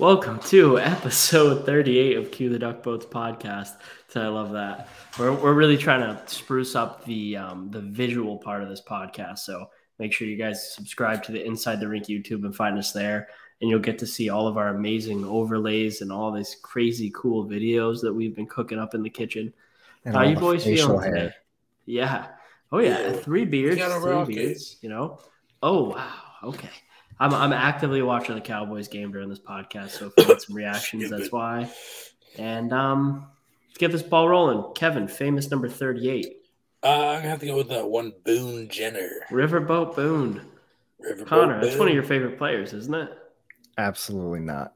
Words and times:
Welcome 0.00 0.40
to 0.46 0.80
episode 0.80 1.66
38 1.66 2.16
of 2.16 2.30
Cue 2.32 2.48
the 2.48 2.58
Duck 2.58 2.82
Boats 2.82 3.06
podcast. 3.06 3.76
So 4.08 4.20
I 4.22 4.28
love 4.28 4.50
that. 4.52 4.88
We're, 5.18 5.32
we're 5.32 5.52
really 5.52 5.76
trying 5.76 6.00
to 6.00 6.20
spruce 6.26 6.74
up 6.74 7.04
the 7.04 7.36
um, 7.36 7.70
the 7.70 7.82
visual 7.82 8.38
part 8.38 8.62
of 8.62 8.68
this 8.68 8.80
podcast. 8.80 9.40
So 9.40 9.68
make 10.00 10.12
sure 10.12 10.26
you 10.26 10.36
guys 10.36 10.72
subscribe 10.74 11.22
to 11.24 11.32
the 11.32 11.44
Inside 11.44 11.78
the 11.78 11.86
Rink 11.86 12.06
YouTube 12.06 12.44
and 12.44 12.56
find 12.56 12.76
us 12.78 12.92
there. 12.92 13.28
And 13.60 13.68
you'll 13.68 13.78
get 13.78 13.98
to 13.98 14.06
see 14.06 14.30
all 14.30 14.48
of 14.48 14.56
our 14.56 14.68
amazing 14.68 15.24
overlays 15.24 16.00
and 16.00 16.10
all 16.10 16.32
these 16.32 16.56
crazy 16.62 17.12
cool 17.14 17.44
videos 17.44 18.00
that 18.00 18.12
we've 18.12 18.34
been 18.34 18.46
cooking 18.46 18.78
up 18.78 18.94
in 18.94 19.02
the 19.02 19.10
kitchen. 19.10 19.52
And 20.06 20.16
How 20.16 20.22
you 20.22 20.34
boys 20.36 20.64
facial 20.64 20.88
feeling 20.88 21.02
hair. 21.04 21.14
today? 21.24 21.34
Yeah. 21.84 22.26
Oh 22.72 22.78
yeah, 22.78 23.12
three 23.12 23.44
beers, 23.44 23.76
got 23.76 23.96
a 23.96 24.00
three 24.00 24.12
rocket. 24.12 24.34
beers. 24.34 24.76
You 24.80 24.88
know. 24.88 25.20
Oh 25.62 25.90
wow. 25.90 26.12
Okay. 26.44 26.70
I'm 27.18 27.34
I'm 27.34 27.52
actively 27.52 28.00
watching 28.00 28.34
the 28.34 28.40
Cowboys 28.40 28.88
game 28.88 29.12
during 29.12 29.28
this 29.28 29.38
podcast, 29.40 29.90
so 29.90 30.06
if 30.06 30.12
we 30.16 30.24
get 30.24 30.40
some 30.40 30.56
reactions, 30.56 31.10
that's 31.10 31.30
why. 31.30 31.70
And 32.38 32.72
um, 32.72 33.26
let's 33.68 33.76
get 33.76 33.92
this 33.92 34.02
ball 34.02 34.26
rolling. 34.28 34.72
Kevin, 34.74 35.06
famous 35.06 35.50
number 35.50 35.68
38, 35.68 36.39
Uh, 36.82 36.86
I'm 36.88 37.18
gonna 37.18 37.28
have 37.28 37.40
to 37.40 37.46
go 37.46 37.56
with 37.56 37.68
that 37.68 37.88
one 37.88 38.12
Boone 38.24 38.68
Jenner. 38.68 39.10
Riverboat 39.30 39.94
Boone. 39.94 40.46
Riverboat 41.04 41.26
Connor, 41.26 41.64
that's 41.64 41.76
one 41.76 41.88
of 41.88 41.94
your 41.94 42.02
favorite 42.02 42.38
players, 42.38 42.72
isn't 42.72 42.94
it? 42.94 43.10
Absolutely 43.78 44.40
not. 44.40 44.74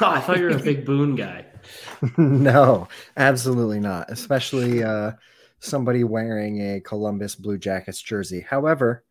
Oh, 0.00 0.06
I 0.06 0.20
thought 0.20 0.38
you 0.38 0.44
were 0.44 0.50
a 0.50 0.58
big 0.58 0.84
Boone 0.84 1.16
guy. 1.16 1.46
no, 2.16 2.88
absolutely 3.16 3.80
not. 3.80 4.10
Especially 4.10 4.82
uh, 4.82 5.12
somebody 5.58 6.04
wearing 6.04 6.74
a 6.74 6.80
Columbus 6.80 7.34
Blue 7.34 7.58
Jackets 7.58 8.00
jersey. 8.00 8.40
However, 8.48 9.04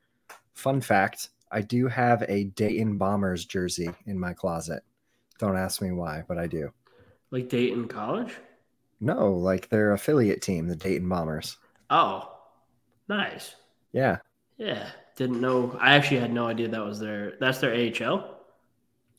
fun 0.53 0.81
fact 0.81 1.29
I 1.51 1.61
do 1.61 1.87
have 1.87 2.23
a 2.27 2.45
Dayton 2.45 2.97
Bombers 2.97 3.45
jersey 3.45 3.89
in 4.05 4.19
my 4.19 4.33
closet. 4.33 4.83
Don't 5.39 5.57
ask 5.57 5.81
me 5.81 5.91
why, 5.91 6.23
but 6.27 6.37
I 6.37 6.47
do. 6.47 6.71
Like 7.31 7.49
Dayton 7.49 7.87
College? 7.87 8.33
No, 8.99 9.33
like 9.33 9.69
their 9.69 9.93
affiliate 9.93 10.41
team, 10.41 10.67
the 10.67 10.75
Dayton 10.75 11.07
Bombers. 11.07 11.57
Oh, 11.89 12.31
nice. 13.07 13.55
Yeah. 13.91 14.17
Yeah, 14.57 14.89
didn't 15.15 15.39
know. 15.41 15.77
I 15.79 15.95
actually 15.95 16.19
had 16.19 16.31
no 16.33 16.47
idea 16.47 16.67
that 16.67 16.83
was 16.83 16.99
their. 16.99 17.33
That's 17.39 17.59
their 17.59 17.73
AHL. 17.73 18.35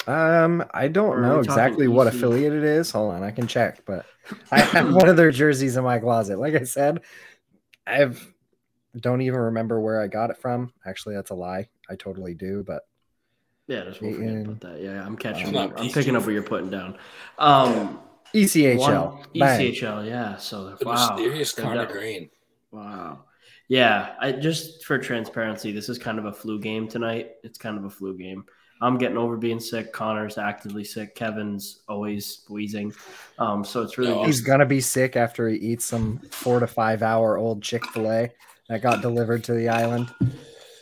Um, 0.07 0.65
I 0.73 0.89
don't 0.89 1.21
know 1.23 1.41
exactly 1.41 1.89
what 1.89 2.07
EC? 2.07 2.15
affiliate 2.15 2.53
it 2.53 2.65
is. 2.65 2.91
Hold 2.91 3.15
on, 3.15 3.23
I 3.23 3.31
can 3.31 3.47
check, 3.47 3.83
but 3.87 4.05
I 4.51 4.61
have 4.61 4.93
one 4.95 5.09
of 5.09 5.17
their 5.17 5.31
jerseys 5.31 5.77
in 5.77 5.85
my 5.85 5.99
closet. 5.99 6.39
Like 6.39 6.55
I 6.55 6.65
said, 6.65 7.01
I've 7.87 8.33
don't 8.99 9.21
even 9.23 9.39
remember 9.41 9.81
where 9.81 10.01
I 10.01 10.09
got 10.09 10.31
it 10.31 10.37
from. 10.39 10.73
Actually, 10.87 11.15
that's 11.15 11.31
a 11.31 11.35
lie. 11.35 11.69
I 11.89 11.97
totally 11.97 12.35
do, 12.35 12.65
but 12.67 12.83
Yeah, 13.67 13.85
just 13.85 14.03
won't 14.03 14.17
forget 14.17 14.37
about 14.47 14.61
that. 14.61 14.81
Yeah, 14.81 15.05
I'm 15.05 15.17
catching. 15.17 15.43
It's 15.49 15.53
not 15.53 15.79
I'm 15.81 15.91
picking 15.91 16.17
up 16.17 16.25
what 16.25 16.33
you're 16.33 16.43
putting 16.43 16.71
down. 16.71 16.99
Um, 17.39 18.01
ECHL. 18.35 18.79
one- 18.79 19.25
ECHL. 19.35 20.07
Yeah. 20.07 20.37
So 20.37 20.77
The 20.77 20.85
wow. 20.85 21.15
mysterious 21.17 21.53
They've 21.53 21.65
Connor 21.65 21.85
got- 21.87 21.93
Green. 21.93 22.31
Wow. 22.71 23.25
Yeah, 23.69 24.15
I 24.21 24.33
just 24.33 24.85
for 24.85 24.99
transparency, 24.99 25.73
this 25.73 25.89
is 25.89 25.99
kind 25.99 26.19
of 26.19 26.25
a 26.27 26.33
flu 26.33 26.59
game 26.59 26.89
tonight. 26.89 27.33
It's 27.45 27.59
kind 27.59 27.79
of 27.79 27.85
a 27.85 27.91
flu 27.91 28.17
game. 28.17 28.45
I'm 28.83 28.97
getting 28.97 29.19
over 29.19 29.37
being 29.37 29.61
sick. 29.61 29.93
Connor's 29.93 30.39
actively 30.39 30.85
sick. 30.85 31.15
Kevin's 31.15 31.81
always 31.89 32.45
wheezing. 32.49 32.95
Um, 33.39 33.63
so 33.65 33.83
it's 33.83 33.99
really 33.99 34.15
He's 34.25 34.37
just 34.37 34.47
gonna 34.47 34.67
be 34.67 34.81
sick 34.81 35.17
after 35.17 35.49
he 35.49 35.57
eats 35.59 35.85
some 35.85 36.19
four 36.31 36.61
to 36.61 36.67
five 36.67 37.03
hour 37.03 37.37
old 37.37 37.63
Chick 37.63 37.87
Fil 37.89 38.11
A 38.11 38.31
that 38.69 38.83
got 38.83 39.03
delivered 39.03 39.45
to 39.45 39.53
the 39.55 39.69
island. 39.69 40.09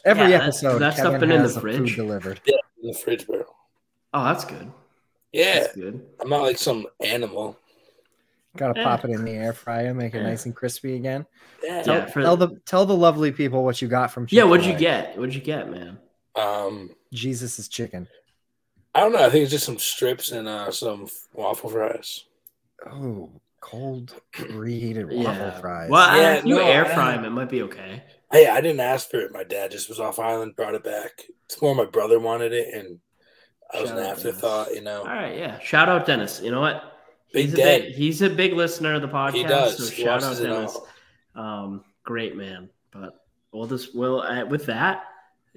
Every 0.04 0.24
Yeah, 0.24 0.38
that- 0.38 0.42
episode, 0.44 0.78
that's, 0.78 0.96
stuff 0.96 1.12
Kevin 1.12 1.20
been 1.28 1.32
in 1.32 1.42
the 1.42 1.48
a 1.48 1.52
food 1.52 1.60
fridge? 1.62 1.96
delivered. 1.96 2.40
in 2.46 2.88
the 2.88 2.94
fridge 2.94 3.26
barrel. 3.26 3.54
oh, 4.14 4.24
that's 4.24 4.44
good. 4.44 4.70
Yeah, 5.32 5.60
That's 5.60 5.74
good. 5.74 6.06
I'm 6.20 6.30
not 6.30 6.42
like 6.42 6.56
some 6.56 6.86
animal. 7.04 7.58
Got 8.56 8.74
to 8.74 8.80
Yeah. 8.80 8.86
pop 8.86 9.04
it 9.04 9.10
in 9.10 9.24
the 9.24 9.32
air 9.32 9.52
fryer, 9.52 9.92
make 9.94 10.14
it 10.14 10.22
nice 10.22 10.46
and 10.46 10.54
crispy 10.56 10.96
again. 10.96 11.26
Yeah. 11.62 11.82
Tell, 11.82 11.94
Yeah, 11.96 12.06
for- 12.06 12.22
tell 12.22 12.36
the 12.36 12.48
tell 12.64 12.86
the 12.86 12.96
lovely 12.96 13.30
people 13.30 13.64
what 13.64 13.80
you 13.82 13.88
got 13.88 14.10
from. 14.10 14.26
Yeah, 14.30 14.44
what'd 14.44 14.66
you 14.66 14.76
get? 14.76 15.16
What'd 15.18 15.34
you 15.34 15.40
get, 15.40 15.70
man? 15.70 15.98
Um, 16.34 16.90
Jesus 17.12 17.58
is 17.58 17.68
chicken. 17.68 18.08
I 18.94 19.00
don't 19.00 19.12
know. 19.12 19.24
I 19.24 19.30
think 19.30 19.42
it's 19.42 19.52
just 19.52 19.66
some 19.66 19.78
strips 19.78 20.32
and 20.32 20.48
uh, 20.48 20.70
some 20.72 21.08
waffle 21.34 21.70
fries. 21.70 22.24
Oh, 22.86 23.30
cold 23.60 24.14
reheated 24.50 25.06
waffle 25.12 25.22
yeah. 25.46 25.60
fries. 25.60 25.90
Well, 25.90 26.16
Yeah, 26.16 26.34
if 26.36 26.44
you 26.44 26.56
no, 26.56 26.62
air 26.66 26.86
I- 26.86 26.94
fry 26.94 27.12
them, 27.16 27.24
it 27.26 27.30
might 27.30 27.50
be 27.50 27.62
okay. 27.62 28.02
Hey, 28.30 28.46
I 28.46 28.60
didn't 28.60 28.80
ask 28.80 29.08
for 29.10 29.20
it. 29.20 29.32
My 29.32 29.42
dad 29.44 29.70
just 29.70 29.88
was 29.88 30.00
off 30.00 30.18
island, 30.18 30.54
brought 30.56 30.74
it 30.74 30.84
back. 30.84 31.22
It's 31.46 31.60
more 31.62 31.74
my 31.74 31.86
brother 31.86 32.18
wanted 32.20 32.52
it, 32.52 32.74
and 32.74 32.98
I 33.72 33.80
was 33.80 33.88
Shout 33.90 33.98
an 33.98 34.04
out, 34.04 34.10
afterthought. 34.12 34.74
You 34.74 34.82
know, 34.82 35.00
All 35.00 35.06
right, 35.06 35.36
yeah. 35.36 35.58
Shout 35.60 35.88
out 35.88 36.04
Dennis. 36.06 36.40
You 36.42 36.50
know 36.50 36.60
what? 36.60 36.97
Big 37.32 37.46
he's 37.46 37.54
a 37.54 37.56
big, 37.56 37.94
he's 37.94 38.22
a 38.22 38.30
big 38.30 38.52
listener 38.54 38.94
of 38.94 39.02
the 39.02 39.08
podcast. 39.08 39.32
He 39.32 39.42
does. 39.42 39.76
So 39.76 39.94
He 39.94 40.02
shout 40.02 40.22
out 40.22 40.28
watches 40.28 40.40
it 40.40 40.46
Dennis. 40.48 40.78
Um, 41.34 41.84
great 42.04 42.36
man. 42.36 42.70
But 42.90 43.24
we'll 43.52 43.66
just 43.66 43.94
will 43.94 44.22
uh, 44.22 44.46
with 44.46 44.66
that. 44.66 45.04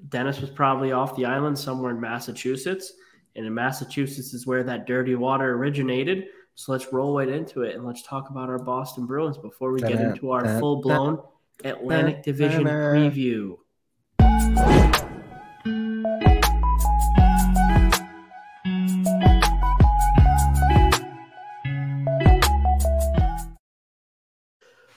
Dennis 0.09 0.41
was 0.41 0.49
probably 0.49 0.91
off 0.91 1.15
the 1.15 1.25
island 1.25 1.57
somewhere 1.57 1.91
in 1.91 2.01
Massachusetts, 2.01 2.93
and 3.35 3.45
in 3.45 3.53
Massachusetts 3.53 4.33
is 4.33 4.47
where 4.47 4.63
that 4.63 4.87
dirty 4.87 5.15
water 5.15 5.53
originated. 5.53 6.25
So 6.55 6.73
let's 6.73 6.91
roll 6.91 7.17
right 7.17 7.29
into 7.29 7.61
it 7.61 7.75
and 7.75 7.85
let's 7.85 8.03
talk 8.03 8.29
about 8.29 8.49
our 8.49 8.59
Boston 8.59 9.05
Bruins 9.05 9.37
before 9.37 9.71
we 9.71 9.79
get 9.79 9.99
into 9.99 10.31
our 10.31 10.59
full 10.59 10.81
blown 10.81 11.19
Atlantic 11.63 12.23
Division 12.23 12.65
preview. 12.65 13.57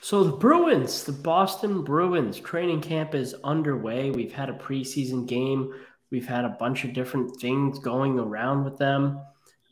So 0.04 0.22
the 0.22 0.32
Bruins, 0.32 1.04
the 1.04 1.12
Boston 1.12 1.80
Bruins 1.80 2.38
training 2.38 2.82
camp 2.82 3.14
is 3.14 3.34
underway. 3.42 4.10
We've 4.10 4.34
had 4.34 4.50
a 4.50 4.52
preseason 4.52 5.26
game. 5.26 5.72
We've 6.10 6.26
had 6.26 6.44
a 6.44 6.50
bunch 6.60 6.84
of 6.84 6.92
different 6.92 7.40
things 7.40 7.78
going 7.78 8.18
around 8.18 8.64
with 8.64 8.76
them. 8.76 9.18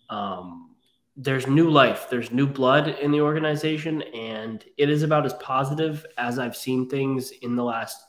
Um, 0.08 0.70
there's 1.18 1.46
new 1.46 1.68
life. 1.68 2.06
There's 2.08 2.30
new 2.30 2.46
blood 2.46 2.88
in 2.88 3.12
the 3.12 3.20
organization, 3.20 4.00
and 4.14 4.64
it 4.78 4.88
is 4.88 5.02
about 5.02 5.26
as 5.26 5.34
positive 5.34 6.06
as 6.16 6.38
I've 6.38 6.56
seen 6.56 6.88
things 6.88 7.32
in 7.42 7.54
the 7.54 7.64
last 7.64 8.02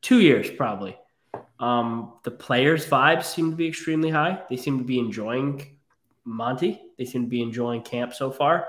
two 0.00 0.22
years, 0.22 0.48
probably. 0.48 0.96
Um, 1.58 2.14
the 2.22 2.30
players' 2.30 2.86
vibes 2.86 3.24
seem 3.24 3.50
to 3.50 3.56
be 3.58 3.68
extremely 3.68 4.08
high. 4.08 4.40
They 4.48 4.56
seem 4.56 4.78
to 4.78 4.84
be 4.84 4.98
enjoying 4.98 5.76
Monty. 6.24 6.80
They 6.96 7.04
seem 7.04 7.24
to 7.24 7.28
be 7.28 7.42
enjoying 7.42 7.82
camp 7.82 8.14
so 8.14 8.30
far. 8.30 8.68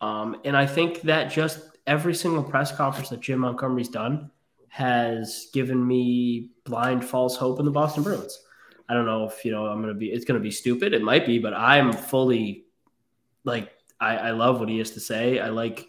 Um, 0.00 0.40
and 0.44 0.56
I 0.56 0.66
think 0.66 1.02
that 1.02 1.32
just 1.32 1.66
every 1.86 2.14
single 2.14 2.42
press 2.42 2.74
conference 2.74 3.08
that 3.10 3.20
Jim 3.20 3.40
Montgomery's 3.40 3.88
done 3.88 4.30
has 4.68 5.48
given 5.52 5.84
me 5.84 6.50
blind 6.64 7.04
false 7.04 7.36
hope 7.36 7.58
in 7.58 7.64
the 7.64 7.70
Boston 7.70 8.02
Bruins. 8.02 8.40
I 8.88 8.94
don't 8.94 9.06
know 9.06 9.24
if 9.24 9.44
you 9.44 9.52
know 9.52 9.66
I'm 9.66 9.80
gonna 9.80 9.94
be 9.94 10.10
it's 10.10 10.24
gonna 10.24 10.40
be 10.40 10.50
stupid. 10.50 10.94
It 10.94 11.02
might 11.02 11.26
be, 11.26 11.38
but 11.38 11.54
I'm 11.54 11.92
fully 11.92 12.64
like 13.44 13.70
I, 14.00 14.16
I 14.16 14.30
love 14.30 14.60
what 14.60 14.68
he 14.68 14.78
has 14.78 14.92
to 14.92 15.00
say. 15.00 15.38
I 15.38 15.48
like 15.48 15.88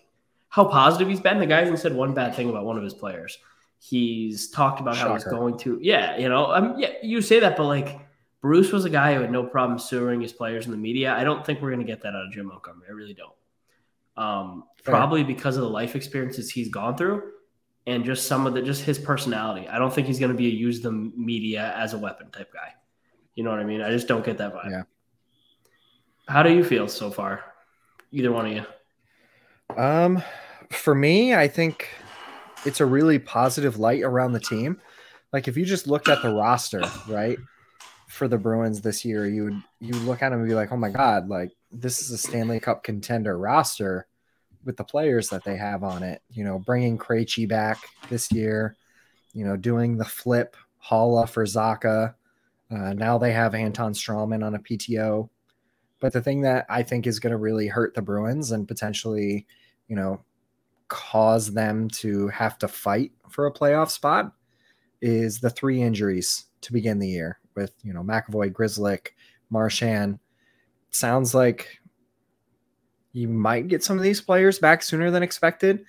how 0.50 0.66
positive 0.66 1.07
he's 1.07 1.19
been. 1.19 1.40
The 1.40 1.46
guy 1.46 1.62
hasn't 1.62 1.79
said 1.79 1.96
one 1.96 2.13
bad 2.13 2.35
thing 2.35 2.50
about 2.50 2.66
one 2.66 2.78
of 2.78 2.84
his 2.84 2.94
players. 2.94 3.38
He's 3.79 4.50
talked 4.50 4.79
about 4.79 4.97
how 4.97 5.13
he's 5.13 5.23
going 5.23 5.58
to 5.59 5.79
yeah, 5.81 6.18
you 6.18 6.29
know, 6.29 6.52
um, 6.52 6.75
yeah, 6.78 6.91
you 7.02 7.22
say 7.22 7.40
that, 7.40 7.58
but 7.58 7.66
like 7.66 7.99
Bruce 8.41 8.72
was 8.72 8.85
a 8.85 8.90
guy 8.90 9.16
who 9.16 9.22
had 9.22 9.32
no 9.32 9.44
problem 9.44 9.79
suing 9.79 10.22
his 10.22 10.34
players 10.34 10.66
in 10.66 10.72
the 10.72 10.78
media. 10.78 11.16
I 11.16 11.23
don't 11.23 11.44
think 11.46 11.61
we're 11.61 11.72
gonna 11.72 11.84
get 11.84 12.02
that 12.03 12.09
out 12.09 12.26
of 12.26 12.32
Jim 12.32 12.47
Montgomery. 12.47 12.87
I 12.90 12.94
really 12.94 13.16
don't. 13.16 13.34
Um, 14.17 14.66
probably 14.84 15.23
because 15.23 15.58
of 15.58 15.63
the 15.63 15.69
life 15.69 15.96
experiences 15.96 16.49
he's 16.52 16.69
gone 16.69 16.97
through 16.97 17.23
and 17.87 18.03
just 18.05 18.28
some 18.28 18.46
of 18.46 18.53
the 18.53 18.61
just 18.61 18.84
his 18.84 18.99
personality. 18.99 19.67
I 19.67 19.79
don't 19.79 19.93
think 19.93 20.08
he's 20.08 20.19
going 20.19 20.31
to 20.31 20.37
be 20.37 20.47
a 20.47 20.52
use 20.52 20.81
the 20.81 20.91
media 20.91 21.73
as 21.75 21.93
a 21.93 21.97
weapon 21.97 22.29
type 22.31 22.53
guy. 22.53 22.73
You 23.35 23.43
know 23.43 23.49
what 23.49 23.59
I 23.59 23.63
mean? 23.63 23.81
I 23.81 23.91
just 23.91 24.08
don't 24.08 24.23
get 24.23 24.37
that 24.37 24.53
vibe. 24.53 24.72
Yeah. 24.72 24.84
How 26.28 26.43
do 26.43 26.53
you 26.53 26.63
feel 26.63 26.87
so 26.87 27.09
far? 27.09 27.43
Either 28.11 28.31
one 28.31 28.46
of 28.46 28.52
you. 28.53 28.66
Um, 29.75 30.22
for 30.69 30.93
me, 30.93 31.34
I 31.34 31.47
think 31.47 31.90
it's 32.66 32.81
a 32.81 32.85
really 32.85 33.19
positive 33.19 33.79
light 33.79 34.03
around 34.03 34.34
the 34.34 34.40
team. 34.40 34.79
Like 35.34 35.47
if 35.47 35.55
you 35.58 35.66
just 35.66 35.87
looked 35.87 36.09
at 36.09 36.22
the 36.22 36.34
roster, 36.34 36.84
right, 37.08 37.37
for 38.08 38.28
the 38.28 38.37
Bruins 38.37 38.81
this 38.81 39.05
year, 39.05 39.25
you 39.28 39.46
would 39.46 39.63
you 39.79 39.93
would 39.93 40.03
look 40.03 40.22
at 40.22 40.29
them 40.29 40.40
and 40.40 40.47
be 40.47 40.55
like, 40.55 40.72
oh 40.72 40.78
my 40.78 40.90
god, 40.90 41.29
like 41.29 41.52
this 41.72 42.02
is 42.02 42.12
a 42.12 42.18
Stanley 42.18 42.59
Cup 42.59 42.84
contender 42.84 43.38
roster 43.38 44.08
with 44.64 44.78
the 44.78 44.84
players 44.84 45.29
that 45.29 45.44
they 45.44 45.58
have 45.58 45.84
on 45.84 46.03
it. 46.03 46.22
You 46.29 46.44
know, 46.44 46.59
bringing 46.59 46.97
Krejci 46.97 47.47
back 47.47 47.78
this 48.09 48.32
year, 48.32 48.76
you 49.34 49.46
know, 49.46 49.58
doing 49.58 49.97
the 49.97 50.06
flip 50.06 50.56
Haula 50.84 51.28
for 51.28 51.46
Zacha. 51.46 52.16
Uh, 52.70 52.94
now 52.94 53.18
they 53.18 53.34
have 53.34 53.56
Anton 53.56 53.94
Stralman 53.94 54.46
on 54.46 54.56
a 54.56 54.59
PTO. 54.59 55.29
But 56.00 56.14
the 56.14 56.22
thing 56.22 56.41
that 56.41 56.66
I 56.70 56.84
think 56.84 57.06
is 57.06 57.20
going 57.20 57.32
to 57.32 57.38
really 57.38 57.68
hurt 57.68 57.94
the 57.94 58.02
Bruins 58.02 58.52
and 58.52 58.68
potentially, 58.68 59.46
you 59.88 59.96
know, 59.96 60.23
cause 60.88 61.53
them 61.53 61.88
to 61.90 62.28
have 62.29 62.58
to 62.58 62.68
fight 62.68 63.12
for 63.29 63.46
a 63.46 63.53
playoff 63.53 63.90
spot 63.90 64.34
is 65.02 65.40
the 65.40 65.50
three 65.50 65.82
injuries 65.82 66.46
to 66.62 66.73
begin 66.73 67.00
the 67.00 67.08
year 67.08 67.40
with, 67.56 67.73
you 67.84 67.94
know, 67.94 68.02
McAvoy, 68.02 68.52
Grzelcyk, 68.52 69.09
Marchand. 69.50 70.20
Sounds 70.91 71.34
like 71.34 71.79
you 73.14 73.28
might 73.28 73.67
get 73.67 73.84
some 73.84 73.97
of 73.97 74.03
these 74.03 74.22
players 74.22 74.59
back 74.59 74.84
sooner 74.84 75.11
than 75.11 75.23
expected, 75.23 75.85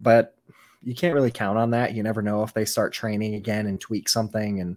but 0.00 0.36
you 0.82 0.94
can't 0.94 1.14
really 1.14 1.30
count 1.30 1.58
on 1.58 1.70
that. 1.70 1.94
You 1.94 2.02
never 2.02 2.22
know 2.22 2.42
if 2.42 2.54
they 2.54 2.64
start 2.64 2.92
training 2.92 3.34
again 3.34 3.66
and 3.66 3.80
tweak 3.80 4.08
something 4.08 4.60
and 4.60 4.76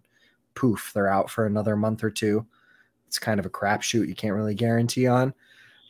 poof, 0.56 0.92
they're 0.94 1.10
out 1.10 1.30
for 1.30 1.46
another 1.46 1.76
month 1.76 2.04
or 2.04 2.10
two. 2.10 2.46
It's 3.08 3.20
kind 3.20 3.40
of 3.40 3.46
a 3.46 3.50
crapshoot 3.50 4.08
you 4.08 4.16
can't 4.16 4.36
really 4.36 4.56
guarantee 4.56 5.08
on. 5.08 5.34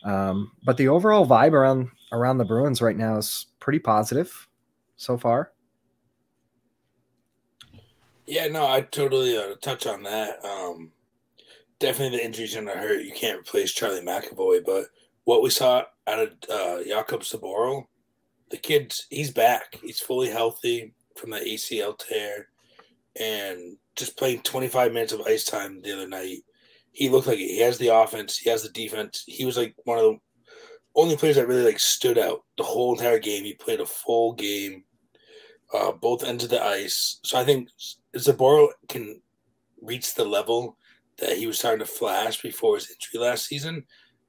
Um, 0.04 0.52
but 0.64 0.76
the 0.76 0.88
overall 0.88 1.26
vibe 1.26 1.52
around 1.52 1.88
around 2.12 2.38
the 2.38 2.44
Bruins 2.44 2.82
right 2.82 2.96
now 2.96 3.16
is 3.16 3.46
pretty 3.60 3.78
positive 3.78 4.48
so 4.96 5.16
far. 5.16 5.52
Yeah, 8.26 8.46
no, 8.48 8.66
I 8.66 8.82
totally 8.82 9.36
uh, 9.36 9.54
touch 9.60 9.86
on 9.86 10.02
that. 10.04 10.44
Um, 10.44 10.92
definitely 11.80 12.18
the 12.18 12.24
injuries 12.24 12.54
going 12.54 12.66
to 12.66 12.72
hurt. 12.72 13.04
You 13.04 13.12
can't 13.12 13.40
replace 13.40 13.72
Charlie 13.72 14.00
McAvoy, 14.00 14.64
but 14.64 14.86
what 15.24 15.42
we 15.42 15.50
saw 15.50 15.84
out 16.06 16.18
of 16.18 16.28
uh, 16.50 16.82
Jakub 16.86 17.22
Zboril, 17.22 17.84
the 18.50 18.56
kid's 18.56 19.06
he's 19.10 19.30
back. 19.30 19.78
He's 19.82 20.00
fully 20.00 20.28
healthy 20.28 20.94
from 21.16 21.30
the 21.30 21.38
ACL 21.38 21.98
tear, 21.98 22.48
and 23.18 23.76
just 23.96 24.16
playing 24.16 24.42
25 24.42 24.92
minutes 24.92 25.12
of 25.12 25.22
ice 25.22 25.44
time 25.44 25.80
the 25.82 25.92
other 25.92 26.08
night. 26.08 26.38
He 26.92 27.08
looked 27.08 27.26
like 27.26 27.38
he 27.38 27.60
has 27.60 27.78
the 27.78 27.88
offense, 27.88 28.38
he 28.38 28.50
has 28.50 28.62
the 28.62 28.68
defense. 28.68 29.24
He 29.26 29.44
was 29.44 29.56
like 29.56 29.74
one 29.84 29.98
of 29.98 30.04
the 30.04 30.18
only 30.94 31.16
players 31.16 31.36
that 31.36 31.48
really 31.48 31.64
like 31.64 31.80
stood 31.80 32.18
out 32.18 32.44
the 32.56 32.62
whole 32.62 32.94
entire 32.94 33.18
game. 33.18 33.44
He 33.44 33.54
played 33.54 33.80
a 33.80 33.86
full 33.86 34.34
game, 34.34 34.84
uh, 35.72 35.92
both 35.92 36.22
ends 36.22 36.44
of 36.44 36.50
the 36.50 36.62
ice. 36.62 37.18
So 37.24 37.36
I 37.38 37.44
think 37.44 37.68
Zboril 38.16 38.68
can 38.88 39.20
reach 39.82 40.14
the 40.14 40.24
level 40.24 40.76
that 41.18 41.36
he 41.36 41.46
was 41.46 41.58
starting 41.58 41.84
to 41.84 41.90
flash 41.90 42.42
before 42.42 42.76
his 42.76 42.90
injury 42.90 43.26
last 43.26 43.46
season. 43.46 43.84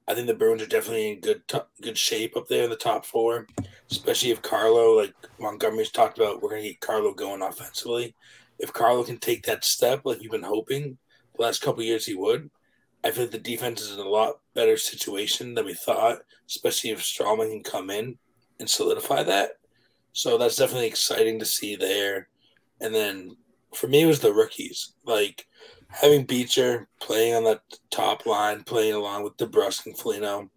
I 0.08 0.14
think 0.14 0.28
the 0.28 0.36
Bruins 0.36 0.62
are 0.62 0.68
definitely 0.68 1.14
in 1.14 1.20
good 1.20 1.48
t- 1.48 1.58
good 1.82 1.98
shape 1.98 2.38
up 2.38 2.48
there 2.48 2.64
in 2.64 2.70
the 2.70 2.76
top 2.76 3.06
four, 3.06 3.48
especially 3.90 4.32
if 4.32 4.42
Carlo, 4.42 4.98
like 4.98 5.14
Montgomery's 5.40 5.92
talked 5.92 6.20
about, 6.20 6.42
we're 6.42 6.50
going 6.50 6.62
to 6.62 6.70
get 6.70 6.80
Carlo 6.80 7.14
going 7.14 7.42
offensively. 7.42 8.16
If 8.60 8.72
Carlo 8.72 9.04
can 9.04 9.18
take 9.18 9.46
that 9.46 9.66
step, 9.66 10.02
like 10.06 10.22
you've 10.22 10.32
been 10.32 10.44
hoping 10.44 10.98
the 11.36 11.42
last 11.42 11.62
couple 11.62 11.82
years 11.84 12.06
he 12.06 12.16
would, 12.16 12.50
I 13.04 13.12
feel 13.12 13.24
like 13.24 13.32
the 13.32 13.40
defense 13.40 13.82
is 13.82 13.94
in 13.94 14.00
a 14.00 14.10
lot 14.10 14.40
better 14.54 14.78
situation 14.78 15.54
than 15.54 15.66
we 15.66 15.74
thought, 15.74 16.20
especially 16.48 16.92
if 16.92 17.02
Stralman 17.02 17.52
can 17.52 17.64
come 17.64 17.90
in 17.90 18.18
and 18.60 18.70
solidify 18.70 19.24
that. 19.24 19.52
So 20.14 20.38
that's 20.38 20.56
definitely 20.56 20.88
exciting 20.88 21.40
to 21.40 21.46
see 21.46 21.76
there. 21.76 22.30
And 22.80 22.96
then 22.96 23.36
for 23.74 23.88
me, 23.88 24.04
it 24.04 24.08
was 24.08 24.22
the 24.22 24.34
rookies. 24.34 24.94
Like 25.06 25.46
having 25.90 26.26
Beecher 26.26 26.88
playing 27.00 27.36
on 27.36 27.44
that 27.46 27.62
top 27.92 28.26
line, 28.26 28.64
playing 28.64 28.94
along 28.94 29.24
with 29.24 29.38
DeBrusk 29.38 29.86
and 29.86 29.98
Foligno, 29.98 30.50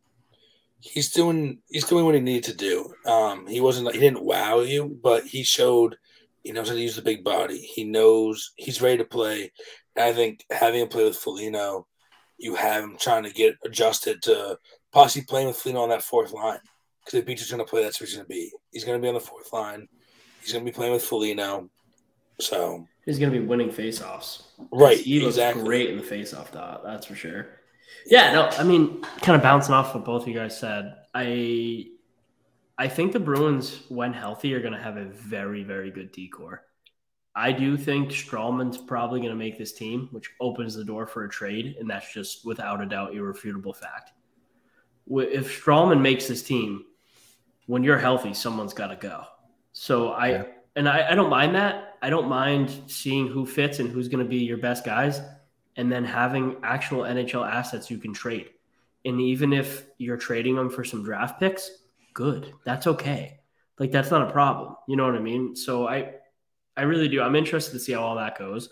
he's 0.80 1.10
doing 1.10 1.58
he's 1.68 1.84
doing 1.84 2.04
what 2.04 2.14
he 2.14 2.20
needed 2.20 2.44
to 2.44 2.56
do. 2.56 2.92
Um, 3.06 3.46
he 3.46 3.60
wasn't 3.60 3.92
he 3.92 4.00
didn't 4.00 4.24
wow 4.24 4.60
you, 4.60 4.98
but 5.02 5.24
he 5.24 5.42
showed 5.42 5.96
he 6.42 6.52
knows 6.52 6.68
how 6.68 6.74
to 6.74 6.80
use 6.80 6.96
the 6.96 7.02
big 7.02 7.24
body. 7.24 7.58
He 7.58 7.84
knows 7.84 8.52
he's 8.56 8.80
ready 8.80 8.98
to 8.98 9.04
play. 9.04 9.52
And 9.96 10.04
I 10.04 10.12
think 10.12 10.44
having 10.50 10.80
him 10.80 10.88
play 10.88 11.04
with 11.04 11.16
Foligno, 11.16 11.86
you 12.38 12.54
have 12.54 12.84
him 12.84 12.96
trying 12.98 13.24
to 13.24 13.30
get 13.30 13.56
adjusted 13.64 14.22
to 14.22 14.58
possibly 14.92 15.26
playing 15.26 15.48
with 15.48 15.56
Foligno 15.56 15.82
on 15.82 15.88
that 15.90 16.02
fourth 16.02 16.32
line. 16.32 16.60
Because 17.04 17.18
if 17.18 17.26
Beecher's 17.26 17.50
going 17.50 17.64
to 17.64 17.68
play, 17.68 17.82
that's 17.82 18.00
what 18.00 18.08
he's 18.08 18.16
going 18.16 18.26
to 18.26 18.32
be. 18.32 18.52
He's 18.70 18.84
going 18.84 18.98
to 18.98 19.02
be 19.02 19.08
on 19.08 19.14
the 19.14 19.20
fourth 19.20 19.52
line. 19.52 19.88
He's 20.40 20.52
going 20.52 20.64
to 20.64 20.70
be 20.70 20.74
playing 20.74 20.92
with 20.92 21.02
Foligno. 21.02 21.68
So 22.40 22.86
he's 23.04 23.18
going 23.18 23.32
to 23.32 23.38
be 23.38 23.44
winning 23.44 23.70
faceoffs. 23.70 24.42
Right. 24.72 24.98
He 24.98 25.20
looks 25.20 25.36
exactly. 25.36 25.64
great 25.64 25.90
in 25.90 25.96
the 25.96 26.02
faceoff 26.02 26.52
dot. 26.52 26.82
That's 26.84 27.06
for 27.06 27.14
sure. 27.14 27.48
Yeah. 28.06 28.32
No. 28.32 28.48
I 28.48 28.64
mean, 28.64 29.02
kind 29.22 29.36
of 29.36 29.42
bouncing 29.42 29.74
off 29.74 29.94
what 29.94 30.04
both 30.04 30.22
of 30.22 30.28
you 30.28 30.34
guys 30.34 30.58
said. 30.58 30.96
I 31.14 31.86
I 32.76 32.88
think 32.88 33.12
the 33.12 33.20
Bruins, 33.20 33.82
when 33.88 34.12
healthy, 34.12 34.54
are 34.54 34.60
going 34.60 34.72
to 34.72 34.82
have 34.82 34.96
a 34.96 35.06
very 35.06 35.64
very 35.64 35.90
good 35.90 36.12
decor. 36.12 36.64
I 37.34 37.52
do 37.52 37.76
think 37.76 38.10
Stralman's 38.10 38.78
probably 38.78 39.20
going 39.20 39.30
to 39.30 39.36
make 39.36 39.58
this 39.58 39.72
team, 39.72 40.08
which 40.10 40.30
opens 40.40 40.74
the 40.74 40.84
door 40.84 41.06
for 41.06 41.24
a 41.24 41.28
trade, 41.28 41.76
and 41.78 41.88
that's 41.88 42.12
just 42.12 42.44
without 42.44 42.82
a 42.82 42.86
doubt 42.86 43.14
irrefutable 43.14 43.72
fact. 43.72 44.10
If 45.08 45.64
Stralman 45.64 46.00
makes 46.00 46.26
this 46.26 46.42
team, 46.42 46.84
when 47.66 47.84
you're 47.84 47.98
healthy, 47.98 48.34
someone's 48.34 48.74
got 48.74 48.88
to 48.88 48.96
go. 48.96 49.24
So 49.72 50.08
I 50.08 50.28
yeah. 50.30 50.44
And 50.78 50.88
I, 50.88 51.10
I 51.10 51.14
don't 51.16 51.28
mind 51.28 51.56
that. 51.56 51.96
I 52.00 52.08
don't 52.08 52.28
mind 52.28 52.70
seeing 52.86 53.26
who 53.26 53.44
fits 53.44 53.80
and 53.80 53.90
who's 53.90 54.06
going 54.06 54.24
to 54.24 54.30
be 54.30 54.44
your 54.44 54.58
best 54.58 54.84
guys, 54.84 55.20
and 55.74 55.90
then 55.90 56.04
having 56.04 56.56
actual 56.62 57.02
NHL 57.02 57.44
assets 57.44 57.90
you 57.90 57.98
can 57.98 58.14
trade. 58.14 58.50
And 59.04 59.20
even 59.20 59.52
if 59.52 59.86
you're 59.98 60.16
trading 60.16 60.54
them 60.54 60.70
for 60.70 60.84
some 60.84 61.02
draft 61.02 61.40
picks, 61.40 61.68
good. 62.14 62.52
That's 62.64 62.86
okay. 62.86 63.40
Like 63.80 63.90
that's 63.90 64.12
not 64.12 64.28
a 64.28 64.30
problem. 64.30 64.76
You 64.86 64.94
know 64.94 65.04
what 65.04 65.16
I 65.16 65.20
mean? 65.20 65.56
So 65.56 65.88
I, 65.88 66.12
I 66.76 66.82
really 66.82 67.08
do. 67.08 67.22
I'm 67.22 67.34
interested 67.34 67.72
to 67.72 67.80
see 67.80 67.94
how 67.94 68.02
all 68.02 68.14
that 68.14 68.38
goes. 68.38 68.68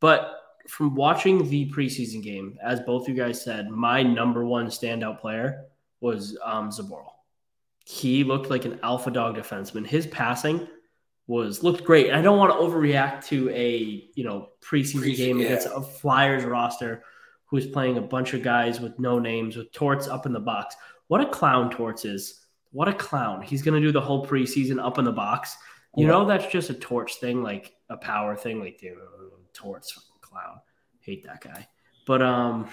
But 0.00 0.34
from 0.68 0.94
watching 0.94 1.50
the 1.50 1.70
preseason 1.70 2.22
game, 2.22 2.58
as 2.64 2.80
both 2.80 3.08
you 3.08 3.14
guys 3.14 3.42
said, 3.42 3.68
my 3.68 4.02
number 4.02 4.46
one 4.46 4.68
standout 4.68 5.20
player 5.20 5.66
was 6.00 6.38
um, 6.42 6.70
Zboril. 6.70 7.10
He 7.84 8.24
looked 8.24 8.48
like 8.48 8.64
an 8.64 8.80
alpha 8.82 9.10
dog 9.10 9.36
defenseman. 9.36 9.86
His 9.86 10.06
passing 10.06 10.66
was 11.26 11.62
looked 11.62 11.84
great. 11.84 12.12
I 12.12 12.20
don't 12.20 12.38
want 12.38 12.52
to 12.52 12.58
overreact 12.58 13.24
to 13.26 13.48
a 13.50 14.08
you 14.14 14.24
know 14.24 14.48
preseason, 14.60 15.16
game 15.16 15.38
yeah. 15.38 15.46
against 15.46 15.68
a 15.68 15.80
Flyers 15.80 16.44
roster 16.44 17.04
who's 17.44 17.66
playing 17.66 17.98
a 17.98 18.02
bunch 18.02 18.34
of 18.34 18.42
guys 18.42 18.80
with 18.80 18.98
no 18.98 19.18
names 19.18 19.56
with 19.56 19.72
Torts 19.72 20.08
up 20.08 20.26
in 20.26 20.32
the 20.32 20.40
box. 20.40 20.74
What 21.08 21.20
a 21.20 21.26
clown 21.26 21.70
Torts 21.70 22.04
is! 22.04 22.46
What 22.70 22.88
a 22.88 22.94
clown! 22.94 23.42
He's 23.42 23.62
going 23.62 23.80
to 23.80 23.86
do 23.86 23.92
the 23.92 24.00
whole 24.00 24.26
preseason 24.26 24.82
up 24.82 24.98
in 24.98 25.04
the 25.04 25.12
box. 25.12 25.56
You 25.94 26.06
know 26.06 26.24
that's 26.24 26.46
just 26.46 26.70
a 26.70 26.74
torch 26.74 27.16
thing, 27.16 27.42
like 27.42 27.74
a 27.90 27.98
power 27.98 28.34
thing. 28.34 28.60
Like 28.60 28.78
dude, 28.78 28.96
Torts 29.52 30.10
clown. 30.22 30.60
Hate 31.00 31.24
that 31.24 31.42
guy. 31.42 31.68
But 32.06 32.22
um, 32.22 32.68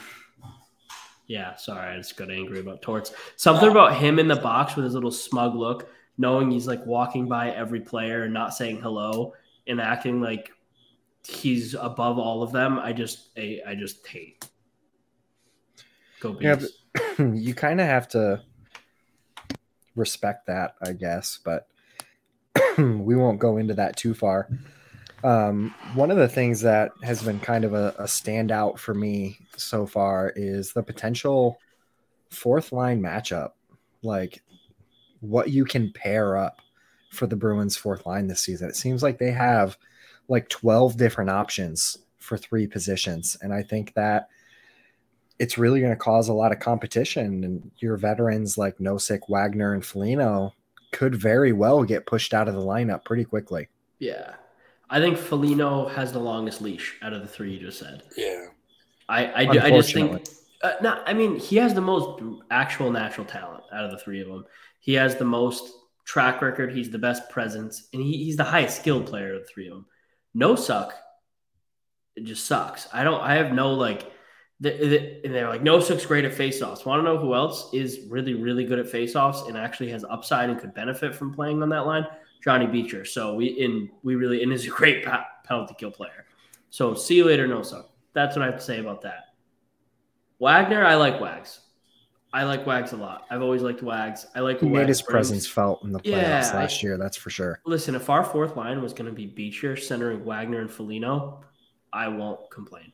yeah. 1.27 1.55
Sorry, 1.55 1.93
I 1.93 1.97
just 1.97 2.15
got 2.15 2.31
angry 2.31 2.59
about 2.59 2.81
Torts. 2.81 3.13
Something 3.35 3.69
about 3.69 3.97
him 3.97 4.19
in 4.19 4.27
the 4.27 4.37
box 4.37 4.75
with 4.75 4.85
his 4.85 4.93
little 4.93 5.11
smug 5.11 5.55
look 5.55 5.89
knowing 6.19 6.51
he's 6.51 6.67
like 6.67 6.85
walking 6.85 7.27
by 7.27 7.49
every 7.51 7.79
player 7.79 8.23
and 8.23 8.33
not 8.33 8.53
saying 8.53 8.79
hello 8.81 9.33
and 9.67 9.79
acting 9.79 10.21
like 10.21 10.51
he's 11.25 11.73
above 11.73 12.19
all 12.19 12.43
of 12.43 12.51
them. 12.51 12.77
I 12.77 12.93
just 12.93 13.29
I, 13.37 13.61
I 13.65 13.75
just 13.75 14.05
hate. 14.05 14.47
Go 16.19 16.33
Bees. 16.33 16.83
Yeah, 16.93 17.25
you 17.33 17.53
kind 17.55 17.79
of 17.79 17.87
have 17.87 18.09
to 18.09 18.41
respect 19.95 20.45
that, 20.47 20.75
I 20.81 20.91
guess, 20.91 21.39
but 21.43 21.67
we 22.77 23.15
won't 23.15 23.39
go 23.39 23.57
into 23.57 23.73
that 23.75 23.95
too 23.95 24.13
far. 24.13 24.49
Um, 25.23 25.73
one 25.93 26.11
of 26.11 26.17
the 26.17 26.29
things 26.29 26.61
that 26.61 26.91
has 27.03 27.23
been 27.23 27.39
kind 27.39 27.63
of 27.63 27.73
a, 27.73 27.93
a 27.97 28.03
standout 28.03 28.77
for 28.77 28.93
me 28.93 29.37
so 29.55 29.85
far 29.85 30.33
is 30.35 30.73
the 30.73 30.83
potential 30.83 31.59
fourth 32.29 32.73
line 32.73 33.01
matchup. 33.01 33.51
Like 34.01 34.41
what 35.21 35.49
you 35.49 35.65
can 35.65 35.91
pair 35.93 36.37
up 36.37 36.61
for 37.11 37.27
the 37.27 37.35
Bruins 37.35 37.75
fourth 37.75 38.05
line 38.05 38.27
this 38.27 38.41
season. 38.41 38.69
It 38.69 38.75
seems 38.75 39.03
like 39.03 39.17
they 39.17 39.31
have 39.31 39.77
like 40.27 40.47
12 40.49 40.97
different 40.97 41.29
options 41.29 41.97
for 42.17 42.37
three 42.37 42.67
positions. 42.67 43.37
And 43.41 43.53
I 43.53 43.63
think 43.63 43.93
that 43.95 44.29
it's 45.39 45.57
really 45.57 45.79
going 45.79 45.93
to 45.93 45.97
cause 45.97 46.29
a 46.29 46.33
lot 46.33 46.51
of 46.51 46.59
competition. 46.59 47.43
And 47.43 47.71
your 47.77 47.97
veterans 47.97 48.57
like 48.57 48.77
Nosek, 48.77 49.21
Wagner, 49.27 49.73
and 49.73 49.83
Foligno 49.83 50.53
could 50.91 51.15
very 51.15 51.51
well 51.53 51.83
get 51.83 52.05
pushed 52.05 52.33
out 52.33 52.47
of 52.47 52.53
the 52.53 52.61
lineup 52.61 53.05
pretty 53.05 53.23
quickly. 53.23 53.67
Yeah. 53.99 54.35
I 54.89 54.99
think 54.99 55.17
Foligno 55.17 55.87
has 55.87 56.11
the 56.11 56.19
longest 56.19 56.61
leash 56.61 56.97
out 57.01 57.13
of 57.13 57.21
the 57.21 57.27
three 57.27 57.53
you 57.53 57.59
just 57.59 57.79
said. 57.79 58.03
Yeah. 58.17 58.47
I, 59.07 59.25
I, 59.25 59.49
I 59.49 59.69
just 59.69 59.93
think, 59.93 60.27
uh, 60.61 60.73
not, 60.81 61.03
I 61.07 61.13
mean, 61.13 61.39
he 61.39 61.57
has 61.57 61.73
the 61.73 61.81
most 61.81 62.21
actual 62.51 62.91
natural 62.91 63.25
talent 63.25 63.63
out 63.73 63.85
of 63.85 63.91
the 63.91 63.97
three 63.97 64.21
of 64.21 64.27
them. 64.27 64.45
He 64.79 64.93
has 64.93 65.15
the 65.15 65.25
most 65.25 65.71
track 66.05 66.41
record. 66.41 66.73
He's 66.73 66.89
the 66.89 66.97
best 66.97 67.29
presence, 67.29 67.87
and 67.93 68.01
he, 68.01 68.23
he's 68.23 68.37
the 68.37 68.43
highest 68.43 68.77
skilled 68.77 69.05
player 69.05 69.35
of 69.35 69.41
the 69.41 69.47
three 69.47 69.67
of 69.67 69.73
them. 69.73 69.85
No 70.33 70.55
suck. 70.55 70.93
It 72.15 72.23
just 72.23 72.45
sucks. 72.45 72.87
I 72.93 73.03
don't. 73.03 73.21
I 73.21 73.35
have 73.35 73.53
no 73.53 73.73
like. 73.73 74.11
The, 74.61 74.71
the, 74.71 75.25
and 75.25 75.33
they're 75.33 75.47
like, 75.47 75.63
no 75.63 75.79
sucks 75.79 76.05
great 76.05 76.25
at 76.25 76.33
faceoffs. 76.33 76.85
Want 76.85 76.99
to 76.99 77.03
know 77.03 77.17
who 77.17 77.33
else 77.33 77.73
is 77.73 78.01
really, 78.09 78.33
really 78.33 78.65
good 78.65 78.77
at 78.77 78.87
faceoffs 78.87 79.47
and 79.47 79.57
actually 79.57 79.89
has 79.91 80.03
upside 80.03 80.49
and 80.49 80.59
could 80.59 80.73
benefit 80.73 81.15
from 81.15 81.33
playing 81.33 81.63
on 81.63 81.69
that 81.69 81.85
line? 81.85 82.05
Johnny 82.43 82.67
Beecher. 82.67 83.05
So 83.05 83.35
we 83.35 83.47
in 83.47 83.89
we 84.03 84.15
really 84.15 84.43
and 84.43 84.51
is 84.51 84.65
a 84.65 84.69
great 84.69 85.05
penalty 85.43 85.75
kill 85.77 85.91
player. 85.91 86.25
So 86.69 86.93
see 86.93 87.15
you 87.15 87.25
later, 87.25 87.47
no 87.47 87.61
suck. 87.61 87.89
That's 88.13 88.35
what 88.35 88.43
I 88.43 88.47
have 88.47 88.59
to 88.59 88.65
say 88.65 88.79
about 88.79 89.01
that. 89.01 89.33
Wagner, 90.39 90.85
I 90.85 90.95
like 90.95 91.19
Wags. 91.19 91.59
I 92.31 92.43
like 92.43 92.65
Wags 92.65 92.91
a 92.91 92.97
lot. 92.97 93.25
I've 93.31 93.41
always 93.41 93.63
liked 93.63 93.81
Wags. 93.81 94.27
I 94.35 94.41
like 94.41 94.59
He 94.59 94.69
made 94.69 94.87
his 94.87 95.01
presence 95.01 95.47
felt 95.47 95.83
in 95.83 95.91
the 95.91 95.99
playoffs 95.99 96.05
Yeah, 96.05 96.51
last 96.53 96.83
year. 96.83 96.97
That's 96.97 97.17
for 97.17 97.31
sure. 97.31 97.59
Listen, 97.65 97.95
if 97.95 98.09
our 98.09 98.23
fourth 98.23 98.55
line 98.55 98.81
was 98.81 98.93
going 98.93 99.09
to 99.09 99.15
be 99.15 99.25
Beecher 99.25 99.75
centering 99.75 100.23
Wagner 100.23 100.61
and 100.61 100.69
Foligno, 100.69 101.41
I 101.91 102.07
won't 102.07 102.49
complain. 102.51 102.91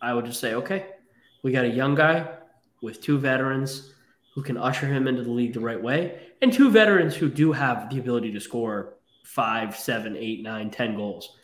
I 0.00 0.12
would 0.14 0.24
just 0.24 0.40
say, 0.40 0.54
okay, 0.54 0.86
we 1.44 1.52
got 1.52 1.64
a 1.64 1.68
young 1.68 1.94
guy 1.94 2.28
with 2.82 3.00
two 3.00 3.18
veterans 3.18 3.92
who 4.34 4.42
can 4.42 4.56
usher 4.56 4.86
him 4.86 5.06
into 5.06 5.22
the 5.22 5.30
league 5.30 5.52
the 5.52 5.60
right 5.60 5.80
way, 5.80 6.20
and 6.40 6.52
two 6.52 6.70
veterans 6.70 7.14
who 7.14 7.28
do 7.28 7.52
have 7.52 7.88
the 7.88 7.98
ability 7.98 8.32
to 8.32 8.40
score 8.40 8.94
five, 9.24 9.76
seven, 9.76 10.16
eight, 10.16 10.42
nine, 10.42 10.70
ten 10.70 10.96
goals. 10.96 11.36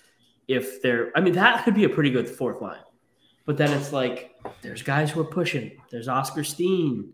If 0.49 0.83
they're, 0.83 1.12
I 1.14 1.21
mean, 1.21 1.35
that 1.35 1.64
could 1.64 1.75
be 1.75 1.85
a 1.85 1.88
pretty 1.88 2.11
good 2.11 2.28
fourth 2.28 2.61
line. 2.61 2.80
But 3.47 3.57
then 3.57 3.73
it's 3.73 3.92
like, 3.92 4.35
there's 4.62 4.83
guys 4.83 5.11
who 5.11 5.21
are 5.21 5.25
pushing. 5.25 5.73
There's 5.90 6.09
Oskar 6.09 6.45
Steen. 6.45 7.12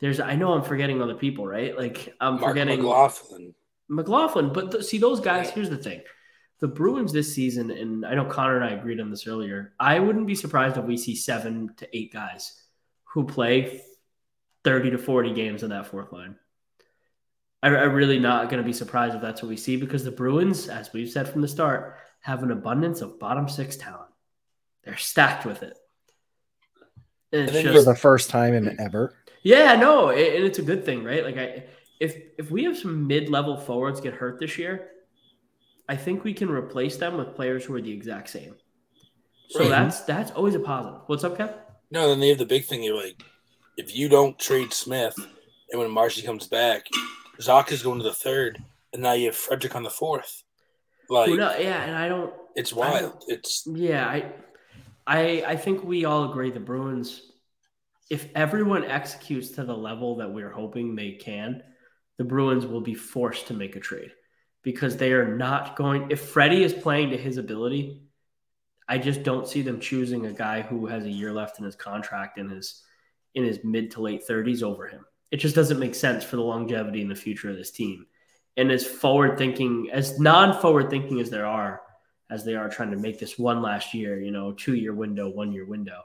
There's, 0.00 0.20
I 0.20 0.36
know 0.36 0.52
I'm 0.52 0.62
forgetting 0.62 1.00
other 1.00 1.14
people, 1.14 1.46
right? 1.46 1.76
Like 1.76 2.14
I'm 2.20 2.40
Mark 2.40 2.52
forgetting 2.52 2.80
McLaughlin. 2.80 3.54
McLaughlin. 3.88 4.52
But 4.52 4.72
th- 4.72 4.84
see, 4.84 4.98
those 4.98 5.20
guys, 5.20 5.50
here's 5.50 5.70
the 5.70 5.76
thing. 5.76 6.02
The 6.60 6.68
Bruins 6.68 7.12
this 7.12 7.34
season, 7.34 7.70
and 7.70 8.04
I 8.04 8.14
know 8.14 8.24
Connor 8.24 8.56
and 8.56 8.64
I 8.64 8.76
agreed 8.76 9.00
on 9.00 9.10
this 9.10 9.26
earlier, 9.26 9.74
I 9.78 9.98
wouldn't 9.98 10.26
be 10.26 10.34
surprised 10.34 10.76
if 10.76 10.84
we 10.84 10.96
see 10.96 11.14
seven 11.14 11.70
to 11.78 11.96
eight 11.96 12.12
guys 12.12 12.62
who 13.04 13.24
play 13.24 13.82
30 14.64 14.90
to 14.90 14.98
40 14.98 15.32
games 15.32 15.62
in 15.62 15.70
that 15.70 15.86
fourth 15.86 16.12
line. 16.12 16.36
I, 17.62 17.68
I'm 17.68 17.92
really 17.92 18.18
not 18.18 18.50
going 18.50 18.62
to 18.62 18.66
be 18.66 18.72
surprised 18.72 19.14
if 19.14 19.22
that's 19.22 19.42
what 19.42 19.48
we 19.48 19.56
see 19.56 19.76
because 19.76 20.04
the 20.04 20.10
Bruins, 20.10 20.68
as 20.68 20.92
we've 20.92 21.10
said 21.10 21.28
from 21.28 21.40
the 21.40 21.48
start, 21.48 21.98
have 22.20 22.42
an 22.42 22.50
abundance 22.50 23.00
of 23.00 23.18
bottom 23.18 23.48
six 23.48 23.76
talent. 23.76 24.10
They're 24.84 24.96
stacked 24.96 25.44
with 25.46 25.62
it. 25.62 25.76
And 27.32 27.42
it's 27.42 27.56
And 27.56 27.66
then 27.66 27.74
For 27.74 27.82
the 27.82 27.94
first 27.96 28.30
time 28.30 28.54
in 28.54 28.80
ever. 28.80 29.14
Yeah, 29.46 29.76
no, 29.76 30.08
it, 30.08 30.34
and 30.34 30.44
it's 30.44 30.58
a 30.58 30.62
good 30.62 30.84
thing, 30.84 31.04
right? 31.04 31.24
Like 31.24 31.38
I, 31.38 31.62
if 32.00 32.16
if 32.36 32.50
we 32.50 32.64
have 32.64 32.76
some 32.76 33.06
mid-level 33.06 33.58
forwards 33.58 34.00
get 34.00 34.12
hurt 34.12 34.40
this 34.40 34.58
year, 34.58 34.88
I 35.88 35.94
think 35.94 36.24
we 36.24 36.34
can 36.34 36.48
replace 36.50 36.96
them 36.96 37.16
with 37.16 37.36
players 37.36 37.64
who 37.64 37.72
are 37.76 37.80
the 37.80 37.92
exact 37.92 38.28
same. 38.28 38.56
So 39.50 39.60
Right. 39.60 39.68
that's 39.68 40.00
that's 40.00 40.32
always 40.32 40.56
a 40.56 40.58
positive. 40.58 41.02
What's 41.06 41.22
up, 41.22 41.38
Kev? 41.38 41.54
No, 41.92 42.08
then 42.08 42.18
they 42.18 42.30
have 42.30 42.38
the 42.38 42.44
big 42.56 42.64
thing. 42.64 42.82
You're 42.82 43.00
like, 43.00 43.22
if 43.76 43.94
you 43.94 44.08
don't 44.08 44.36
trade 44.36 44.72
Smith, 44.72 45.14
and 45.70 45.80
when 45.80 45.92
Marshy 45.92 46.22
comes 46.22 46.48
back, 46.48 46.86
Zach 47.40 47.70
is 47.70 47.84
going 47.84 47.98
to 47.98 48.04
the 48.04 48.12
third, 48.26 48.60
and 48.92 49.00
now 49.00 49.12
you 49.12 49.26
have 49.26 49.36
Frederic 49.36 49.76
on 49.76 49.84
the 49.84 49.90
fourth. 49.90 50.42
Like, 51.08 51.30
know- 51.30 51.56
yeah, 51.56 51.84
and 51.84 51.94
I 51.96 52.08
don't. 52.08 52.34
it's 52.56 52.72
wild. 52.72 53.22
It's 53.28 53.64
Yeah, 53.64 54.08
I, 54.08 54.32
I, 55.06 55.44
I 55.46 55.56
think 55.56 55.84
we 55.84 56.04
all 56.04 56.28
agree 56.32 56.50
the 56.50 56.58
Bruins. 56.58 57.22
If 58.08 58.28
everyone 58.34 58.84
executes 58.84 59.50
to 59.52 59.64
the 59.64 59.76
level 59.76 60.16
that 60.16 60.32
we're 60.32 60.50
hoping 60.50 60.94
they 60.94 61.12
can, 61.12 61.62
the 62.18 62.24
Bruins 62.24 62.66
will 62.66 62.80
be 62.80 62.94
forced 62.94 63.48
to 63.48 63.54
make 63.54 63.76
a 63.76 63.80
trade 63.80 64.12
because 64.62 64.96
they 64.96 65.12
are 65.12 65.36
not 65.36 65.76
going. 65.76 66.10
If 66.10 66.20
Freddie 66.20 66.64
is 66.64 66.72
playing 66.72 67.10
to 67.10 67.16
his 67.16 67.36
ability, 67.36 68.02
I 68.88 68.98
just 68.98 69.22
don't 69.22 69.48
see 69.48 69.62
them 69.62 69.80
choosing 69.80 70.26
a 70.26 70.32
guy 70.32 70.62
who 70.62 70.86
has 70.86 71.04
a 71.04 71.10
year 71.10 71.32
left 71.32 71.58
in 71.58 71.64
his 71.64 71.76
contract 71.76 72.38
in 72.38 72.48
his 72.48 72.82
in 73.34 73.44
his 73.44 73.60
mid 73.64 73.90
to 73.92 74.00
late 74.00 74.24
thirties 74.24 74.62
over 74.62 74.86
him. 74.86 75.04
It 75.30 75.38
just 75.38 75.56
doesn't 75.56 75.80
make 75.80 75.94
sense 75.94 76.24
for 76.24 76.36
the 76.36 76.42
longevity 76.42 77.02
and 77.02 77.10
the 77.10 77.16
future 77.16 77.50
of 77.50 77.56
this 77.56 77.72
team. 77.72 78.06
And 78.56 78.70
as 78.70 78.86
forward 78.86 79.36
thinking, 79.36 79.90
as 79.92 80.18
non 80.18 80.58
forward 80.60 80.88
thinking 80.88 81.20
as 81.20 81.28
there 81.28 81.46
are, 81.46 81.82
as 82.30 82.44
they 82.44 82.54
are 82.54 82.68
trying 82.68 82.92
to 82.92 82.96
make 82.96 83.18
this 83.18 83.38
one 83.38 83.60
last 83.60 83.92
year, 83.92 84.20
you 84.20 84.30
know, 84.30 84.52
two 84.52 84.74
year 84.74 84.94
window, 84.94 85.28
one 85.28 85.52
year 85.52 85.66
window, 85.66 86.02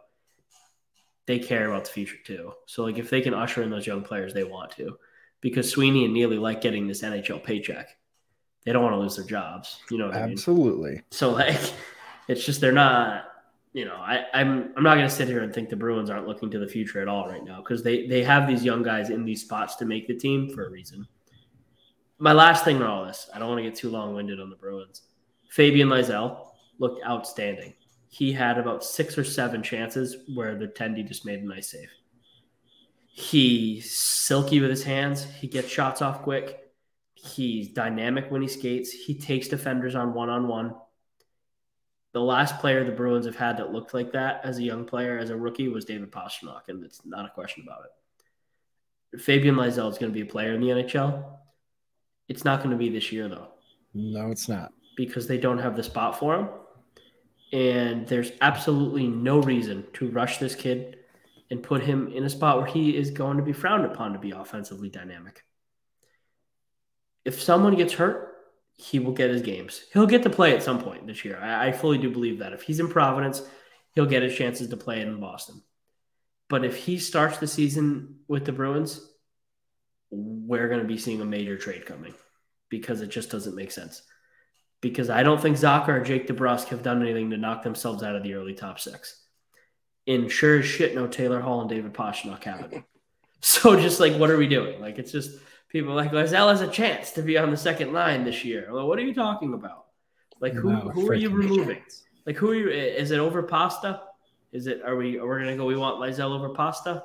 they 1.31 1.39
care 1.39 1.69
about 1.69 1.85
the 1.85 1.91
future 1.91 2.17
too. 2.25 2.51
So 2.65 2.83
like 2.83 2.97
if 2.97 3.09
they 3.09 3.21
can 3.21 3.33
usher 3.33 3.63
in 3.63 3.69
those 3.69 3.87
young 3.87 4.03
players, 4.03 4.33
they 4.33 4.43
want 4.43 4.71
to, 4.71 4.97
because 5.39 5.71
Sweeney 5.71 6.03
and 6.03 6.13
Neely 6.13 6.37
like 6.37 6.59
getting 6.59 6.87
this 6.87 7.03
NHL 7.03 7.41
paycheck. 7.41 7.95
They 8.65 8.73
don't 8.73 8.83
want 8.83 8.95
to 8.95 8.99
lose 8.99 9.15
their 9.15 9.25
jobs. 9.25 9.79
You 9.89 9.97
know 9.97 10.07
what 10.07 10.17
I 10.17 10.23
mean? 10.23 10.33
Absolutely. 10.33 11.01
So 11.11 11.31
like, 11.31 11.57
it's 12.27 12.45
just 12.45 12.59
they're 12.59 12.73
not. 12.73 13.27
You 13.73 13.85
know, 13.85 13.95
I, 13.95 14.25
I'm 14.33 14.73
I'm 14.75 14.83
not 14.83 14.95
going 14.95 15.07
to 15.07 15.15
sit 15.15 15.29
here 15.29 15.43
and 15.43 15.53
think 15.53 15.69
the 15.69 15.77
Bruins 15.77 16.09
aren't 16.09 16.27
looking 16.27 16.51
to 16.51 16.59
the 16.59 16.67
future 16.67 17.01
at 17.01 17.07
all 17.07 17.29
right 17.29 17.43
now 17.43 17.61
because 17.61 17.81
they 17.81 18.05
they 18.05 18.21
have 18.21 18.45
these 18.45 18.65
young 18.65 18.83
guys 18.83 19.09
in 19.09 19.23
these 19.23 19.41
spots 19.41 19.77
to 19.77 19.85
make 19.85 20.07
the 20.07 20.13
team 20.13 20.53
for 20.53 20.67
a 20.67 20.69
reason. 20.69 21.07
My 22.19 22.33
last 22.33 22.65
thing 22.65 22.75
on 22.75 22.83
all 22.83 23.05
this, 23.05 23.29
I 23.33 23.39
don't 23.39 23.47
want 23.47 23.59
to 23.59 23.63
get 23.63 23.75
too 23.75 23.89
long 23.89 24.13
winded 24.13 24.41
on 24.41 24.49
the 24.49 24.57
Bruins. 24.57 25.03
Fabian 25.49 25.87
Lysell 25.87 26.47
looked 26.79 27.01
outstanding. 27.05 27.73
He 28.13 28.33
had 28.33 28.57
about 28.57 28.83
six 28.83 29.17
or 29.17 29.23
seven 29.23 29.63
chances 29.63 30.17
where 30.35 30.55
the 30.55 30.67
Tendy 30.67 31.07
just 31.07 31.25
made 31.25 31.39
a 31.39 31.47
nice 31.47 31.69
save. 31.71 31.89
He's 33.07 33.91
silky 33.97 34.59
with 34.59 34.69
his 34.69 34.83
hands. 34.83 35.23
He 35.23 35.47
gets 35.47 35.69
shots 35.69 36.01
off 36.01 36.21
quick. 36.21 36.59
He's 37.13 37.69
dynamic 37.69 38.29
when 38.29 38.41
he 38.41 38.47
skates. 38.49 38.91
He 38.91 39.15
takes 39.17 39.47
defenders 39.47 39.95
on 39.95 40.13
one 40.13 40.29
on 40.29 40.47
one. 40.47 40.75
The 42.13 42.19
last 42.21 42.59
player 42.59 42.83
the 42.83 42.91
Bruins 42.91 43.25
have 43.25 43.37
had 43.37 43.57
that 43.57 43.71
looked 43.71 43.93
like 43.93 44.11
that 44.11 44.41
as 44.43 44.57
a 44.57 44.63
young 44.63 44.83
player, 44.83 45.17
as 45.17 45.29
a 45.29 45.37
rookie, 45.37 45.69
was 45.69 45.85
David 45.85 46.11
Pastrnak, 46.11 46.63
and 46.67 46.83
it's 46.83 47.05
not 47.05 47.25
a 47.25 47.29
question 47.29 47.63
about 47.65 47.85
it. 49.13 49.21
Fabian 49.21 49.55
Lysell 49.55 49.89
is 49.89 49.97
going 49.97 50.11
to 50.11 50.13
be 50.13 50.21
a 50.21 50.25
player 50.25 50.53
in 50.53 50.59
the 50.61 50.67
NHL. 50.67 51.23
It's 52.27 52.43
not 52.43 52.59
going 52.59 52.71
to 52.71 52.77
be 52.77 52.89
this 52.89 53.11
year, 53.11 53.29
though 53.29 53.47
No, 53.93 54.31
it's 54.31 54.49
not. 54.49 54.73
because 54.97 55.27
they 55.27 55.37
don't 55.37 55.59
have 55.59 55.77
the 55.77 55.83
spot 55.83 56.19
for 56.19 56.35
him. 56.35 56.49
And 57.51 58.07
there's 58.07 58.31
absolutely 58.39 59.07
no 59.07 59.41
reason 59.41 59.85
to 59.93 60.09
rush 60.09 60.37
this 60.37 60.55
kid 60.55 60.97
and 61.49 61.61
put 61.61 61.83
him 61.83 62.07
in 62.07 62.23
a 62.23 62.29
spot 62.29 62.57
where 62.57 62.65
he 62.65 62.95
is 62.95 63.11
going 63.11 63.37
to 63.37 63.43
be 63.43 63.51
frowned 63.51 63.85
upon 63.85 64.13
to 64.13 64.19
be 64.19 64.31
offensively 64.31 64.89
dynamic. 64.89 65.43
If 67.25 67.41
someone 67.41 67.75
gets 67.75 67.93
hurt, 67.93 68.29
he 68.77 68.99
will 68.99 69.11
get 69.11 69.29
his 69.29 69.41
games. 69.41 69.83
He'll 69.91 70.07
get 70.07 70.23
to 70.23 70.29
play 70.29 70.55
at 70.55 70.63
some 70.63 70.81
point 70.81 71.05
this 71.05 71.25
year. 71.25 71.37
I, 71.37 71.67
I 71.67 71.71
fully 71.73 71.97
do 71.97 72.09
believe 72.09 72.39
that. 72.39 72.53
If 72.53 72.63
he's 72.63 72.79
in 72.79 72.87
Providence, 72.87 73.43
he'll 73.93 74.05
get 74.05 74.23
his 74.23 74.35
chances 74.35 74.69
to 74.69 74.77
play 74.77 75.01
in 75.01 75.19
Boston. 75.19 75.61
But 76.49 76.63
if 76.63 76.77
he 76.77 76.97
starts 76.97 77.37
the 77.37 77.47
season 77.47 78.19
with 78.27 78.45
the 78.45 78.53
Bruins, 78.53 79.05
we're 80.09 80.69
going 80.69 80.81
to 80.81 80.87
be 80.87 80.97
seeing 80.97 81.21
a 81.21 81.25
major 81.25 81.57
trade 81.57 81.85
coming 81.85 82.13
because 82.69 83.01
it 83.01 83.09
just 83.09 83.29
doesn't 83.29 83.55
make 83.55 83.71
sense 83.71 84.01
because 84.81 85.09
I 85.09 85.23
don't 85.23 85.39
think 85.39 85.57
Zacha 85.57 85.87
or 85.89 86.03
Jake 86.03 86.27
DeBrusk 86.27 86.67
have 86.67 86.83
done 86.83 87.01
anything 87.01 87.29
to 87.29 87.37
knock 87.37 87.63
themselves 87.63 88.03
out 88.03 88.15
of 88.15 88.23
the 88.23 88.33
early 88.33 88.53
top 88.53 88.79
six. 88.79 89.23
And 90.07 90.31
sure 90.31 90.59
as 90.59 90.65
shit, 90.65 90.95
no 90.95 91.07
Taylor 91.07 91.39
Hall 91.39 91.61
and 91.61 91.69
David 91.69 91.93
Pastrnak 91.93 92.43
have 92.43 92.71
it. 92.71 92.83
So 93.43 93.75
just 93.79 93.99
like, 93.99 94.13
what 94.17 94.29
are 94.29 94.37
we 94.37 94.47
doing? 94.47 94.79
Like, 94.79 94.99
it's 94.99 95.11
just 95.11 95.39
people 95.67 95.95
like 95.95 96.11
Lysell 96.11 96.49
has 96.49 96.61
a 96.61 96.67
chance 96.67 97.11
to 97.13 97.23
be 97.23 97.39
on 97.39 97.49
the 97.49 97.57
second 97.57 97.91
line 97.91 98.23
this 98.23 98.45
year. 98.45 98.69
Well, 98.71 98.87
what 98.87 98.99
are 98.99 99.03
you 99.03 99.15
talking 99.15 99.55
about? 99.55 99.85
Like, 100.39 100.53
who 100.53 100.71
No 100.71 100.89
who 100.89 101.09
are 101.09 101.15
you 101.15 101.31
removing? 101.31 101.77
chance. 101.77 102.03
Like, 102.27 102.35
who 102.35 102.51
are 102.51 102.55
you? 102.55 102.69
Is 102.69 103.09
it 103.09 103.17
over 103.17 103.41
Pasta? 103.41 104.01
Is 104.51 104.67
it? 104.67 104.81
Are 104.85 104.95
we? 104.95 105.17
Are 105.17 105.27
we 105.27 105.39
gonna 105.43 105.57
go? 105.57 105.65
We 105.65 105.75
want 105.75 105.97
Lysell 105.99 106.31
over 106.37 106.49
Pasta? 106.49 107.03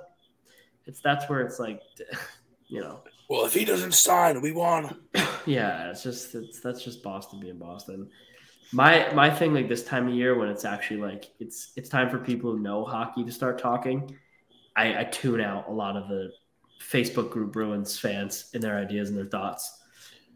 It's 0.85 1.01
that's 1.01 1.27
where 1.29 1.41
it's 1.41 1.59
like, 1.59 1.81
you 2.69 2.81
know, 2.81 3.01
well, 3.29 3.45
if 3.45 3.55
he 3.55 3.65
doesn't 3.65 3.95
sign, 3.95 4.41
we 4.41 4.53
want 4.53 4.87
him. 4.87 5.01
yeah, 5.47 5.91
it's 5.91 6.03
just 6.03 6.35
it's 6.35 6.61
that's 6.61 6.85
just 6.85 7.03
Boston 7.03 7.41
being 7.41 7.59
Boston. 7.59 8.09
My 8.73 9.13
my 9.15 9.31
thing 9.31 9.55
like 9.55 9.69
this 9.69 9.85
time 9.85 10.09
of 10.09 10.15
year 10.15 10.39
when 10.39 10.49
it's 10.49 10.65
actually 10.65 11.01
like 11.01 11.31
it's 11.39 11.73
it's 11.77 11.89
time 11.89 12.11
for 12.11 12.19
people 12.19 12.53
who 12.53 12.59
know 12.61 12.85
hockey 12.85 13.25
to 13.25 13.33
start 13.33 13.59
talking. 13.59 14.17
I, 14.77 15.01
I 15.01 15.05
tune 15.05 15.41
out 15.41 15.69
a 15.69 15.73
lot 15.73 15.97
of 15.97 16.09
the 16.09 16.31
Facebook 16.81 17.31
group 17.31 17.53
Bruins 17.53 17.99
fans 17.99 18.51
and 18.55 18.63
their 18.63 18.77
ideas 18.77 19.09
and 19.09 19.19
their 19.19 19.27
thoughts. 19.27 19.83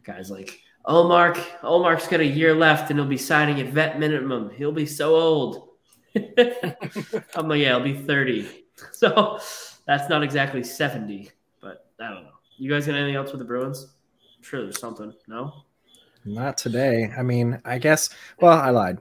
Guys 0.02 0.30
like, 0.30 0.60
oh 0.84 1.06
Mark, 1.06 1.38
oh 1.62 1.80
Mark's 1.80 2.08
got 2.08 2.20
a 2.20 2.26
year 2.26 2.54
left 2.54 2.90
and 2.90 2.98
he'll 2.98 3.08
be 3.08 3.18
signing 3.18 3.60
at 3.60 3.72
vet 3.72 3.98
minimum. 3.98 4.50
He'll 4.50 4.72
be 4.72 4.86
so 4.86 5.14
old. 5.14 5.68
I'm 6.16 7.48
like, 7.48 7.60
yeah, 7.60 7.76
I'll 7.76 7.82
be 7.82 7.94
30. 7.94 8.48
So 8.92 9.38
that's 9.86 10.08
not 10.08 10.22
exactly 10.22 10.64
70, 10.64 11.24
but 11.24 11.39
I 12.00 12.08
don't 12.08 12.24
know. 12.24 12.30
You 12.56 12.70
guys 12.70 12.86
got 12.86 12.96
anything 12.96 13.16
else 13.16 13.30
with 13.30 13.38
the 13.38 13.44
Bruins? 13.44 13.94
I'm 14.36 14.42
sure 14.42 14.62
there's 14.62 14.78
something. 14.80 15.12
No? 15.28 15.52
Not 16.24 16.58
today. 16.58 17.12
I 17.16 17.22
mean, 17.22 17.60
I 17.64 17.78
guess. 17.78 18.10
Well, 18.40 18.58
I 18.58 18.70
lied. 18.70 18.98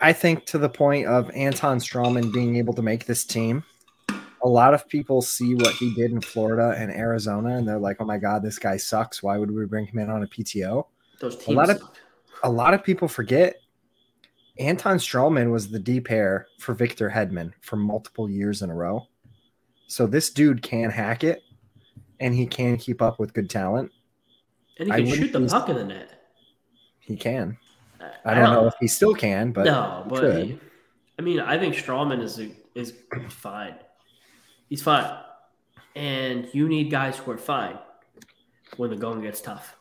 I 0.00 0.12
think 0.12 0.46
to 0.46 0.58
the 0.58 0.68
point 0.68 1.06
of 1.06 1.30
Anton 1.32 1.78
Stralman 1.78 2.32
being 2.32 2.56
able 2.56 2.72
to 2.74 2.82
make 2.82 3.04
this 3.06 3.24
team, 3.24 3.62
a 4.42 4.48
lot 4.48 4.72
of 4.72 4.88
people 4.88 5.20
see 5.20 5.54
what 5.54 5.74
he 5.74 5.94
did 5.94 6.10
in 6.10 6.20
Florida 6.20 6.74
and 6.76 6.90
Arizona, 6.90 7.56
and 7.56 7.68
they're 7.68 7.78
like, 7.78 7.98
"Oh 8.00 8.06
my 8.06 8.16
God, 8.18 8.42
this 8.42 8.58
guy 8.58 8.76
sucks. 8.78 9.22
Why 9.22 9.36
would 9.36 9.50
we 9.50 9.66
bring 9.66 9.86
him 9.86 9.98
in 9.98 10.08
on 10.10 10.22
a 10.22 10.26
PTO?" 10.26 10.86
Those 11.20 11.36
teams. 11.36 11.56
lot 11.56 11.70
of- 11.70 11.82
A 12.42 12.50
lot 12.50 12.72
of 12.72 12.82
people 12.82 13.06
forget 13.06 13.56
Anton 14.58 14.96
Stralman 14.96 15.52
was 15.52 15.68
the 15.70 15.78
D 15.78 16.00
pair 16.00 16.46
for 16.58 16.72
Victor 16.72 17.10
Hedman 17.10 17.52
for 17.60 17.76
multiple 17.76 18.30
years 18.30 18.62
in 18.62 18.70
a 18.70 18.74
row. 18.74 19.06
So 19.88 20.06
this 20.06 20.30
dude 20.30 20.62
can 20.62 20.88
hack 20.88 21.22
it, 21.22 21.42
and 22.20 22.34
he 22.34 22.46
can 22.46 22.76
keep 22.76 23.02
up 23.02 23.18
with 23.18 23.32
good 23.34 23.48
talent. 23.50 23.90
and 24.78 24.88
he 24.88 24.94
can 24.94 25.04
wouldn't 25.04 25.18
shoot 25.22 25.32
the 25.32 25.40
be- 25.40 25.48
puck 25.48 25.68
in 25.68 25.76
the 25.76 25.84
net. 25.84 26.10
He 27.00 27.16
can. 27.16 27.56
Uh, 28.00 28.08
I 28.24 28.34
don't 28.34 28.52
know 28.52 28.66
if 28.66 28.74
he 28.80 28.86
still 28.86 29.14
can, 29.14 29.52
but 29.52 29.64
no, 29.64 30.04
but 30.08 30.20
could. 30.20 30.46
he, 30.46 30.58
I 31.18 31.22
mean, 31.22 31.40
I 31.40 31.58
think 31.58 31.74
Stralman 31.74 32.22
is 32.22 32.38
a, 32.38 32.50
is 32.74 32.94
fine. 33.28 33.74
He's 34.68 34.82
fine, 34.82 35.12
and 35.96 36.48
you 36.52 36.68
need 36.68 36.90
guys 36.90 37.16
who 37.18 37.30
are 37.32 37.38
fine 37.38 37.78
when 38.76 38.90
the 38.90 38.96
going 38.96 39.20
gets 39.22 39.40
tough. 39.40 39.76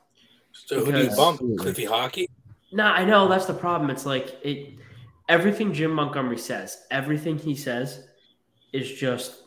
So 0.52 0.84
who 0.84 0.92
do 0.92 0.98
you 0.98 1.04
Because- 1.04 1.18
bump? 1.18 1.42
Cliffy 1.60 1.86
Hockey? 1.86 2.30
Nah, 2.72 2.94
I 2.94 3.06
know 3.06 3.28
that's 3.28 3.46
the 3.46 3.54
problem. 3.54 3.90
It's 3.90 4.06
like 4.06 4.38
it. 4.44 4.76
Everything 5.28 5.72
Jim 5.74 5.92
Montgomery 5.92 6.38
says, 6.40 6.86
everything 6.90 7.38
he 7.38 7.54
says, 7.56 8.08
is 8.74 8.92
just 8.92 9.44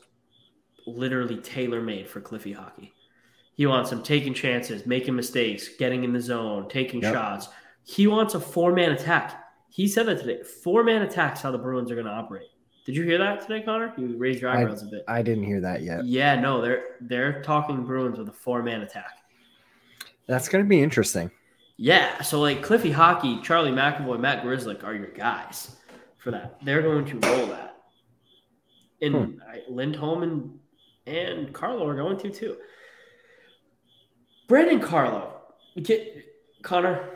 literally 0.86 1.36
tailor 1.36 1.80
made 1.82 2.08
for 2.08 2.20
Cliffy 2.20 2.52
hockey. 2.52 2.92
He 3.54 3.66
wants 3.66 3.92
him 3.92 4.02
taking 4.02 4.32
chances, 4.34 4.86
making 4.86 5.14
mistakes, 5.14 5.68
getting 5.76 6.04
in 6.04 6.12
the 6.12 6.20
zone, 6.20 6.68
taking 6.68 7.02
Yep. 7.02 7.12
shots. 7.14 7.48
He 7.84 8.06
wants 8.06 8.34
a 8.34 8.40
four 8.40 8.72
man 8.72 8.92
attack. 8.92 9.44
He 9.68 9.86
said 9.88 10.06
that 10.06 10.18
today. 10.20 10.42
Four 10.42 10.84
man 10.84 11.02
attacks 11.02 11.40
how 11.42 11.50
the 11.50 11.58
Bruins 11.58 11.90
are 11.90 11.94
going 11.94 12.06
to 12.06 12.12
operate. 12.12 12.48
Did 12.84 12.96
you 12.96 13.04
hear 13.04 13.18
that 13.18 13.42
today, 13.42 13.62
Connor? 13.62 13.92
You 13.96 14.16
raised 14.16 14.40
your 14.40 14.50
eyebrows 14.50 14.82
a 14.82 14.86
bit. 14.86 15.04
I 15.06 15.22
didn't 15.22 15.44
hear 15.44 15.60
that 15.60 15.82
yet. 15.82 16.04
Yeah, 16.04 16.38
no, 16.40 16.60
they're 16.60 16.96
they're 17.00 17.40
talking 17.42 17.84
Bruins 17.84 18.18
with 18.18 18.28
a 18.28 18.32
four 18.32 18.62
man 18.62 18.82
attack. 18.82 19.18
That's 20.26 20.48
going 20.48 20.64
to 20.64 20.68
be 20.68 20.82
interesting. 20.82 21.30
Yeah, 21.76 22.20
so 22.22 22.40
like 22.40 22.62
Cliffy 22.62 22.90
Hockey, 22.92 23.40
Charlie 23.42 23.70
McAvoy, 23.70 24.18
Matt 24.20 24.44
Grzelcyk 24.44 24.84
are 24.84 24.94
your 24.94 25.08
guys 25.12 25.76
for 26.18 26.30
that. 26.30 26.56
They're 26.64 26.82
going 26.82 27.04
to 27.06 27.28
roll 27.28 27.46
that. 27.46 27.76
And 29.00 29.14
Hmm. 29.14 29.40
I, 29.48 29.62
Lindholm 29.68 30.22
and 30.22 30.58
and 31.06 31.52
Carlo 31.52 31.86
are 31.86 31.94
going 31.94 32.18
to 32.18 32.30
too. 32.30 32.56
Brandon 34.48 34.80
Carlo, 34.80 35.40
get 35.82 36.24
Connor, 36.62 37.10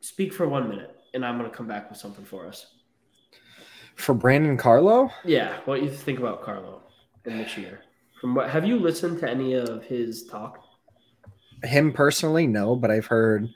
speak 0.00 0.32
for 0.32 0.48
one 0.48 0.68
minute, 0.68 0.96
and 1.14 1.24
I'm 1.24 1.38
going 1.38 1.50
to 1.50 1.56
come 1.56 1.66
back 1.66 1.88
with 1.88 1.98
something 1.98 2.24
for 2.24 2.46
us. 2.46 2.66
For 3.96 4.14
Brandon 4.14 4.56
Carlo, 4.56 5.10
Yeah, 5.24 5.58
what 5.64 5.82
you 5.82 5.90
think 5.90 6.18
about 6.18 6.42
Carlo 6.42 6.82
in 7.24 7.38
this 7.38 7.56
year? 7.56 7.80
From 8.20 8.34
what 8.34 8.50
have 8.50 8.64
you 8.64 8.78
listened 8.78 9.20
to 9.20 9.30
any 9.30 9.54
of 9.54 9.84
his 9.84 10.24
talk? 10.24 10.64
him 11.64 11.92
personally, 11.92 12.46
no, 12.46 12.74
but 12.74 12.90
I've 12.90 13.06
heard 13.06 13.48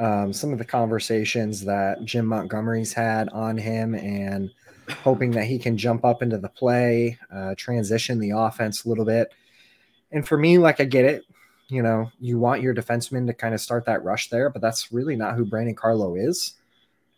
um, 0.00 0.32
some 0.32 0.52
of 0.52 0.58
the 0.58 0.64
conversations 0.64 1.64
that 1.64 2.04
Jim 2.04 2.26
Montgomery's 2.26 2.92
had 2.92 3.28
on 3.28 3.56
him 3.56 3.94
and 3.94 4.50
hoping 4.92 5.30
that 5.32 5.44
he 5.44 5.58
can 5.58 5.76
jump 5.76 6.04
up 6.04 6.22
into 6.22 6.38
the 6.38 6.48
play, 6.48 7.18
uh, 7.32 7.54
transition 7.56 8.18
the 8.18 8.30
offense 8.30 8.84
a 8.84 8.88
little 8.88 9.04
bit. 9.04 9.32
And 10.10 10.26
for 10.26 10.36
me, 10.36 10.58
like 10.58 10.80
I 10.80 10.84
get 10.84 11.04
it, 11.04 11.24
you 11.68 11.82
know, 11.82 12.10
you 12.20 12.38
want 12.38 12.62
your 12.62 12.74
defenseman 12.74 13.26
to 13.26 13.34
kind 13.34 13.54
of 13.54 13.60
start 13.60 13.86
that 13.86 14.04
rush 14.04 14.28
there, 14.28 14.50
but 14.50 14.60
that's 14.62 14.92
really 14.92 15.16
not 15.16 15.36
who 15.36 15.44
Brandon 15.44 15.74
Carlo 15.74 16.14
is 16.16 16.54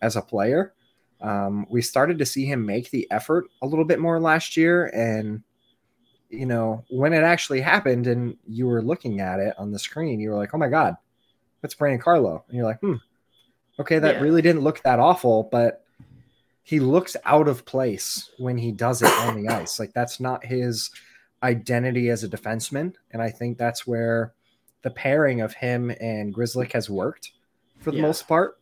as 0.01 0.17
a 0.17 0.23
player. 0.23 0.73
Um, 1.21 1.67
we 1.71 1.83
started 1.83 2.19
to 2.19 2.27
see 2.27 2.45
him 2.45 2.65
make 2.67 2.91
the 2.91 3.11
effort 3.11 3.47
a 3.63 3.67
little 3.67 3.85
bit 3.85 3.99
more 3.99 4.21
last 4.21 4.57
year, 4.57 4.87
and 4.95 5.43
you 6.31 6.47
know, 6.47 6.85
when 6.91 7.13
it 7.13 7.23
actually 7.23 7.61
happened 7.61 8.07
and 8.07 8.37
you 8.49 8.67
were 8.67 8.83
looking 8.83 9.21
at 9.21 9.39
it 9.39 9.55
on 9.57 9.71
the 9.71 9.79
screen, 9.79 10.19
you 10.21 10.31
were 10.31 10.37
like, 10.37 10.53
oh 10.53 10.59
my 10.59 10.69
God, 10.69 10.97
that's 11.63 11.75
Brandon 11.75 12.01
Carlo. 12.01 12.45
And 12.49 12.57
you're 12.57 12.67
like, 12.67 12.81
hmm, 12.81 12.95
okay, 13.79 13.99
that 14.01 14.17
Yeah. 14.17 14.21
really 14.21 14.43
didn't 14.43 14.63
look 14.63 14.83
that 14.83 14.99
awful, 14.99 15.49
but 15.53 15.84
he 16.65 16.81
looks 16.81 17.17
out 17.25 17.47
of 17.47 17.65
place 17.67 18.31
when 18.39 18.59
he 18.59 18.73
does 18.73 19.03
it 19.03 19.13
on 19.21 19.41
the 19.41 19.49
ice. 19.55 19.79
Like 19.79 19.93
that's 19.93 20.19
not 20.19 20.45
his 20.45 20.91
identity 21.43 22.09
as 22.09 22.25
a 22.25 22.29
defenseman. 22.29 22.95
And 23.13 23.23
I 23.23 23.31
think 23.31 23.59
that's 23.59 23.87
where 23.87 24.33
the 24.83 24.91
pairing 24.91 25.41
of 25.43 25.55
him 25.55 25.93
and 26.01 26.35
Grzelcyk 26.35 26.73
has 26.73 26.91
worked 26.91 27.33
for 27.81 27.91
the 27.91 27.99
Yeah. 27.99 28.03
most 28.03 28.27
part. 28.27 28.57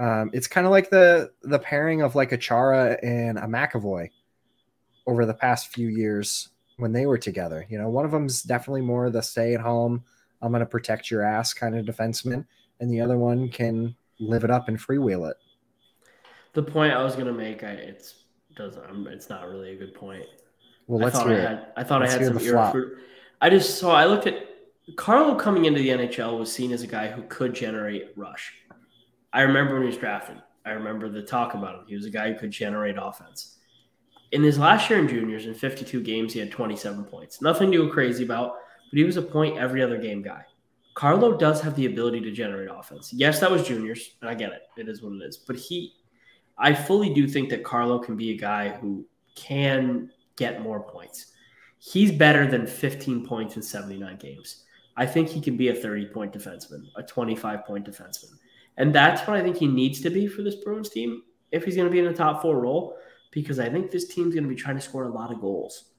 Um, 0.00 0.30
it's 0.32 0.48
kind 0.48 0.66
of 0.66 0.72
like 0.72 0.90
the 0.90 1.30
the 1.42 1.60
pairing 1.60 2.02
of 2.02 2.16
like 2.16 2.32
a 2.32 2.36
Chara 2.36 2.98
and 3.02 3.38
a 3.38 3.42
McAvoy 3.42 4.10
over 5.06 5.24
the 5.24 5.34
past 5.34 5.68
few 5.68 5.88
years 5.88 6.48
when 6.78 6.92
they 6.92 7.06
were 7.06 7.18
together. 7.18 7.64
You 7.68 7.78
know, 7.78 7.88
one 7.88 8.04
of 8.04 8.10
them's 8.10 8.42
definitely 8.42 8.80
more 8.82 9.08
the 9.10 9.22
stay 9.22 9.54
at 9.54 9.60
home, 9.60 10.02
I'm 10.42 10.50
going 10.50 10.60
to 10.60 10.66
protect 10.66 11.10
your 11.10 11.22
ass 11.22 11.54
kind 11.54 11.76
of 11.76 11.86
defenseman, 11.86 12.46
and 12.80 12.90
the 12.90 13.00
other 13.00 13.16
one 13.18 13.48
can 13.48 13.94
live 14.18 14.42
it 14.44 14.50
up 14.50 14.66
and 14.68 14.78
freewheel 14.78 15.30
it. 15.30 15.36
The 16.54 16.62
point 16.62 16.92
I 16.92 17.02
was 17.02 17.14
going 17.14 17.26
to 17.26 17.32
make, 17.32 17.62
I 17.64 17.70
it's 17.70 18.24
doesn't. 18.56 18.82
I'm, 18.88 19.06
it's 19.08 19.28
not 19.28 19.48
really 19.48 19.72
a 19.72 19.76
good 19.76 19.94
point. 19.94 20.24
Well, 20.86 21.00
I 21.00 21.04
let's 21.04 21.16
thought 21.16 21.28
hear 21.28 21.38
I 21.38 21.52
it. 21.52 21.72
I 21.76 21.84
thought 21.84 22.00
Let's 22.00 22.14
I 22.14 22.18
had 22.18 22.26
some 22.26 22.40
ear. 22.40 22.98
I 23.40 23.50
just 23.50 23.78
saw. 23.78 23.94
I 23.94 24.06
looked 24.06 24.26
at 24.26 24.46
Carlo 24.96 25.34
coming 25.34 25.64
into 25.64 25.80
the 25.80 25.88
NHL 25.88 26.38
was 26.38 26.52
seen 26.52 26.72
as 26.72 26.82
a 26.82 26.86
guy 26.86 27.08
who 27.08 27.22
could 27.22 27.54
generate 27.54 28.16
rush. 28.16 28.54
I 29.32 29.42
remember 29.42 29.74
when 29.74 29.82
he 29.82 29.88
was 29.88 29.96
drafted. 29.96 30.36
I 30.66 30.70
remember 30.70 31.08
the 31.08 31.22
talk 31.22 31.54
about 31.54 31.80
him. 31.80 31.84
He 31.86 31.96
was 31.96 32.06
a 32.06 32.10
guy 32.10 32.32
who 32.32 32.38
could 32.38 32.50
generate 32.50 32.96
offense. 33.00 33.58
In 34.32 34.42
his 34.42 34.58
last 34.58 34.88
year 34.88 34.98
in 34.98 35.08
juniors, 35.08 35.46
in 35.46 35.54
52 35.54 36.00
games, 36.02 36.32
he 36.32 36.40
had 36.40 36.50
27 36.50 37.04
points. 37.04 37.40
Nothing 37.42 37.70
to 37.72 37.78
go 37.78 37.88
crazy 37.88 38.24
about, 38.24 38.56
but 38.90 38.96
he 38.96 39.04
was 39.04 39.16
a 39.16 39.22
point 39.22 39.58
every 39.58 39.82
other 39.82 39.98
game 39.98 40.22
guy. 40.22 40.44
Carlo 40.94 41.36
does 41.36 41.60
have 41.60 41.74
the 41.76 41.86
ability 41.86 42.20
to 42.20 42.30
generate 42.30 42.68
offense. 42.72 43.12
Yes, 43.12 43.40
that 43.40 43.50
was 43.50 43.66
juniors, 43.66 44.12
and 44.20 44.30
I 44.30 44.34
get 44.34 44.52
it. 44.52 44.62
It 44.76 44.88
is 44.88 45.02
what 45.02 45.12
it 45.14 45.24
is. 45.24 45.36
But 45.36 45.56
he, 45.56 45.92
I 46.58 46.74
fully 46.74 47.12
do 47.12 47.26
think 47.26 47.50
that 47.50 47.64
Carlo 47.64 47.98
can 47.98 48.16
be 48.16 48.30
a 48.30 48.36
guy 48.36 48.68
who 48.68 49.04
can 49.34 50.10
get 50.36 50.62
more 50.62 50.80
points. 50.80 51.32
He's 51.78 52.12
better 52.12 52.46
than 52.46 52.66
15 52.66 53.26
points 53.26 53.56
in 53.56 53.62
79 53.62 54.16
games. 54.16 54.64
I 54.96 55.06
think 55.06 55.28
he 55.28 55.40
can 55.40 55.56
be 55.56 55.68
a 55.68 55.74
30 55.74 56.06
point 56.06 56.32
defenseman, 56.32 56.84
a 56.96 57.02
25 57.02 57.64
point 57.64 57.86
defenseman. 57.86 58.38
And 58.76 58.94
that's 58.94 59.26
what 59.26 59.36
I 59.36 59.42
think 59.42 59.56
he 59.56 59.66
needs 59.66 60.00
to 60.02 60.10
be 60.10 60.26
for 60.26 60.42
this 60.42 60.56
Bruins 60.56 60.88
team 60.88 61.22
if 61.52 61.64
he's 61.64 61.76
going 61.76 61.88
to 61.88 61.92
be 61.92 61.98
in 62.00 62.06
the 62.06 62.12
top 62.12 62.42
four 62.42 62.60
role, 62.60 62.96
because 63.30 63.58
I 63.58 63.68
think 63.68 63.90
this 63.90 64.08
team's 64.08 64.34
going 64.34 64.44
to 64.44 64.50
be 64.50 64.56
trying 64.56 64.76
to 64.76 64.82
score 64.82 65.04
a 65.04 65.08
lot 65.08 65.32
of 65.32 65.40
goals. 65.40 65.90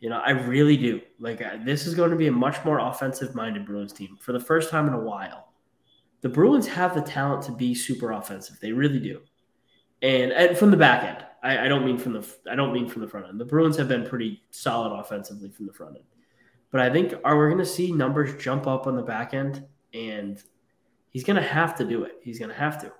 You 0.00 0.10
know, 0.10 0.20
I 0.24 0.32
really 0.32 0.76
do. 0.76 1.00
Like, 1.18 1.40
uh, 1.40 1.56
this 1.64 1.86
is 1.86 1.94
going 1.94 2.10
to 2.10 2.16
be 2.16 2.26
a 2.26 2.32
much 2.32 2.62
more 2.64 2.78
offensive 2.78 3.34
minded 3.34 3.64
Bruins 3.64 3.92
team 3.92 4.18
for 4.20 4.32
the 4.32 4.40
first 4.40 4.70
time 4.70 4.86
in 4.86 4.92
a 4.92 5.00
while. 5.00 5.54
The 6.20 6.28
Bruins 6.28 6.66
have 6.66 6.94
the 6.94 7.00
talent 7.00 7.42
to 7.44 7.52
be 7.52 7.74
super 7.74 8.12
offensive. 8.12 8.58
They 8.60 8.72
really 8.72 8.98
do. 8.98 9.20
And, 10.04 10.32
and 10.32 10.58
from 10.58 10.70
the 10.70 10.76
back 10.76 11.02
end, 11.02 11.24
I, 11.42 11.64
I 11.64 11.68
don't 11.68 11.82
mean 11.82 11.96
from 11.96 12.12
the 12.12 12.26
I 12.50 12.54
don't 12.54 12.74
mean 12.74 12.88
from 12.88 13.00
the 13.00 13.08
front 13.08 13.26
end. 13.26 13.40
The 13.40 13.44
Bruins 13.46 13.78
have 13.78 13.88
been 13.88 14.04
pretty 14.04 14.42
solid 14.50 14.94
offensively 14.94 15.48
from 15.48 15.66
the 15.66 15.72
front 15.72 15.96
end, 15.96 16.04
but 16.70 16.82
I 16.82 16.90
think 16.90 17.14
are 17.24 17.38
we 17.38 17.46
going 17.46 17.58
to 17.58 17.64
see 17.64 17.90
numbers 17.90 18.36
jump 18.42 18.66
up 18.66 18.86
on 18.86 18.96
the 18.96 19.02
back 19.02 19.32
end, 19.32 19.64
and 19.94 20.42
he's 21.08 21.24
going 21.24 21.36
to 21.36 21.42
have 21.42 21.74
to 21.76 21.86
do 21.86 22.04
it. 22.04 22.18
He's 22.22 22.38
going 22.38 22.50
to 22.50 22.56
have 22.56 22.78
to. 22.82 22.92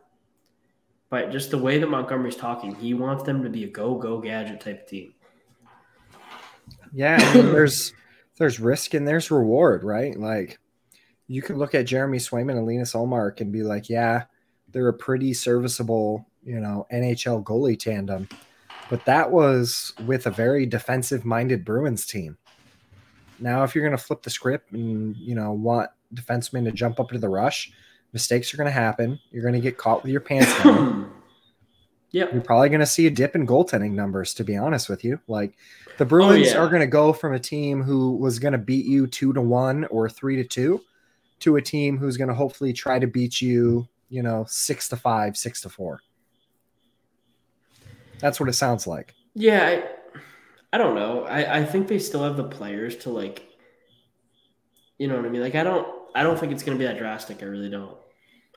But 1.10 1.30
just 1.30 1.50
the 1.50 1.58
way 1.58 1.78
that 1.78 1.90
Montgomery's 1.90 2.36
talking, 2.36 2.74
he 2.74 2.94
wants 2.94 3.22
them 3.24 3.42
to 3.42 3.50
be 3.50 3.64
a 3.64 3.68
go 3.68 3.96
go 3.96 4.18
gadget 4.18 4.60
type 4.62 4.84
of 4.84 4.88
team. 4.88 5.12
Yeah, 6.94 7.18
I 7.20 7.34
mean, 7.34 7.52
there's 7.52 7.92
there's 8.38 8.58
risk 8.60 8.94
and 8.94 9.06
there's 9.06 9.30
reward, 9.30 9.84
right? 9.84 10.18
Like 10.18 10.58
you 11.26 11.42
can 11.42 11.58
look 11.58 11.74
at 11.74 11.84
Jeremy 11.84 12.18
Swayman 12.18 12.56
and 12.56 12.66
Linus 12.66 12.94
Ullmark 12.94 13.42
and 13.42 13.52
be 13.52 13.62
like, 13.62 13.90
yeah, 13.90 14.24
they're 14.70 14.88
a 14.88 14.94
pretty 14.94 15.34
serviceable, 15.34 16.26
you 16.44 16.60
know, 16.60 16.86
NHL 16.92 17.42
goalie 17.42 17.78
tandem. 17.78 18.28
But 18.90 19.04
that 19.06 19.30
was 19.30 19.92
with 20.06 20.26
a 20.26 20.30
very 20.30 20.66
defensive 20.66 21.24
minded 21.24 21.64
Bruins 21.64 22.06
team. 22.06 22.36
Now, 23.40 23.64
if 23.64 23.74
you're 23.74 23.84
going 23.84 23.96
to 23.96 24.02
flip 24.02 24.22
the 24.22 24.30
script 24.30 24.72
and, 24.72 25.16
you 25.16 25.34
know, 25.34 25.52
want 25.52 25.90
defensemen 26.14 26.64
to 26.64 26.72
jump 26.72 27.00
up 27.00 27.08
to 27.10 27.18
the 27.18 27.28
rush, 27.28 27.72
mistakes 28.12 28.52
are 28.52 28.56
going 28.56 28.66
to 28.66 28.72
happen. 28.72 29.18
You're 29.30 29.42
going 29.42 29.54
to 29.54 29.60
get 29.60 29.76
caught 29.76 30.02
with 30.02 30.12
your 30.12 30.20
pants 30.20 30.62
down. 30.62 31.10
yep. 32.12 32.32
You're 32.32 32.42
probably 32.42 32.68
going 32.68 32.80
to 32.80 32.86
see 32.86 33.06
a 33.06 33.10
dip 33.10 33.34
in 33.34 33.46
goaltending 33.46 33.92
numbers, 33.92 34.34
to 34.34 34.44
be 34.44 34.56
honest 34.56 34.88
with 34.88 35.04
you. 35.04 35.18
Like 35.26 35.54
the 35.98 36.04
oh, 36.04 36.08
Bruins 36.08 36.52
yeah. 36.52 36.58
are 36.58 36.68
going 36.68 36.80
to 36.80 36.86
go 36.86 37.12
from 37.12 37.34
a 37.34 37.40
team 37.40 37.82
who 37.82 38.12
was 38.16 38.38
going 38.38 38.52
to 38.52 38.58
beat 38.58 38.86
you 38.86 39.06
two 39.06 39.32
to 39.32 39.40
one 39.40 39.84
or 39.86 40.08
three 40.08 40.36
to 40.36 40.44
two 40.44 40.80
to 41.40 41.56
a 41.56 41.62
team 41.62 41.98
who's 41.98 42.16
going 42.16 42.28
to 42.28 42.34
hopefully 42.34 42.72
try 42.72 42.98
to 42.98 43.06
beat 43.06 43.40
you, 43.40 43.88
you 44.08 44.22
know, 44.22 44.44
six 44.48 44.88
to 44.88 44.96
five, 44.96 45.36
six 45.36 45.60
to 45.62 45.68
four. 45.68 46.00
That's 48.20 48.40
what 48.40 48.48
it 48.48 48.54
sounds 48.54 48.86
like. 48.86 49.14
Yeah, 49.34 49.66
I, 49.66 49.82
I 50.72 50.78
don't 50.78 50.94
know. 50.94 51.24
I, 51.24 51.58
I 51.60 51.64
think 51.64 51.88
they 51.88 51.98
still 51.98 52.22
have 52.22 52.36
the 52.36 52.44
players 52.44 52.96
to 52.98 53.10
like, 53.10 53.46
you 54.98 55.08
know 55.08 55.16
what 55.16 55.24
I 55.24 55.28
mean. 55.28 55.42
Like 55.42 55.54
I 55.54 55.62
don't 55.64 55.86
I 56.14 56.22
don't 56.22 56.38
think 56.38 56.52
it's 56.52 56.62
going 56.62 56.78
to 56.78 56.82
be 56.82 56.86
that 56.86 56.98
drastic. 56.98 57.42
I 57.42 57.46
really 57.46 57.68
don't. 57.70 57.96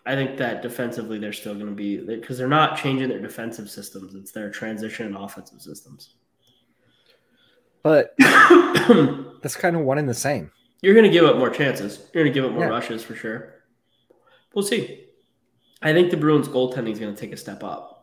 I 0.06 0.15
think 0.15 0.38
that 0.38 0.62
defensively 0.62 1.20
they're 1.20 1.34
still 1.34 1.54
going 1.56 1.67
to 1.67 1.74
be 1.74 1.98
because 1.98 2.38
they're 2.38 2.48
not 2.48 2.78
changing 2.78 3.10
their 3.10 3.20
defensive 3.20 3.70
systems. 3.70 4.15
It's 4.15 4.32
their 4.32 4.50
transition 4.50 5.08
and 5.08 5.15
offensive 5.17 5.62
systems. 5.62 6.13
But 7.84 8.15
that's 9.41 9.56
kind 9.56 9.76
of 9.76 9.82
one 9.84 9.98
and 9.98 10.08
the 10.08 10.13
same. 10.13 10.52
You're 10.82 10.93
going 10.93 11.06
to 11.06 11.12
give 11.12 11.26
up 11.26 11.38
more 11.38 11.50
chances. 11.50 12.00
You're 12.13 12.24
going 12.24 12.34
to 12.34 12.39
give 12.39 12.46
up 12.46 12.52
more 12.52 12.65
Yeah. 12.65 12.70
rushes 12.70 13.04
for 13.04 13.15
sure. 13.15 13.56
We'll 14.54 14.63
see. 14.63 15.06
I 15.82 15.93
think 15.93 16.12
the 16.12 16.17
Bruins 16.17 16.48
goaltending 16.48 16.91
is 16.91 17.00
going 17.00 17.13
to 17.13 17.20
take 17.20 17.32
a 17.34 17.38
step 17.38 17.63
up, 17.63 17.97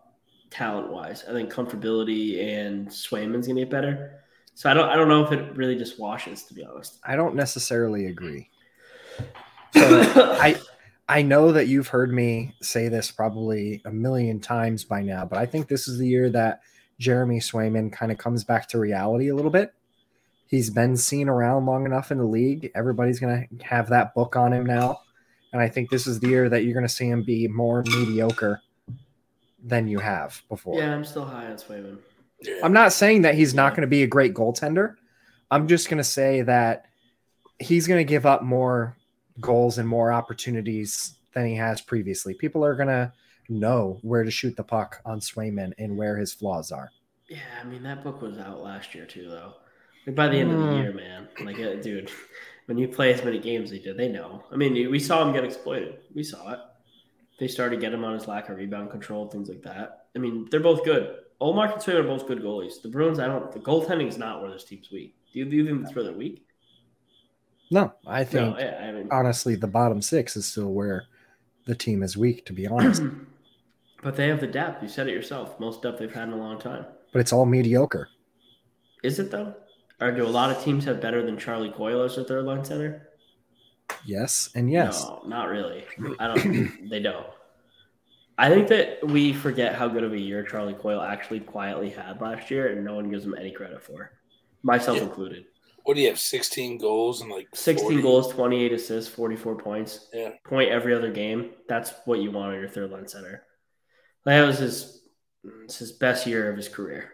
talent 0.55 0.91
wise. 0.91 1.25
I 1.29 1.33
think 1.33 1.53
comfortability 1.53 2.43
and 2.43 2.89
Swayman's 2.89 3.47
going 3.47 3.57
to 3.57 3.63
get 3.63 3.71
better. 3.71 4.21
So 4.55 4.71
I 4.71 4.75
don't 4.75 4.89
I 4.89 4.95
don't 4.95 5.09
know 5.09 5.25
if 5.25 5.33
it 5.33 5.57
really 5.57 5.77
just 5.77 5.99
washes 5.99 6.45
to 6.45 6.55
be 6.55 6.65
honest. 6.65 7.01
I 7.05 7.17
don't 7.17 7.35
necessarily 7.35 8.07
agree. 8.07 8.49
So 9.75 10.39
I 10.41 10.57
I 11.09 11.23
know 11.23 11.51
that 11.51 11.67
you've 11.67 11.89
heard 11.89 12.13
me 12.13 12.55
say 12.63 12.87
this 12.87 13.11
probably 13.11 13.83
a 13.85 13.91
million 13.91 14.39
times 14.39 14.85
by 14.85 15.03
now, 15.03 15.25
but 15.25 15.37
I 15.37 15.47
think 15.47 15.67
this 15.67 15.89
is 15.89 15.99
the 15.99 16.07
year 16.07 16.31
that 16.31 16.61
Jeremy 17.01 17.41
Swayman 17.41 17.93
kind 17.93 18.13
of 18.13 18.19
comes 18.19 18.45
back 18.45 18.69
to 18.69 18.79
reality 18.79 19.29
a 19.29 19.35
little 19.35 19.51
bit. 19.51 19.75
He's 20.47 20.71
been 20.71 20.97
seen 20.97 21.29
around 21.29 21.67
long 21.67 21.87
enough 21.87 22.13
in 22.13 22.19
the 22.19 22.25
league. 22.25 22.71
Everybody's 22.77 23.19
going 23.19 23.49
to 23.49 23.65
have 23.65 23.89
that 23.89 24.15
book 24.15 24.37
on 24.37 24.53
him 24.53 24.65
now. 24.65 25.01
And 25.53 25.61
I 25.61 25.69
think 25.69 25.91
this 25.91 26.07
is 26.07 26.21
the 26.21 26.29
year 26.29 26.49
that 26.49 26.63
you're 26.63 26.75
going 26.75 26.87
to 26.87 26.93
see 26.93 27.09
him 27.09 27.25
be 27.25 27.49
more 27.49 27.83
mediocre 27.83 28.63
than 29.65 29.89
you 29.89 29.99
have 29.99 30.41
before. 30.49 30.79
Yeah, 30.79 30.95
I'm 30.95 31.05
still 31.05 31.25
high 31.25 31.47
on 31.47 31.57
Swayman. 31.57 31.99
Yeah. 32.43 32.61
I'm 32.63 32.73
not 32.73 32.93
saying 32.93 33.23
that 33.23 33.35
he's 33.35 33.55
not 33.55 33.71
going 33.71 33.81
to 33.83 33.87
be 33.87 34.03
a 34.03 34.07
great 34.07 34.35
goaltender. 34.35 34.97
I'm 35.51 35.67
just 35.67 35.89
going 35.89 35.99
to 35.99 36.05
say 36.05 36.43
that 36.43 36.85
he's 37.59 37.87
going 37.87 37.99
to 37.99 38.05
give 38.05 38.27
up 38.27 38.43
more 38.43 38.97
goals 39.41 39.79
and 39.79 39.89
more 39.89 40.13
opportunities 40.13 41.15
than 41.33 41.47
he 41.47 41.55
has 41.57 41.81
previously. 41.81 42.35
People 42.35 42.65
are 42.65 42.75
going 42.75 42.89
to 42.89 43.13
know 43.49 43.99
where 44.03 44.23
to 44.25 44.31
shoot 44.31 44.57
the 44.57 44.63
puck 44.65 45.01
on 45.05 45.21
Swayman 45.21 45.73
and 45.79 45.97
where 45.97 46.17
his 46.17 46.33
flaws 46.33 46.71
are. 46.71 46.91
Yeah, 47.29 47.39
I 47.63 47.65
mean 47.65 47.83
that 47.85 48.05
book 48.05 48.21
was 48.21 48.39
out 48.39 48.63
last 48.63 48.95
year 48.95 49.07
too, 49.07 49.29
though. 49.31 49.55
Like 50.07 50.15
by 50.17 50.29
the 50.29 50.37
end 50.37 50.53
of 50.53 50.59
the 50.59 50.65
Mm. 50.67 50.83
year, 50.83 50.93
man. 50.93 51.29
Like, 51.43 51.59
uh, 51.59 51.77
dude, 51.81 52.11
when 52.67 52.77
you 52.77 52.87
play 52.89 53.15
as 53.15 53.25
many 53.25 53.39
games 53.39 53.71
as 53.71 53.79
he 53.79 53.83
did, 53.83 53.97
they 53.97 54.09
know. 54.09 54.45
I 54.53 54.57
mean, 54.57 54.91
we 54.91 54.99
saw 54.99 55.27
him 55.27 55.33
get 55.33 55.45
exploited. 55.45 55.99
We 56.15 56.23
saw 56.23 56.53
it. 56.53 56.59
They 57.39 57.49
started 57.49 57.81
getting 57.81 57.99
him 57.99 58.05
on 58.05 58.15
his 58.15 58.29
lack 58.29 58.49
of 58.49 58.57
rebound 58.57 58.91
control, 58.91 59.27
things 59.29 59.49
like 59.49 59.63
that. 59.63 60.07
I 60.15 60.19
mean, 60.21 60.47
they're 60.51 60.61
both 60.61 60.85
good. 60.85 61.17
Ullmark 61.41 61.73
and 61.73 61.83
Swayman 61.83 62.01
are 62.01 62.03
both 62.05 62.27
good 62.29 62.41
goalies. 62.41 62.81
The 62.81 62.89
Bruins, 62.89 63.19
I 63.19 63.27
don't. 63.27 63.51
The 63.51 63.59
goaltending 63.59 64.09
is 64.09 64.17
not 64.19 64.41
where 64.41 64.51
this 64.53 64.65
team's 64.65 64.91
weak. 64.91 65.17
Do 65.33 65.41
you, 65.41 65.45
do 65.47 65.57
you 65.57 65.67
think 65.67 65.83
that's 65.83 65.95
where 65.95 66.05
they're 66.05 66.13
weak? 66.13 66.47
No, 67.71 67.93
I 68.07 68.23
think 68.25 68.57
No, 68.57 68.63
yeah, 68.63 68.87
I 68.89 68.93
mean, 68.93 69.09
honestly 69.11 69.57
the 69.57 69.67
bottom 69.67 70.01
six 70.01 70.37
is 70.37 70.47
still 70.47 70.73
where 70.73 71.07
the 71.65 71.75
team 71.75 72.03
is 72.03 72.17
weak, 72.17 72.47
to 72.47 72.53
be 72.53 72.67
honest. 72.69 73.03
but 74.03 74.15
they 74.17 74.29
have 74.29 74.41
the 74.41 74.47
depth. 74.47 74.83
You 74.83 74.89
said 74.89 75.09
it 75.09 75.13
yourself. 75.13 75.59
Most 75.59 75.83
depth 75.83 75.99
they've 75.99 76.13
had 76.15 76.29
in 76.29 76.35
a 76.35 76.37
long 76.37 76.61
time. 76.61 76.87
but 77.13 77.21
it's 77.21 77.33
all 77.33 77.47
mediocre. 77.47 78.09
Is 79.03 79.19
it 79.19 79.31
though? 79.31 79.55
Or 80.01 80.13
do 80.13 80.25
a 80.25 80.29
lot 80.29 80.51
of 80.51 80.63
teams 80.63 80.85
have 80.85 81.01
better 81.01 81.25
than 81.25 81.39
Charlie 81.39 81.71
Coyle 81.71 82.03
as 82.03 82.17
their 82.17 82.25
third 82.25 82.45
line 82.45 82.65
center? 82.65 83.09
Yes 84.07 84.51
and 84.55 84.71
yes. 84.71 85.03
No, 85.05 85.23
not 85.27 85.49
really. 85.49 85.85
I 86.19 86.35
don't. 86.35 86.89
they 86.91 87.01
don't. 87.01 87.27
I 88.37 88.49
think 88.51 88.69
that 88.69 89.07
we 89.07 89.33
forget 89.33 89.75
how 89.77 89.87
good 89.89 90.03
of 90.03 90.13
a 90.13 90.19
year 90.21 90.43
Charlie 90.43 90.75
Coyle 90.75 91.01
actually 91.01 91.41
quietly 91.41 91.89
had 91.91 92.21
last 92.21 92.51
year, 92.51 92.73
and 92.73 92.85
no 92.85 92.95
one 92.95 93.09
gives 93.09 93.25
him 93.25 93.35
any 93.39 93.53
credit 93.53 93.81
for, 93.83 94.11
myself 94.63 94.97
Yeah. 94.99 95.05
included. 95.05 95.45
What 95.85 95.95
do 95.95 96.01
you 96.01 96.09
have? 96.09 96.19
16 96.19 96.79
goals 96.79 97.21
and 97.21 97.31
like 97.31 97.47
16 97.55 98.01
goals, 98.01 98.33
28 98.33 98.73
assists, 98.73 99.09
44 99.15 99.57
points. 99.57 100.09
Yeah. 100.13 100.31
Point 100.45 100.71
every 100.71 100.95
other 100.95 101.13
game. 101.13 101.51
That's 101.69 101.93
what 102.07 102.21
you 102.21 102.31
want 102.33 102.55
on 102.55 102.59
your 102.61 102.69
third 102.69 102.91
line 102.91 103.07
center. 103.07 103.45
That 104.25 104.45
was 104.47 104.59
his, 104.59 105.03
it's 105.65 105.79
his 105.79 105.93
best 105.93 106.27
year 106.27 106.51
of 106.51 106.57
his 106.57 106.69
career, 106.69 107.13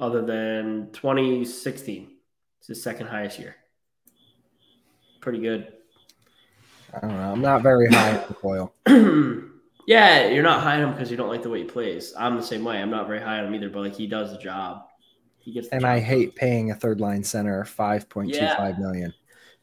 other 0.00 0.22
than 0.22 0.90
2016. 0.92 2.16
It's 2.58 2.68
his 2.68 2.82
second 2.82 3.06
highest 3.06 3.38
year. 3.38 3.54
Pretty 5.20 5.40
good. 5.40 5.68
I 6.94 7.00
don't 7.00 7.10
know. 7.16 7.32
I'm 7.32 7.40
not 7.40 7.62
very 7.62 7.88
high 7.88 8.16
on 8.16 8.34
Coyle. 8.34 8.74
yeah, 9.86 10.28
you're 10.28 10.42
not 10.42 10.62
high 10.62 10.76
on 10.76 10.88
him 10.88 10.92
because 10.92 11.10
you 11.10 11.16
don't 11.16 11.28
like 11.28 11.42
the 11.42 11.48
way 11.50 11.58
he 11.60 11.64
plays. 11.64 12.12
I'm 12.18 12.36
the 12.36 12.42
same 12.42 12.64
way. 12.64 12.80
I'm 12.80 12.90
not 12.90 13.06
very 13.06 13.20
high 13.20 13.38
on 13.38 13.46
him 13.46 13.54
either, 13.54 13.68
but 13.70 13.80
like 13.80 13.94
he 13.94 14.06
does 14.06 14.32
the 14.32 14.38
job. 14.38 14.82
He 15.38 15.52
gets 15.52 15.68
the 15.68 15.74
And 15.76 15.82
job 15.82 15.90
I 15.90 16.00
hate 16.00 16.34
paying 16.34 16.70
a 16.70 16.74
third 16.74 17.00
line 17.00 17.22
center 17.24 17.64
five 17.64 18.08
point 18.08 18.32
two 18.34 18.46
five 18.56 18.78
million. 18.78 19.14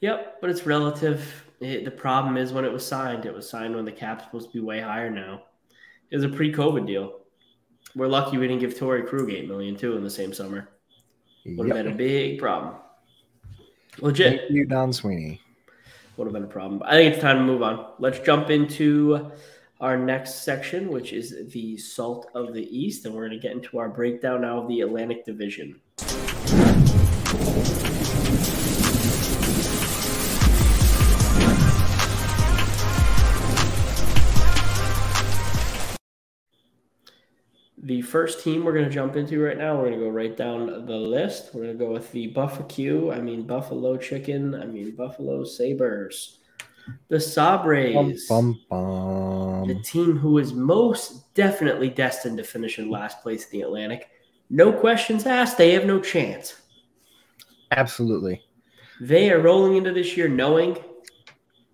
Yep, 0.02 0.42
but 0.42 0.50
it's 0.50 0.66
relative. 0.66 1.44
It, 1.60 1.86
the 1.86 1.92
problem 1.92 2.38
is 2.38 2.54
when 2.54 2.66
it 2.66 2.72
was 2.72 2.86
signed. 2.86 3.26
It 3.26 3.34
was 3.34 3.50
signed 3.50 3.76
when 3.76 3.86
the 3.86 3.92
cap's 3.92 4.24
supposed 4.26 4.52
to 4.52 4.54
be 4.54 4.60
way 4.66 4.80
higher 4.80 5.10
now. 5.10 5.44
It 6.12 6.16
was 6.16 6.24
a 6.24 6.30
pre-COVID 6.30 6.86
deal. 6.88 7.22
We're 7.96 8.08
lucky 8.08 8.38
we 8.38 8.48
didn't 8.48 8.62
give 8.62 8.76
Torey 8.76 9.06
Krug 9.08 9.32
eight 9.32 9.48
million 9.48 9.76
too 9.76 9.98
in 9.98 10.04
the 10.04 10.10
same 10.10 10.34
summer. 10.34 10.70
Would 11.46 11.68
have 11.70 11.78
Yep. 11.78 11.86
been 11.86 11.94
a 11.94 11.96
big 11.96 12.40
problem. 12.40 12.76
Legit. 14.00 14.40
Thank 14.42 14.52
you, 14.52 14.66
Don 14.66 14.94
Sweeney. 14.94 15.42
Would 16.17 16.25
have 16.25 16.34
been 16.34 16.43
a 16.43 16.47
problem. 16.47 16.82
I 16.84 16.91
think 16.91 17.13
it's 17.13 17.21
time 17.21 17.38
to 17.38 17.43
move 17.43 17.62
on. 17.62 17.93
Let's 17.99 18.19
jump 18.19 18.49
into 18.49 19.32
our 19.80 19.97
next 19.97 20.43
section, 20.43 20.89
which 20.89 21.13
is 21.13 21.51
the 21.51 21.77
Salt 21.77 22.30
of 22.34 22.53
the 22.53 22.67
East, 22.75 23.06
and 23.06 23.13
we're 23.13 23.27
going 23.27 23.39
to 23.39 23.47
get 23.47 23.56
into 23.56 23.77
our 23.77 23.89
breakdown 23.89 24.41
now 24.41 24.60
of 24.60 24.67
the 24.67 24.82
Atlantic 24.82 25.25
Division. 25.25 25.80
The 37.88 38.02
first 38.02 38.43
team 38.43 38.65
we're 38.65 38.73
going 38.73 38.84
to 38.84 38.91
jump 38.91 39.15
into 39.15 39.41
right 39.41 39.58
now, 39.58 39.78
we're 39.78 39.88
going 39.88 40.00
to 40.00 40.06
go 40.06 40.10
right 40.10 40.36
down 40.36 40.86
the 40.86 40.97
list. 40.97 41.52
We're 41.54 41.63
going 41.63 41.78
to 41.78 41.86
go 41.86 41.93
with 41.93 42.12
the 42.12 42.28
Buffalo, 42.28 43.13
I 43.13 43.21
mean 43.21 43.47
Buffalo 43.47 43.95
Chicken, 43.95 44.54
I 44.56 44.65
mean 44.65 44.93
Buffalo 44.93 45.45
Sabres. 45.45 46.39
The 47.08 47.15
Bum, 47.15 47.21
Sabres, 47.21 48.28
bum, 48.28 48.60
the 48.69 49.82
team 49.86 50.17
who 50.17 50.38
is 50.38 50.52
most 50.52 51.34
definitely 51.34 51.89
destined 51.89 52.38
to 52.39 52.43
finish 52.43 52.78
in 52.78 52.89
last 52.89 53.21
place 53.21 53.45
in 53.45 53.60
the 53.60 53.65
Atlantic. 53.65 54.10
No 54.50 54.73
questions 54.73 55.26
asked, 55.26 55.58
they 55.58 55.71
have 55.71 55.86
no 55.86 56.02
chance. 56.02 56.56
Absolutely. 57.71 58.41
They 59.00 59.32
are 59.32 59.39
rolling 59.39 59.78
into 59.78 59.93
this 59.93 60.17
year 60.17 60.28
knowing 60.28 60.78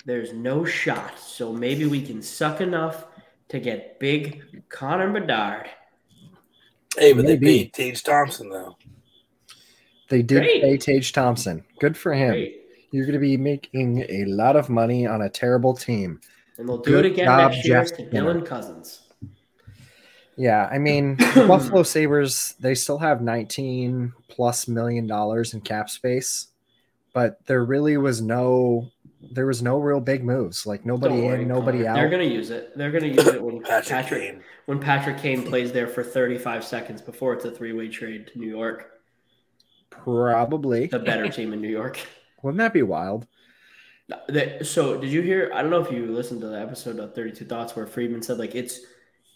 there's 0.06 0.32
no 0.32 0.64
shot. 0.64 1.18
So 1.18 1.52
maybe 1.52 1.88
we 1.88 2.04
can 2.04 2.22
suck 2.22 2.62
enough 2.62 3.06
to 3.50 3.60
get 3.60 4.00
big 4.00 4.64
Connor 4.70 5.12
Bedard. 5.12 5.70
Hey, 6.98 7.14
but 7.14 7.26
they 7.26 7.38
beat 7.38 7.74
Tage 7.74 8.04
Thompson 8.04 8.50
though. 8.50 8.78
They 10.10 10.22
did 10.22 10.44
Great. 10.44 10.62
pay 10.62 10.78
Tage 10.78 11.12
Thompson. 11.12 11.64
Good 11.80 11.98
for 11.98 12.14
him. 12.14 12.32
Great. 12.32 12.60
You're 12.92 13.06
going 13.06 13.14
to 13.14 13.20
be 13.20 13.38
making 13.38 14.06
a 14.10 14.26
lot 14.26 14.56
of 14.56 14.70
money 14.70 15.08
on 15.08 15.24
a 15.24 15.30
terrible 15.30 15.74
team. 15.74 16.22
And 16.58 16.70
they'll 16.70 16.78
do 16.78 16.92
Good 16.92 17.06
it 17.06 17.12
again 17.14 17.26
job, 17.26 17.52
next 17.52 17.66
year 17.66 17.80
Jeff 17.80 17.88
to 17.98 18.08
Skinner. 18.08 18.34
Dylan 18.36 18.46
Cozens. 18.46 19.00
Yeah, 20.38 20.68
I 20.72 20.78
mean, 20.78 21.16
Buffalo 21.36 21.84
Sabres, 21.84 22.56
they 22.60 22.76
still 22.76 23.00
have 23.00 23.22
19 23.22 24.14
plus 24.30 24.68
million 24.68 25.08
dollars 25.08 25.54
in 25.54 25.62
cap 25.62 25.90
space, 25.90 26.48
but 27.14 27.44
there 27.48 27.64
really 27.64 27.98
was 27.98 28.22
no 28.22 28.90
there 29.32 29.46
was 29.46 29.62
no 29.64 29.78
real 29.80 30.00
big 30.00 30.24
moves. 30.24 30.66
Like 30.66 30.86
nobody 30.86 31.16
Don't 31.16 31.26
worry, 31.26 31.42
in, 31.44 31.48
nobody 31.48 31.78
Connor. 31.80 31.90
out. 31.90 31.96
They're 31.96 32.10
going 32.10 32.28
to 32.30 32.34
use 32.36 32.50
it. 32.50 32.78
They're 32.78 32.92
going 32.92 33.04
to 33.04 33.10
use 33.10 33.28
it 33.28 33.42
when 33.42 33.62
Patrick, 33.64 33.88
Patrick, 33.90 34.22
Kane. 34.22 34.44
when 34.66 34.80
Patrick 34.80 35.18
Kane 35.18 35.44
plays 35.44 35.72
there 35.72 35.88
for 35.88 36.04
35 36.04 36.64
seconds 36.64 37.02
before 37.02 37.34
it's 37.34 37.46
a 37.46 37.52
three-way 37.52 37.88
trade 37.90 38.28
to 38.28 38.40
New 38.40 38.50
York, 38.50 38.90
Probably. 39.90 40.88
the 40.88 41.00
better 41.00 41.30
team 41.30 41.54
in 41.54 41.62
New 41.62 41.70
York. 41.70 42.00
Wouldn't 42.44 42.58
that 42.60 42.74
be 42.74 42.82
wild? 42.84 43.28
So 44.64 44.98
did 45.00 45.10
you 45.12 45.22
hear? 45.22 45.50
I 45.54 45.62
don't 45.62 45.72
know 45.72 45.80
if 45.84 45.92
you 45.92 46.06
listened 46.08 46.42
to 46.42 46.48
the 46.48 46.60
episode 46.60 47.00
of 47.00 47.16
Thirty 47.16 47.32
Two 47.32 47.46
Thoughts 47.46 47.76
where 47.76 47.88
Friedman 47.88 48.22
said 48.22 48.38
like 48.38 48.54
it's 48.54 48.82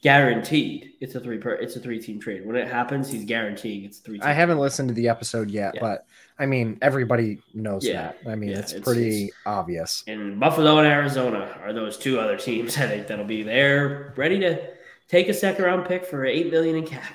guaranteed. 0.04 0.92
It's 1.00 1.16
a 1.16 1.20
three 1.22 1.38
per. 1.38 1.52
It's 1.54 1.76
a 1.78 1.80
three 1.80 2.02
team 2.02 2.20
trade. 2.20 2.46
When 2.46 2.58
it 2.58 2.68
happens, 2.68 3.10
he's 3.10 3.24
guaranteeing 3.24 3.86
it's 3.86 4.00
three. 4.00 4.20
I 4.22 4.34
haven't 4.34 4.60
listened 4.60 4.90
to 4.90 4.94
the 4.94 5.08
episode 5.08 5.50
yet, 5.50 5.76
Yeah. 5.76 5.80
but 5.82 6.06
I 6.40 6.46
mean, 6.46 6.78
everybody 6.82 7.40
knows 7.54 7.86
Yeah. 7.86 8.14
that. 8.24 8.30
I 8.30 8.36
mean, 8.36 8.52
Yeah, 8.52 8.60
it's, 8.60 8.72
it's- 8.72 8.84
pretty 8.84 9.26
it's- 9.26 9.30
obvious. 9.46 10.04
And 10.08 10.40
Buffalo 10.40 10.78
and 10.78 10.88
Arizona 10.88 11.58
are 11.64 11.74
those 11.74 11.98
two 11.98 12.20
other 12.20 12.38
teams. 12.38 12.78
I 12.78 12.88
think 12.88 13.08
that'll 13.08 13.26
be 13.26 13.44
there, 13.44 14.14
ready 14.18 14.40
to 14.42 14.74
take 15.08 15.30
a 15.30 15.34
second 15.34 15.66
round 15.66 15.88
pick 15.88 16.06
for 16.06 16.26
eight 16.26 16.52
million 16.52 16.76
in 16.76 16.86
cap. 16.86 17.14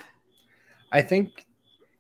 I 0.91 1.03
think 1.03 1.47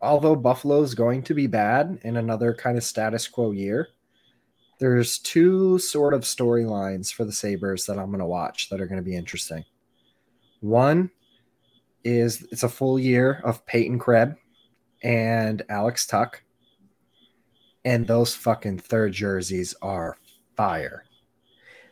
although 0.00 0.34
Buffalo's 0.34 0.94
going 0.94 1.22
to 1.24 1.34
be 1.34 1.46
bad 1.46 2.00
in 2.02 2.16
another 2.16 2.52
kind 2.54 2.76
of 2.76 2.82
status 2.84 3.28
quo 3.28 3.52
year, 3.52 3.88
there's 4.80 5.18
two 5.20 5.78
sort 5.78 6.12
of 6.14 6.22
storylines 6.22 7.12
for 7.14 7.24
the 7.24 7.32
Sabres 7.32 7.86
that 7.86 7.98
I'm 8.00 8.08
going 8.08 8.18
to 8.18 8.26
watch 8.26 8.68
that 8.70 8.80
are 8.80 8.86
going 8.86 8.98
to 9.00 9.04
be 9.04 9.14
interesting. 9.14 9.64
One 10.60 11.10
is 12.02 12.42
it's 12.50 12.64
a 12.64 12.68
full 12.68 12.98
year 12.98 13.40
of 13.44 13.64
Peyton 13.64 14.00
Krebs 14.00 14.34
and 15.04 15.62
Alex 15.68 16.04
Tuch. 16.06 16.42
And 17.84 18.06
those 18.06 18.34
fucking 18.34 18.78
third 18.78 19.12
jerseys 19.12 19.74
are 19.82 20.16
fire. 20.56 21.04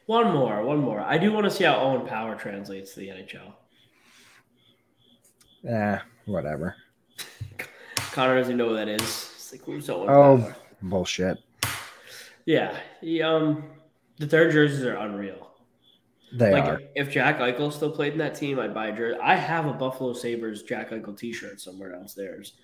One 0.06 0.32
more, 0.32 0.64
one 0.64 0.78
more. 0.78 1.00
I 1.00 1.18
do 1.18 1.32
want 1.32 1.44
to 1.44 1.50
see 1.50 1.64
how 1.64 1.76
Owen 1.80 2.06
Power 2.06 2.34
translates 2.34 2.94
to 2.94 3.00
the 3.00 3.08
NHL. 3.08 3.52
Eh, 5.68 5.98
whatever. 6.26 6.74
Connor 8.12 8.38
doesn't 8.38 8.56
know 8.56 8.70
who 8.70 8.76
that 8.76 8.88
is. 8.88 9.00
It's 9.02 9.52
like 9.52 9.62
who's 9.64 9.88
Owen 9.90 10.08
Oh. 10.10 10.38
Power? 10.38 10.56
Bullshit. 10.82 11.38
Yeah, 12.46 12.76
he, 13.00 13.20
um, 13.22 13.64
the 14.18 14.26
third 14.26 14.52
jerseys 14.52 14.84
are 14.84 14.96
unreal. 14.96 15.48
They 16.32 16.52
like 16.52 16.64
are. 16.64 16.80
if 16.94 17.10
Jack 17.10 17.38
Eichel 17.38 17.72
still 17.72 17.90
played 17.90 18.12
in 18.12 18.18
that 18.20 18.34
team, 18.36 18.58
I'd 18.58 18.72
buy 18.72 18.88
a 18.88 18.96
jersey. 18.96 19.18
I 19.20 19.34
have 19.34 19.66
a 19.66 19.72
Buffalo 19.72 20.12
Sabres 20.12 20.62
Jack 20.62 20.90
Eichel 20.90 21.16
T-shirt 21.18 21.60
somewhere 21.60 21.92
downstairs. 21.92 22.54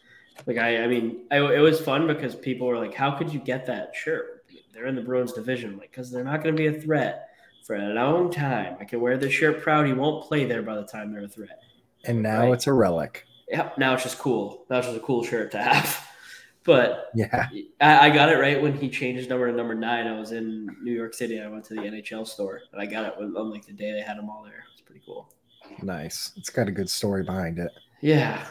Like 0.44 0.58
I, 0.58 0.82
I 0.84 0.86
mean, 0.86 1.26
I, 1.30 1.38
it 1.38 1.60
was 1.60 1.80
fun 1.80 2.06
because 2.06 2.34
people 2.34 2.66
were 2.66 2.78
like, 2.78 2.94
"How 2.94 3.10
could 3.12 3.32
you 3.32 3.40
get 3.40 3.66
that 3.66 3.94
shirt? 3.94 4.44
They're 4.72 4.86
in 4.86 4.94
the 4.94 5.02
Bruins 5.02 5.32
division." 5.32 5.78
Like, 5.78 5.90
because 5.90 6.10
they're 6.10 6.24
not 6.24 6.42
going 6.42 6.54
to 6.54 6.60
be 6.60 6.66
a 6.68 6.80
threat 6.80 7.28
for 7.66 7.74
a 7.76 7.88
long 7.94 8.30
time. 8.30 8.76
I 8.78 8.84
can 8.84 9.00
wear 9.00 9.16
this 9.16 9.32
shirt 9.32 9.62
proud. 9.62 9.86
He 9.86 9.92
won't 9.92 10.24
play 10.28 10.44
there 10.44 10.62
by 10.62 10.76
the 10.76 10.84
time 10.84 11.12
they're 11.12 11.24
a 11.24 11.28
threat. 11.28 11.60
And 12.04 12.22
now 12.22 12.42
Right. 12.42 12.52
it's 12.52 12.66
a 12.66 12.72
relic. 12.72 13.24
Yeah, 13.48 13.70
now 13.78 13.94
it's 13.94 14.02
just 14.04 14.18
cool. 14.18 14.64
Now 14.70 14.78
it's 14.78 14.86
just 14.86 14.98
a 14.98 15.00
cool 15.00 15.24
shirt 15.24 15.50
to 15.52 15.58
have. 15.62 16.02
But 16.64 17.10
Yeah. 17.14 17.46
I, 17.80 18.08
I 18.08 18.10
got 18.10 18.28
it 18.28 18.38
right 18.38 18.60
when 18.60 18.76
he 18.76 18.90
changed 18.90 19.20
his 19.20 19.28
number 19.28 19.48
to 19.48 19.56
number 19.56 19.72
nine. 19.76 20.08
I 20.08 20.18
was 20.18 20.32
in 20.32 20.66
New 20.82 20.90
York 20.92 21.14
City. 21.14 21.36
And 21.38 21.46
I 21.46 21.48
went 21.48 21.64
to 21.66 21.74
the 21.74 21.82
NHL 21.82 22.26
store, 22.26 22.60
and 22.72 22.82
I 22.82 22.86
got 22.86 23.06
it 23.06 23.14
when, 23.16 23.36
on 23.36 23.52
like 23.52 23.64
the 23.64 23.72
day 23.72 23.92
they 23.92 24.00
had 24.00 24.18
them 24.18 24.28
all 24.28 24.42
there. 24.42 24.64
It's 24.72 24.80
pretty 24.82 25.00
cool. 25.06 25.32
Nice. 25.80 26.32
It's 26.36 26.50
got 26.50 26.66
a 26.66 26.72
good 26.72 26.90
story 26.90 27.22
behind 27.22 27.60
it. 27.60 27.70
Yeah. 28.00 28.44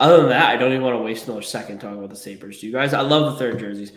Other 0.00 0.18
than 0.18 0.28
that, 0.28 0.50
I 0.50 0.56
don't 0.56 0.70
even 0.72 0.84
want 0.84 0.96
to 0.96 1.02
waste 1.02 1.26
another 1.26 1.42
second 1.42 1.80
talking 1.80 1.98
about 1.98 2.10
the 2.10 2.16
Sabres. 2.16 2.60
Do 2.60 2.66
you 2.66 2.72
guys? 2.72 2.94
I 2.94 3.00
love 3.00 3.32
the 3.32 3.38
third 3.38 3.58
jerseys. 3.58 3.92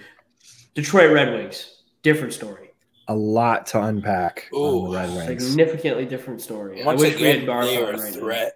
Detroit 0.74 1.12
Red 1.14 1.34
Wings, 1.34 1.84
different 2.02 2.34
story. 2.34 2.70
A 3.08 3.16
lot 3.16 3.66
to 3.68 3.82
unpack 3.84 4.48
on 4.54 4.60
Ooh, 4.60 4.92
the 4.92 4.98
Red 4.98 5.28
Wings. 5.28 5.48
Significantly 5.48 6.06
different 6.06 6.42
story. 6.42 6.84
Once 6.84 7.02
I 7.02 7.06
wish 7.06 7.16
we 7.20 7.24
had 7.24 7.46
Garth 7.46 7.66
they 7.68 7.78
are 7.78 7.88
on 7.90 7.96
a 7.96 7.98
right 8.02 8.14
now. 8.14 8.20
threat. 8.20 8.54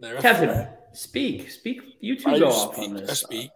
They're 0.00 0.16
a 0.16 0.22
Kevin, 0.22 0.48
threat. 0.50 0.88
speak, 0.92 1.50
speak. 1.50 1.80
You 2.00 2.16
two 2.16 2.30
I 2.30 2.38
go 2.38 2.48
off 2.48 2.74
speak, 2.76 2.90
on 2.90 3.10
I 3.10 3.12
speak. 3.12 3.50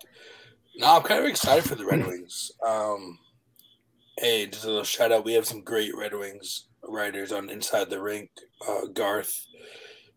No, 0.77 0.97
I'm 0.97 1.03
kind 1.03 1.21
of 1.21 1.27
excited 1.27 1.65
for 1.65 1.75
the 1.77 1.85
Red 1.87 2.07
Wings. 2.07 2.51
Um, 2.67 3.19
hey, 4.19 4.47
just 4.47 4.65
a 4.65 4.69
little 4.69 4.85
shout 4.85 5.13
out. 5.13 5.25
We 5.25 5.35
have 5.35 5.47
some 5.47 5.61
great 5.63 5.97
Red 5.97 6.13
Wings 6.15 6.65
writers 6.89 7.31
on 7.31 7.49
Inside 7.49 7.89
the 7.89 8.01
Rink. 8.03 8.31
Uh, 8.69 8.87
Garth, 8.87 9.47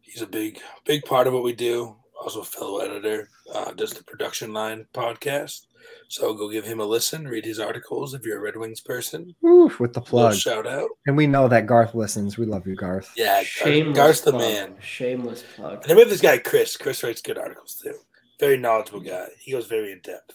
he's 0.01 0.21
a 0.21 0.27
big, 0.27 0.59
big 0.85 1.03
part 1.05 1.27
of 1.27 1.33
what 1.33 1.43
we 1.43 1.53
do. 1.53 1.97
Also, 2.21 2.41
a 2.41 2.45
fellow 2.45 2.79
editor, 2.79 3.29
uh, 3.53 3.71
does 3.73 3.91
the 3.93 4.03
Production 4.03 4.53
Line 4.53 4.85
podcast. 4.93 5.67
So 6.07 6.33
go 6.33 6.49
give 6.49 6.65
him 6.65 6.79
a 6.79 6.85
listen. 6.85 7.27
Read 7.27 7.45
his 7.45 7.59
articles 7.59 8.13
if 8.13 8.25
you're 8.25 8.37
a 8.37 8.41
Red 8.41 8.55
Wings 8.57 8.81
person. 8.81 9.35
Woo, 9.41 9.65
with 9.79 9.93
the 9.93 9.99
Little 9.99 10.01
plug. 10.01 10.35
shout 10.35 10.65
out. 10.65 10.89
And 11.05 11.15
we 11.17 11.27
know 11.27 11.47
that 11.47 11.67
Garth 11.67 11.93
listens. 11.93 12.37
We 12.37 12.45
love 12.45 12.65
you, 12.65 12.75
Garth. 12.75 13.11
Yeah, 13.15 13.35
Garth, 13.35 13.45
Shameless 13.47 13.97
Garth's 13.97 14.21
the 14.21 14.31
plug. 14.31 14.41
man. 14.41 14.75
Shameless 14.81 15.43
plug. 15.55 15.73
And 15.81 15.83
then 15.83 15.97
we 15.97 16.01
have 16.01 16.09
this 16.09 16.21
guy, 16.21 16.37
Chris. 16.39 16.77
Chris 16.77 17.03
writes 17.03 17.21
good 17.21 17.37
articles 17.37 17.75
too. 17.83 17.93
Very 18.39 18.57
knowledgeable 18.57 19.01
guy. 19.01 19.27
He 19.39 19.51
goes 19.51 19.67
very 19.67 19.91
in 19.91 19.99
depth. 20.01 20.33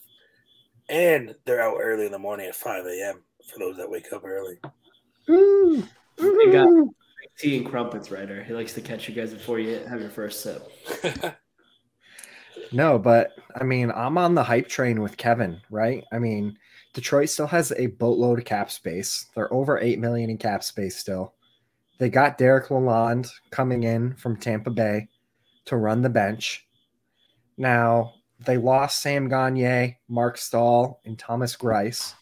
And 0.89 1.35
they're 1.47 1.63
out 1.63 1.79
early 1.81 2.07
in 2.07 2.13
the 2.13 2.19
morning 2.19 2.47
at 2.47 2.55
5 2.57 2.85
a.m. 2.87 3.23
for 3.53 3.59
those 3.59 3.77
that 3.79 3.91
wake 3.91 4.13
up 4.13 4.25
early. 4.25 4.59
Ooh, 5.31 5.83
They 6.17 6.53
got- 6.53 6.69
Tea 7.39 7.57
and 7.57 7.67
crumpets 7.67 8.11
writer. 8.11 8.43
He 8.45 8.53
likes 8.53 8.75
to 8.75 8.83
catch 8.83 9.09
you 9.09 9.15
guys 9.15 9.33
before 9.33 9.59
you 9.59 9.79
have 9.89 10.01
your 10.01 10.11
first 10.11 10.43
sip. 10.43 10.69
No, 12.73 12.99
but 12.99 13.33
I 13.61 13.65
mean, 13.65 13.91
I'm 13.91 14.17
on 14.19 14.35
the 14.35 14.45
hype 14.45 14.69
train 14.69 15.03
with 15.03 15.17
Kevin, 15.17 15.61
right? 15.71 16.05
I 16.13 16.19
mean, 16.19 16.57
Detroit 16.93 17.29
still 17.29 17.47
has 17.47 17.73
a 17.77 17.87
boatload 17.87 18.39
of 18.39 18.45
cap 18.45 18.71
space. 18.71 19.27
They're 19.35 19.53
over 19.53 19.79
eight 19.79 19.99
million 19.99 20.31
in 20.31 20.39
cap 20.39 20.63
space 20.63 20.97
still. 20.97 21.35
They 21.99 22.09
got 22.09 22.39
Derek 22.39 22.69
Lalonde 22.69 23.31
coming 23.51 23.83
in 23.83 24.15
from 24.15 24.37
Tampa 24.37 24.71
Bay 24.71 25.09
to 25.67 25.77
run 25.77 26.03
the 26.03 26.09
bench. 26.09 26.67
Now 27.57 28.15
they 28.45 28.57
lost 28.57 29.03
Sam 29.03 29.29
Gagne, 29.29 29.99
Marc 30.09 30.39
Staal, 30.39 31.01
and 31.05 31.19
Thomas 31.19 31.57
Greiss. 31.57 32.15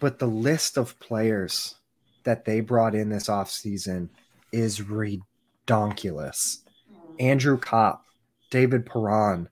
But 0.00 0.18
the 0.18 0.26
list 0.26 0.76
of 0.76 0.98
players 0.98 1.76
that 2.24 2.44
they 2.44 2.60
brought 2.60 2.94
in 2.94 3.08
this 3.08 3.28
offseason 3.28 4.08
is 4.50 4.80
redonkulous. 4.80 6.58
Andrew 7.20 7.56
Copp, 7.56 8.04
David 8.52 8.84
Perron, 8.84 9.48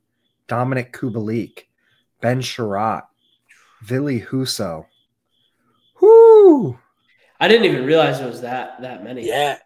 Dominik 0.47 0.93
Kubalik, 0.93 1.63
Ben 2.21 2.41
Chiarot, 2.43 3.05
Ville 3.83 4.21
Husso. 4.21 4.85
Whoo! 6.01 6.79
I 7.41 7.49
didn't 7.49 7.65
even 7.65 7.87
realize 7.87 8.21
it 8.21 8.27
was 8.27 8.43
that 8.43 8.81
that 8.83 9.03
many. 9.03 9.27
yeah. 9.27 9.59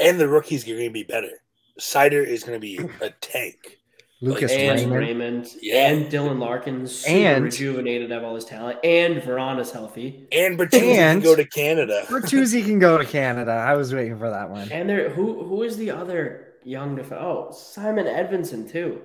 And 0.00 0.18
the 0.18 0.28
rookies 0.28 0.64
are 0.66 0.72
going 0.74 0.88
to 0.88 0.92
be 0.92 1.04
better. 1.04 1.30
Seider 1.78 2.26
is 2.26 2.42
going 2.42 2.56
to 2.56 2.60
be 2.60 2.78
a 3.00 3.10
tank. 3.20 3.78
Lucas 4.22 4.50
and 4.52 4.78
Raymond. 4.80 4.92
Raymond, 4.92 5.48
Yeah. 5.62 5.88
and 5.90 6.06
Dylan 6.12 6.38
Larkins, 6.40 6.94
super 6.94 7.16
And- 7.16 7.44
rejuvenated, 7.44 8.10
have 8.10 8.22
all 8.24 8.34
his 8.34 8.44
talent, 8.44 8.78
and 8.84 9.16
Vrana's 9.22 9.70
healthy. 9.70 10.26
And 10.32 10.58
Bertuzzi 10.58 10.94
can 10.94 11.20
go 11.20 11.34
to 11.36 11.44
Canada. 11.46 12.04
Bertuzzi 12.08 12.62
can 12.64 12.78
go 12.78 12.98
to 12.98 13.04
Canada. 13.06 13.52
I 13.52 13.76
was 13.76 13.94
waiting 13.94 14.18
for 14.18 14.28
that 14.28 14.50
one. 14.50 14.70
And 14.72 14.88
there, 14.90 15.08
who 15.10 15.44
who 15.44 15.62
is 15.62 15.76
the 15.78 15.90
other 15.92 16.48
young 16.64 16.96
def- 16.96 17.12
Oh, 17.12 17.50
Simon 17.52 18.06
Edvinsson 18.06 18.70
too. 18.70 19.02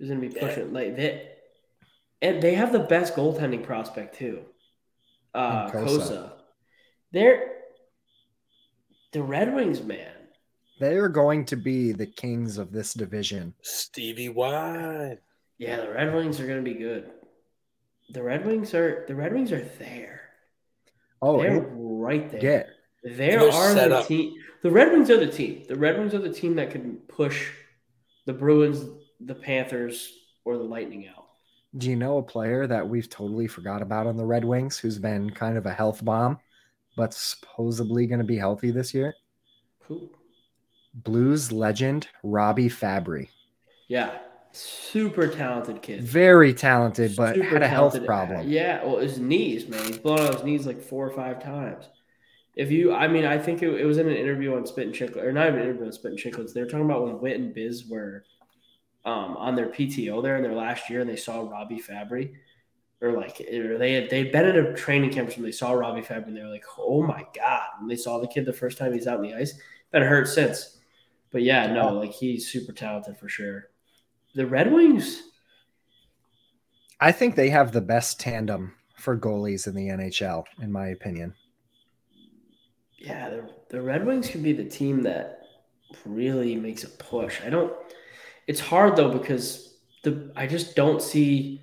Is 0.00 0.08
going 0.08 0.20
to 0.20 0.28
be 0.28 0.34
Yeah. 0.34 0.46
pushing 0.48 0.72
like 0.72 0.96
that, 0.96 1.38
and 2.20 2.42
they 2.42 2.54
have 2.54 2.72
the 2.72 2.80
best 2.80 3.14
goaltending 3.14 3.62
prospect 3.64 4.16
too. 4.16 4.44
Uh, 5.34 5.70
Cossa. 5.70 5.86
Cossa. 5.86 6.32
They're 7.12 7.52
the 9.12 9.22
Red 9.22 9.54
Wings, 9.54 9.82
man. 9.82 10.10
They 10.80 10.96
are 10.96 11.08
going 11.08 11.44
to 11.46 11.56
be 11.56 11.92
the 11.92 12.06
kings 12.06 12.58
of 12.58 12.72
this 12.72 12.94
division. 12.94 13.54
Stevie 13.62 14.30
Y. 14.30 15.18
Yeah, 15.58 15.76
the 15.76 15.90
Red 15.92 16.14
Wings 16.14 16.40
are 16.40 16.46
going 16.46 16.64
to 16.64 16.68
be 16.68 16.78
good. 16.78 17.10
The 18.10 18.22
Red 18.22 18.44
Wings 18.44 18.74
are 18.74 19.04
the 19.06 19.14
Red 19.14 19.32
Wings 19.32 19.52
are 19.52 19.62
there. 19.78 20.22
Oh, 21.20 21.40
they're 21.40 21.58
and 21.64 22.02
right 22.02 22.28
there. 22.30 22.40
get 22.40 22.68
There 23.04 23.14
they're 23.50 23.74
the 23.88 23.98
up. 23.98 24.06
team. 24.06 24.34
The 24.62 24.70
Red 24.70 24.92
Wings 24.92 25.10
are 25.10 25.18
the 25.18 25.30
team. 25.30 25.64
The 25.68 25.76
Red 25.76 25.98
Wings 25.98 26.14
are 26.14 26.18
the 26.20 26.32
team 26.32 26.54
that 26.56 26.70
can 26.70 26.96
push 27.08 27.50
the 28.26 28.32
Bruins, 28.32 28.84
the 29.20 29.34
Panthers, 29.34 30.12
or 30.44 30.56
the 30.56 30.62
Lightning 30.62 31.08
out. 31.08 31.26
Do 31.76 31.88
you 31.90 31.96
know 31.96 32.18
a 32.18 32.22
player 32.22 32.66
that 32.66 32.88
we've 32.88 33.08
totally 33.08 33.46
forgot 33.48 33.82
about 33.82 34.06
on 34.06 34.16
the 34.16 34.24
Red 34.24 34.44
Wings 34.44 34.78
who's 34.78 34.98
been 34.98 35.30
kind 35.30 35.56
of 35.56 35.66
a 35.66 35.72
health 35.72 36.04
bomb, 36.04 36.38
but 36.96 37.14
supposedly 37.14 38.06
going 38.06 38.20
to 38.20 38.24
be 38.26 38.36
healthy 38.36 38.70
this 38.70 38.92
year? 38.94 39.14
Who? 39.88 40.10
Blues 40.94 41.50
legend 41.50 42.08
Robby 42.22 42.68
Fabbri. 42.68 43.28
Yeah, 43.88 44.18
super 44.52 45.26
talented 45.26 45.80
kid. 45.82 46.02
Very 46.02 46.52
talented, 46.52 47.16
but 47.16 47.34
Super 47.34 47.48
had 47.48 47.62
a 47.62 47.68
health 47.68 47.94
talented. 47.94 48.06
problem. 48.06 48.48
Yeah, 48.48 48.84
well, 48.84 48.98
his 48.98 49.18
knees, 49.18 49.66
man. 49.66 49.84
He's 49.86 49.98
blown 49.98 50.20
out 50.20 50.34
his 50.34 50.44
knees 50.44 50.66
like 50.66 50.82
four 50.82 51.08
or 51.08 51.10
five 51.16 51.42
times. 51.42 51.88
If 52.54 52.70
you, 52.70 52.92
I 52.92 53.08
mean, 53.08 53.24
I 53.24 53.38
think 53.38 53.62
it, 53.62 53.80
it 53.80 53.84
was 53.84 53.98
in 53.98 54.08
an 54.08 54.16
interview 54.16 54.54
on 54.54 54.66
Spit 54.66 54.86
and 54.86 54.94
Chicklets, 54.94 55.24
or 55.24 55.32
not 55.32 55.48
even 55.48 55.60
an 55.60 55.66
interview 55.66 55.86
on 55.86 55.92
Spit 55.92 56.12
and 56.12 56.20
Chicklets. 56.20 56.52
They 56.52 56.60
were 56.60 56.68
talking 56.68 56.84
about 56.84 57.04
when 57.04 57.20
Witt 57.20 57.40
and 57.40 57.54
Biz 57.54 57.86
were 57.86 58.24
um, 59.04 59.36
on 59.36 59.56
their 59.56 59.68
PTO 59.68 60.22
there 60.22 60.36
in 60.36 60.42
their 60.42 60.54
last 60.54 60.90
year, 60.90 61.00
and 61.00 61.08
they 61.08 61.16
saw 61.16 61.48
Robby 61.48 61.80
Fabbri, 61.80 62.34
or 63.00 63.12
like, 63.12 63.40
or 63.40 63.78
they 63.78 63.94
had 63.94 64.10
they'd 64.10 64.30
been 64.30 64.44
at 64.44 64.56
a 64.56 64.74
training 64.74 65.10
camp 65.10 65.28
or 65.28 65.30
something. 65.30 65.44
They 65.44 65.52
saw 65.52 65.72
Robby 65.72 66.02
Fabbri, 66.02 66.28
and 66.28 66.36
they 66.36 66.42
were 66.42 66.50
like, 66.50 66.64
"Oh 66.78 67.02
my 67.02 67.24
god!" 67.34 67.68
When 67.78 67.88
they 67.88 67.96
saw 67.96 68.18
the 68.18 68.28
kid 68.28 68.44
the 68.44 68.52
first 68.52 68.78
time 68.78 68.92
he's 68.92 69.06
out 69.06 69.18
on 69.18 69.22
the 69.22 69.34
ice, 69.34 69.58
been 69.90 70.02
hurt 70.02 70.28
since. 70.28 70.78
But 71.30 71.42
yeah, 71.42 71.72
no, 71.72 71.94
like 71.94 72.12
he's 72.12 72.50
super 72.52 72.72
talented 72.72 73.16
for 73.16 73.28
sure. 73.28 73.70
The 74.34 74.46
Red 74.46 74.72
Wings, 74.72 75.22
I 77.00 77.10
think 77.10 77.34
they 77.34 77.50
have 77.50 77.72
the 77.72 77.80
best 77.80 78.20
tandem 78.20 78.74
for 78.96 79.16
goalies 79.16 79.66
in 79.66 79.74
the 79.74 79.88
NHL, 79.88 80.44
in 80.60 80.70
my 80.70 80.88
opinion. 80.88 81.34
Yeah, 83.04 83.28
the, 83.30 83.50
the 83.70 83.82
Red 83.82 84.06
Wings 84.06 84.28
could 84.28 84.42
be 84.42 84.52
the 84.52 84.64
team 84.64 85.02
that 85.02 85.40
really 86.04 86.56
makes 86.56 86.84
a 86.84 86.88
push. 86.88 87.40
I 87.44 87.50
don't. 87.50 87.72
It's 88.46 88.60
hard 88.60 88.96
though 88.96 89.10
because 89.10 89.74
the 90.04 90.32
I 90.36 90.46
just 90.46 90.76
don't 90.76 91.02
see. 91.02 91.60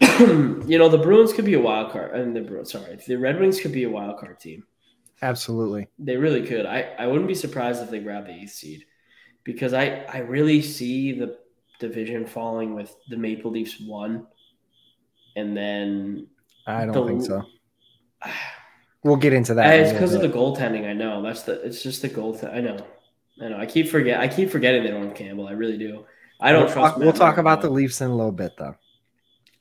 you 0.18 0.78
know, 0.78 0.88
the 0.88 0.98
Bruins 0.98 1.32
could 1.32 1.44
be 1.44 1.54
a 1.54 1.60
wild 1.60 1.92
card. 1.92 2.14
I 2.14 2.18
mean, 2.18 2.34
the 2.34 2.40
Bruins. 2.42 2.72
Sorry, 2.72 2.98
the 3.06 3.16
Red 3.16 3.40
Wings 3.40 3.60
could 3.60 3.72
be 3.72 3.84
a 3.84 3.90
wild 3.90 4.18
card 4.18 4.38
team. 4.40 4.64
Absolutely. 5.22 5.88
They 5.98 6.16
really 6.16 6.46
could. 6.46 6.66
I, 6.66 6.82
I 6.98 7.06
wouldn't 7.06 7.28
be 7.28 7.34
surprised 7.34 7.82
if 7.82 7.90
they 7.90 8.00
grab 8.00 8.26
the 8.26 8.32
eighth 8.32 8.50
seed 8.52 8.84
because 9.44 9.72
I, 9.72 10.04
I 10.12 10.18
really 10.18 10.60
see 10.60 11.12
the 11.12 11.38
division 11.80 12.26
falling 12.26 12.74
with 12.74 12.94
the 13.08 13.16
Maple 13.16 13.50
Leafs 13.50 13.80
one, 13.80 14.26
and 15.36 15.56
then 15.56 16.26
I 16.66 16.84
don't 16.84 16.92
The- 16.94 17.06
think 17.06 17.22
so. 17.24 17.42
We'll 19.04 19.16
get 19.16 19.32
into 19.32 19.54
that. 19.54 19.78
it's 19.78 19.92
because 19.92 20.14
of 20.14 20.22
the 20.22 20.28
goaltending. 20.28 20.88
I 20.88 20.92
know 20.94 21.22
that's 21.22 21.42
the. 21.42 21.60
It's 21.62 21.82
just 21.82 22.02
the 22.02 22.08
goal. 22.08 22.36
I 22.50 22.60
know. 22.60 22.78
I 23.42 23.48
know. 23.48 23.58
I 23.58 23.66
keep 23.66 23.88
forget. 23.88 24.18
I 24.18 24.26
keep 24.28 24.50
forgetting 24.50 24.82
they 24.82 24.90
don't 24.90 25.06
have 25.08 25.14
Campbell. 25.14 25.46
I 25.46 25.52
really 25.52 25.76
do. 25.78 26.04
I 26.40 26.50
don't 26.52 26.64
We'll 26.64 26.72
trust. 26.72 26.94
talk, 26.94 26.98
we'll 27.02 27.12
talk 27.12 27.36
about 27.38 27.60
the 27.62 27.70
Leafs 27.70 28.00
in 28.00 28.10
a 28.10 28.14
little 28.16 28.32
bit, 28.32 28.52
though. 28.58 28.74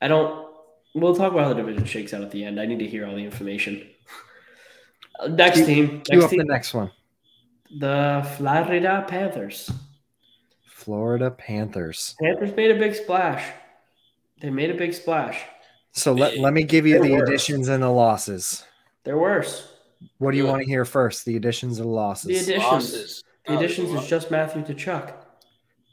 I 0.02 0.08
don't. 0.08 0.48
We'll 0.96 1.16
talk 1.16 1.32
about 1.34 1.44
how 1.46 1.50
the 1.54 1.56
division 1.62 1.86
shakes 1.86 2.14
out 2.14 2.22
at 2.24 2.32
the 2.32 2.44
end. 2.44 2.60
I 2.60 2.66
need 2.66 2.80
to 2.80 2.88
hear 2.88 3.06
all 3.06 3.16
the 3.16 3.24
information. 3.24 3.86
Uh, 5.20 5.28
Next 5.28 5.66
team. 5.66 6.02
Cue 6.02 6.20
Next 6.20 6.24
up 6.26 6.30
the 6.32 6.44
next 6.44 6.74
one. 6.74 6.92
The 7.80 8.28
Florida 8.38 9.04
Panthers. 9.08 9.72
Florida 10.68 11.32
Panthers. 11.32 12.16
Panthers 12.22 12.56
made 12.56 12.72
a 12.72 12.80
big 12.80 12.94
splash. 12.96 13.44
They 14.42 14.50
made 14.50 14.70
a 14.70 14.74
big 14.76 14.94
splash. 14.94 15.40
So 15.92 16.14
let, 16.14 16.38
let 16.38 16.54
me 16.54 16.64
give 16.64 16.86
you 16.86 16.94
They're 17.00 17.04
the 17.04 17.14
worse. 17.14 17.30
additions 17.30 17.68
and 17.70 17.82
the 17.84 17.90
losses. 17.90 18.66
They're 19.04 19.18
worse. 19.18 19.74
What 20.18 20.32
do 20.32 20.38
you 20.38 20.44
Good. 20.44 20.50
want 20.50 20.62
to 20.64 20.68
hear 20.68 20.86
first? 20.86 21.26
The 21.26 21.36
additions 21.36 21.80
or 21.80 21.84
the 21.84 21.90
losses. 21.90 22.28
The 22.28 22.36
additions. 22.38 22.64
Losses. 22.64 23.24
The 23.48 23.54
Oh, 23.54 23.58
additions 23.58 23.90
well, 23.92 24.02
is 24.02 24.08
just 24.10 24.32
Matthew 24.32 24.64
Tkachuk. 24.64 25.14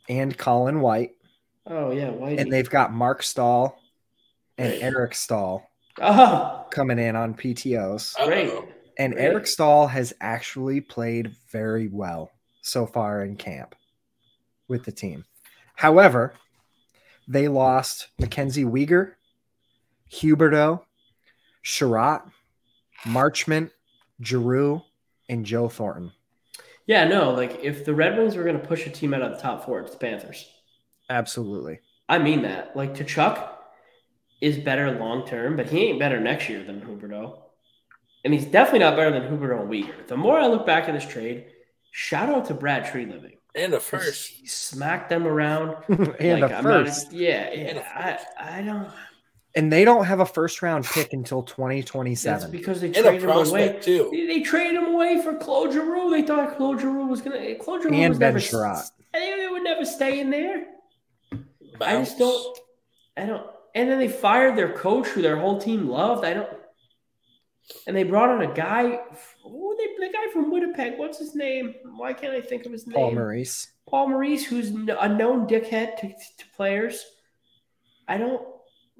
and 0.08 0.36
Colin 0.36 0.80
White. 0.80 1.12
Oh 1.66 1.90
yeah, 1.90 2.08
Whitey. 2.10 2.40
And 2.40 2.52
they've 2.52 2.68
got 2.70 2.92
Marc 2.92 3.22
Staal 3.22 3.76
and 4.58 4.72
Eric 4.74 5.14
Staal 5.14 5.68
oh 6.00 6.66
coming 6.70 6.98
in 6.98 7.16
on 7.16 7.34
PTOs. 7.34 8.14
great. 8.24 8.48
Uh-oh. 8.50 8.68
And 8.98 9.14
Great. 9.14 9.24
Eric 9.24 9.46
Staal 9.46 9.86
has 9.88 10.12
actually 10.20 10.80
played 10.80 11.34
very 11.50 11.88
well 11.88 12.30
so 12.62 12.86
far 12.86 13.24
in 13.24 13.36
camp. 13.36 13.74
with 14.68 14.84
the 14.84 14.92
team. 14.92 15.24
However, 15.74 16.32
they 17.26 17.48
lost 17.48 18.06
Mackenzie 18.20 18.64
Weegar, 18.64 19.14
Huberdeau, 20.12 20.82
Chiarot, 21.64 22.22
Marchment, 23.04 23.70
Giroux, 24.22 24.82
and 25.28 25.44
Joe 25.46 25.68
Thornton. 25.68 26.12
Yeah, 26.86 27.04
no, 27.06 27.30
like 27.32 27.60
if 27.62 27.84
the 27.84 27.94
Red 27.94 28.18
Wings 28.18 28.34
were 28.36 28.42
going 28.44 28.60
to 28.60 28.66
push 28.66 28.86
a 28.86 28.90
team 28.90 29.14
out 29.14 29.22
of 29.22 29.32
the 29.32 29.38
top 29.40 29.64
four, 29.64 29.80
it's 29.80 29.92
the 29.92 29.98
Panthers. 29.98 30.48
Absolutely. 31.08 31.80
I 32.08 32.18
mean 32.18 32.42
that. 32.42 32.76
Like 32.76 32.94
Tkachuk 32.94 33.48
is 34.40 34.58
better 34.58 34.90
long 34.98 35.26
term, 35.26 35.56
but 35.56 35.68
he 35.68 35.84
ain't 35.84 35.98
better 36.00 36.18
next 36.20 36.48
year 36.48 36.64
than 36.64 36.80
Huberdeau. 36.80 37.38
And 38.24 38.34
he's 38.34 38.44
definitely 38.44 38.80
not 38.80 38.96
better 38.96 39.12
than 39.12 39.22
Huberdeau 39.30 39.60
and 39.62 39.70
Weegar. 39.70 40.06
The 40.08 40.16
more 40.16 40.38
I 40.38 40.46
look 40.46 40.66
back 40.66 40.88
at 40.88 40.94
this 40.94 41.06
trade, 41.06 41.46
shout 41.92 42.28
out 42.28 42.46
to 42.46 42.54
Brad 42.54 42.84
Treliving. 42.84 43.36
And 43.54 43.72
a 43.74 43.80
first. 43.80 44.28
He 44.30 44.46
smacked 44.46 45.08
them 45.08 45.26
around. 45.26 45.76
and 45.88 46.40
like, 46.42 46.50
a 46.52 46.56
I'm 46.56 46.64
not- 46.64 46.86
first. 46.86 47.12
yeah, 47.12 47.42
And 47.48 47.76
yeah. 47.78 48.18
I, 48.38 48.58
I 48.58 48.62
don't. 48.62 48.88
And 49.54 49.72
they 49.72 49.84
don't 49.84 50.04
have 50.04 50.20
a 50.20 50.26
first 50.26 50.62
round 50.62 50.84
pick 50.84 51.12
until 51.12 51.42
That's 51.42 51.52
2027. 51.56 52.50
because 52.50 52.80
they 52.80 52.88
And 52.88 52.96
traded 52.96 53.22
him 53.22 53.30
away. 53.30 53.78
too. 53.80 54.08
They, 54.12 54.26
they 54.26 54.40
traded 54.40 54.74
him 54.76 54.86
away 54.94 55.20
for 55.22 55.34
Claude 55.36 55.72
Giroux. 55.72 56.10
They 56.10 56.22
thought 56.22 56.56
Claude 56.56 56.80
Giroux 56.80 57.06
was 57.06 57.20
gonna. 57.20 57.54
Claude 57.56 57.82
Giroux 57.82 57.94
And 57.94 58.10
was 58.10 58.18
Ben 58.18 58.34
never. 58.34 58.38
Sherratt. 58.44 58.90
They, 59.12 59.34
they 59.38 59.48
would 59.48 59.62
never 59.64 59.84
stay 59.84 60.20
in 60.20 60.30
there. 60.30 60.66
I 61.80 61.96
just 61.96 62.18
don't. 62.18 62.58
I 63.16 63.26
don't. 63.26 63.46
And 63.74 63.88
then 63.90 63.98
they 63.98 64.08
fired 64.08 64.56
their 64.56 64.72
coach, 64.72 65.06
who 65.08 65.22
their 65.22 65.36
whole 65.38 65.60
team 65.60 65.88
loved. 65.88 66.24
I 66.24 66.34
don't. 66.34 66.48
And 67.86 67.96
they 67.96 68.02
brought 68.02 68.34
in 68.42 68.50
a 68.50 68.52
guy. 68.54 68.98
Oh, 69.44 69.76
they 69.78 70.06
the 70.06 70.12
guy 70.12 70.32
from 70.32 70.50
Winnipeg. 70.50 70.98
What's 70.98 71.18
his 71.18 71.34
name? 71.34 71.74
Why 71.96 72.12
can't 72.12 72.34
I 72.34 72.40
think 72.40 72.66
of 72.66 72.72
his 72.72 72.86
name? 72.86 72.94
Paul? 72.96 73.12
Maurice. 73.12 73.68
Paul 73.88 74.08
Maurice, 74.08 74.44
who's 74.44 74.70
kn- 74.70 74.90
a 75.00 75.08
known 75.08 75.46
dickhead 75.46 75.96
to, 76.00 76.08
to 76.08 76.44
players. 76.56 77.04
I 78.08 78.18
don't. 78.18 78.42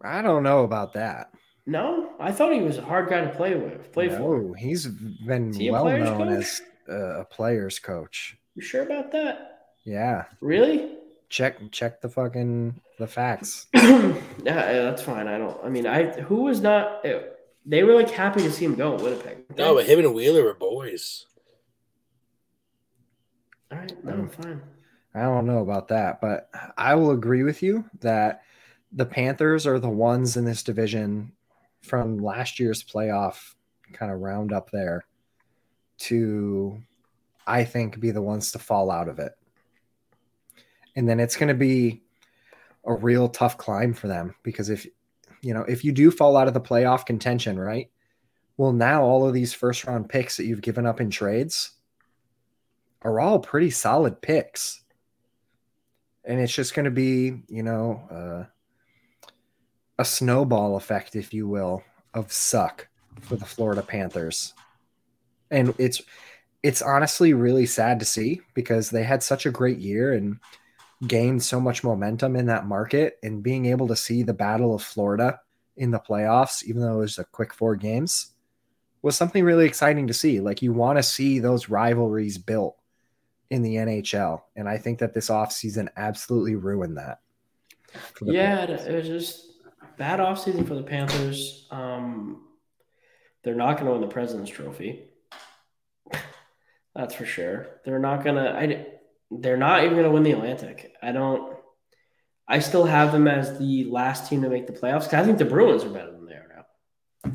I 0.02 0.22
don't 0.22 0.42
know 0.42 0.64
about 0.64 0.92
that. 0.94 1.30
No, 1.66 2.12
I 2.18 2.32
thought 2.32 2.52
he 2.52 2.62
was 2.62 2.78
a 2.78 2.82
hard 2.82 3.08
guy 3.08 3.20
to 3.20 3.30
play 3.30 3.54
with. 3.54 3.92
Play 3.92 4.08
for. 4.08 4.54
He's 4.56 4.86
been 4.86 5.52
he 5.52 5.70
well 5.70 5.84
known 5.84 6.16
coach? 6.16 6.38
as 6.38 6.62
uh, 6.88 7.20
a 7.20 7.24
player's 7.24 7.78
coach. 7.78 8.36
You 8.54 8.62
sure 8.62 8.82
about 8.82 9.12
that? 9.12 9.68
Yeah. 9.84 10.24
Really? 10.40 10.96
Check 11.28 11.58
check 11.70 12.00
the 12.00 12.08
fucking 12.08 12.80
the 12.98 13.06
facts. 13.06 13.66
yeah, 13.74 14.14
yeah, 14.44 14.82
that's 14.82 15.02
fine. 15.02 15.28
I 15.28 15.38
don't. 15.38 15.56
I 15.64 15.68
mean, 15.68 15.86
I 15.86 16.10
who 16.22 16.42
was 16.42 16.60
not. 16.60 17.04
eh, 17.06 17.20
They 17.64 17.84
were 17.84 17.94
like 17.94 18.10
happy 18.10 18.40
to 18.42 18.50
see 18.50 18.64
him 18.64 18.74
go 18.74 18.94
at 18.96 19.02
Winnipeg. 19.02 19.56
No, 19.56 19.74
but 19.74 19.86
him 19.86 20.00
and 20.00 20.12
Wheeler 20.14 20.42
were 20.42 20.54
boys. 20.54 21.26
all 23.70 23.78
right, 23.78 24.04
no, 24.04 24.26
fine. 24.28 24.60
I 25.14 25.22
don't 25.22 25.46
know 25.46 25.58
about 25.58 25.88
that, 25.88 26.20
but 26.20 26.50
I 26.76 26.94
will 26.96 27.10
agree 27.12 27.42
with 27.44 27.62
you 27.62 27.84
that 28.00 28.42
the 28.92 29.07
Panthers 29.07 29.66
are 29.66 29.79
the 29.79 29.88
ones 29.88 30.37
in 30.37 30.44
this 30.44 30.62
division 30.62 31.33
from 31.83 32.18
last 32.18 32.59
year's 32.59 32.83
playoff 32.83 33.55
kind 33.92 34.12
of 34.12 34.20
round 34.20 34.53
up 34.53 34.70
there 34.70 35.05
to, 35.98 36.81
I 37.46 37.64
think, 37.64 38.00
be 38.00 38.11
the 38.11 38.22
ones 38.22 38.53
to 38.53 38.59
fall 38.59 38.90
out 38.90 39.09
of 39.09 39.18
it. 39.18 39.33
And 40.96 41.09
then 41.09 41.20
it's 41.20 41.37
going 41.37 41.48
to 41.48 41.55
be 41.55 42.03
a 42.85 42.94
real 42.94 43.29
tough 43.29 43.57
climb 43.57 43.94
for 43.94 44.09
them 44.09 44.35
because 44.42 44.70
if, 44.70 44.87
you 45.42 45.55
know, 45.55 45.62
if 45.62 45.85
you 45.85 45.92
do 45.92 46.11
fall 46.11 46.37
out 46.37 46.48
of 46.48 46.55
the 46.55 46.61
playoff 46.61 47.07
contention, 47.07 47.59
right? 47.59 47.90
Well, 48.57 48.72
now 48.72 49.03
all 49.03 49.26
of 49.26 49.33
these 49.33 49.55
first 49.55 49.85
round 49.85 50.09
picks 50.09 50.37
that 50.37 50.44
you've 50.44 50.61
given 50.61 50.87
up 50.87 51.00
in 51.00 51.11
trades 51.11 51.72
are 53.03 53.20
all 53.20 53.38
pretty 53.38 53.70
solid 53.70 54.20
picks 54.20 54.81
and 56.24 56.40
it's 56.40 56.55
just 56.55 56.74
going 56.74 56.85
to 56.85 56.90
be 56.90 57.42
you 57.48 57.62
know 57.62 58.03
uh, 58.11 58.44
a 60.00 60.04
snowball 60.04 60.76
effect 60.76 61.14
if 61.14 61.34
you 61.34 61.46
will 61.46 61.82
of 62.14 62.32
suck 62.32 62.88
for 63.20 63.36
the 63.36 63.44
florida 63.44 63.82
panthers 63.82 64.54
and 65.50 65.74
it's 65.78 66.00
it's 66.62 66.80
honestly 66.80 67.34
really 67.34 67.66
sad 67.66 67.98
to 67.98 68.04
see 68.04 68.40
because 68.54 68.90
they 68.90 69.04
had 69.04 69.22
such 69.22 69.44
a 69.44 69.50
great 69.50 69.78
year 69.78 70.14
and 70.14 70.38
gained 71.06 71.42
so 71.42 71.60
much 71.60 71.84
momentum 71.84 72.34
in 72.34 72.46
that 72.46 72.66
market 72.66 73.18
and 73.22 73.42
being 73.42 73.66
able 73.66 73.86
to 73.86 73.94
see 73.94 74.22
the 74.22 74.32
battle 74.32 74.74
of 74.74 74.82
florida 74.82 75.38
in 75.76 75.90
the 75.90 76.00
playoffs 76.00 76.64
even 76.64 76.80
though 76.80 76.94
it 76.94 77.00
was 77.00 77.18
a 77.18 77.24
quick 77.24 77.52
four 77.52 77.76
games 77.76 78.32
was 79.02 79.16
something 79.16 79.44
really 79.44 79.66
exciting 79.66 80.06
to 80.06 80.14
see 80.14 80.40
like 80.40 80.62
you 80.62 80.72
want 80.72 80.98
to 80.98 81.02
see 81.02 81.38
those 81.38 81.68
rivalries 81.68 82.38
built 82.38 82.80
in 83.50 83.62
the 83.62 83.76
NHL. 83.76 84.42
And 84.56 84.68
I 84.68 84.78
think 84.78 85.00
that 85.00 85.12
this 85.12 85.28
offseason 85.28 85.88
absolutely 85.96 86.54
ruined 86.54 86.96
that. 86.96 87.18
Yeah, 88.22 88.62
it, 88.62 88.68
Panthers. 88.68 88.86
it 88.86 88.94
was 88.94 89.08
just 89.08 89.49
bad 90.00 90.18
offseason 90.18 90.66
for 90.66 90.74
the 90.74 90.82
Panthers. 90.82 91.66
Um, 91.70 92.40
they're 93.44 93.54
not 93.54 93.74
going 93.74 93.84
to 93.84 93.92
win 93.92 94.00
the 94.00 94.06
President's 94.06 94.50
Trophy. 94.50 95.10
That's 96.94 97.14
for 97.14 97.26
sure. 97.26 97.66
They're 97.84 97.98
not 97.98 98.24
going 98.24 98.36
to. 98.36 98.50
I. 98.50 98.86
They're 99.30 99.58
not 99.58 99.84
even 99.84 99.94
going 99.94 100.06
to 100.06 100.10
win 100.10 100.22
the 100.22 100.32
Atlantic. 100.32 100.94
I 101.02 101.12
don't. 101.12 101.54
I 102.48 102.60
still 102.60 102.86
have 102.86 103.12
them 103.12 103.28
as 103.28 103.58
the 103.58 103.84
last 103.84 104.28
team 104.28 104.42
to 104.42 104.48
make 104.48 104.66
the 104.66 104.72
playoffs. 104.72 105.04
'cause 105.04 105.14
I 105.14 105.24
think 105.24 105.38
the 105.38 105.44
Bruins 105.44 105.84
are 105.84 105.90
better 105.90 106.10
than 106.10 106.26
they 106.26 106.34
are 106.34 106.64
now. 107.24 107.32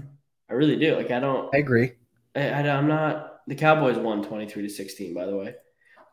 I 0.49 0.53
really 0.53 0.75
do. 0.75 0.95
Like 0.95 1.11
I 1.11 1.19
don't. 1.19 1.53
I 1.53 1.59
agree. 1.59 1.91
I, 2.35 2.39
I, 2.41 2.61
am 2.61 2.87
not. 2.87 3.41
The 3.47 3.55
Cowboys 3.55 3.97
won 3.97 4.23
23 4.23 4.63
to 4.63 4.69
16, 4.69 5.13
by 5.13 5.25
the 5.27 5.37
way. 5.37 5.55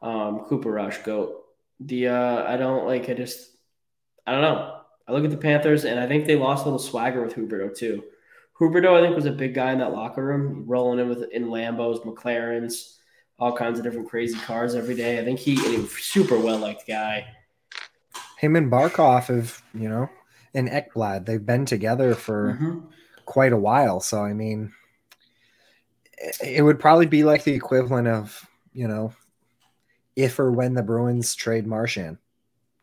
Um, 0.03 0.41
Cooper 0.41 0.71
Rush, 0.71 0.99
goat. 0.99 1.45
The 1.81 2.09
uh, 2.09 2.45
I 2.45 2.59
don't 2.59 2.87
like. 2.87 3.09
I 3.09 3.15
just. 3.15 3.49
I 4.27 4.33
don't 4.33 4.43
know. 4.43 4.82
I 5.09 5.13
look 5.13 5.25
at 5.25 5.31
the 5.31 5.37
Panthers, 5.37 5.85
and 5.85 5.99
I 5.99 6.07
think 6.07 6.27
they 6.27 6.37
lost 6.37 6.63
a 6.63 6.65
little 6.67 6.79
swagger 6.79 7.23
with 7.23 7.35
Huberdeau 7.35 7.77
too. 7.77 8.05
Huberdeau, 8.61 8.97
I 8.97 9.03
think, 9.03 9.17
was 9.17 9.27
a 9.27 9.33
big 9.33 9.55
guy 9.55 9.73
in 9.73 9.79
that 9.79 9.93
locker 9.93 10.25
room, 10.25 10.65
rolling 10.67 11.01
in 11.01 11.09
with 11.09 11.23
in 11.33 11.47
Lambos, 11.47 12.05
McLarens, 12.05 12.99
all 13.39 13.57
kinds 13.57 13.79
of 13.79 13.85
different 13.85 14.09
crazy 14.09 14.39
cars 14.39 14.75
every 14.75 14.95
day. 14.95 15.19
I 15.19 15.25
think 15.25 15.41
he, 15.41 15.57
he 15.57 15.77
was 15.79 15.87
a 15.87 15.89
super 15.89 16.39
well 16.39 16.59
liked 16.59 16.87
guy. 16.87 17.27
Him 18.39 18.55
and 18.57 18.71
Barkov 18.71 19.27
have, 19.27 19.63
you 19.75 19.89
know, 19.89 20.09
and 20.55 20.69
Ekblad, 20.69 21.27
they've 21.27 21.45
been 21.45 21.65
together 21.67 22.15
for 22.15 22.59
Mhm. 22.61 22.87
quite 23.25 23.53
a 23.53 23.57
while. 23.57 24.01
So, 24.01 24.23
I 24.23 24.33
mean, 24.35 24.73
it- 26.19 26.59
it 26.59 26.63
would 26.63 26.79
probably 26.79 27.07
be 27.07 27.25
like 27.25 27.45
the 27.45 27.55
equivalent 27.55 28.07
of, 28.09 28.49
you 28.73 28.87
know, 28.87 29.13
if 30.15 30.39
or 30.39 30.53
when 30.53 30.75
the 30.75 30.83
Bruins 30.83 31.35
trade 31.35 31.67
Marchand, 31.67 32.19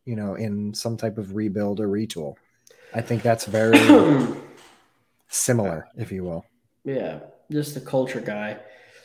you 0.09 0.15
know, 0.15 0.33
in 0.33 0.73
some 0.73 0.97
type 0.97 1.19
of 1.19 1.35
rebuild 1.35 1.79
or 1.79 1.87
retool. 1.87 2.33
I 2.95 3.01
think 3.01 3.21
that's 3.21 3.45
very 3.45 3.77
similar, 5.27 5.87
if 5.97 6.11
you 6.11 6.23
will. 6.23 6.45
yeah, 6.83 7.19
just 7.51 7.75
the 7.75 7.81
culture 7.81 8.19
guy. 8.19 8.57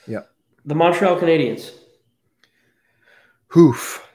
Yeah. 0.07 0.23
The 0.65 0.75
Montreal 0.75 1.21
Canadiens, 1.21 1.73
Hoof. 3.49 4.09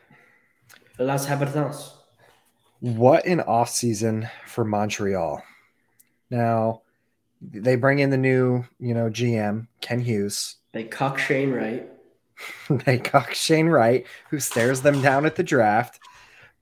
Las 0.97 1.27
Habitants. 1.27 1.93
What 2.79 3.27
an 3.27 3.41
offseason 3.41 4.27
for 4.47 4.65
Montreal. 4.65 5.43
Now, 6.31 6.81
they 7.39 7.75
bring 7.75 7.99
in 7.99 8.09
the 8.09 8.17
new, 8.17 8.65
you 8.79 8.95
know, 8.95 9.11
GM, 9.11 9.67
Kent 9.79 10.01
Hughes. 10.01 10.55
They 10.71 10.85
cuck 10.85 11.19
Shane 11.19 11.51
Wright. 11.51 11.87
they 12.69 12.97
cock 12.97 13.35
Shane 13.35 13.67
Wright, 13.67 14.07
who 14.31 14.39
stares 14.39 14.81
them 14.81 15.03
down 15.03 15.27
at 15.27 15.35
the 15.35 15.43
draft. 15.43 15.99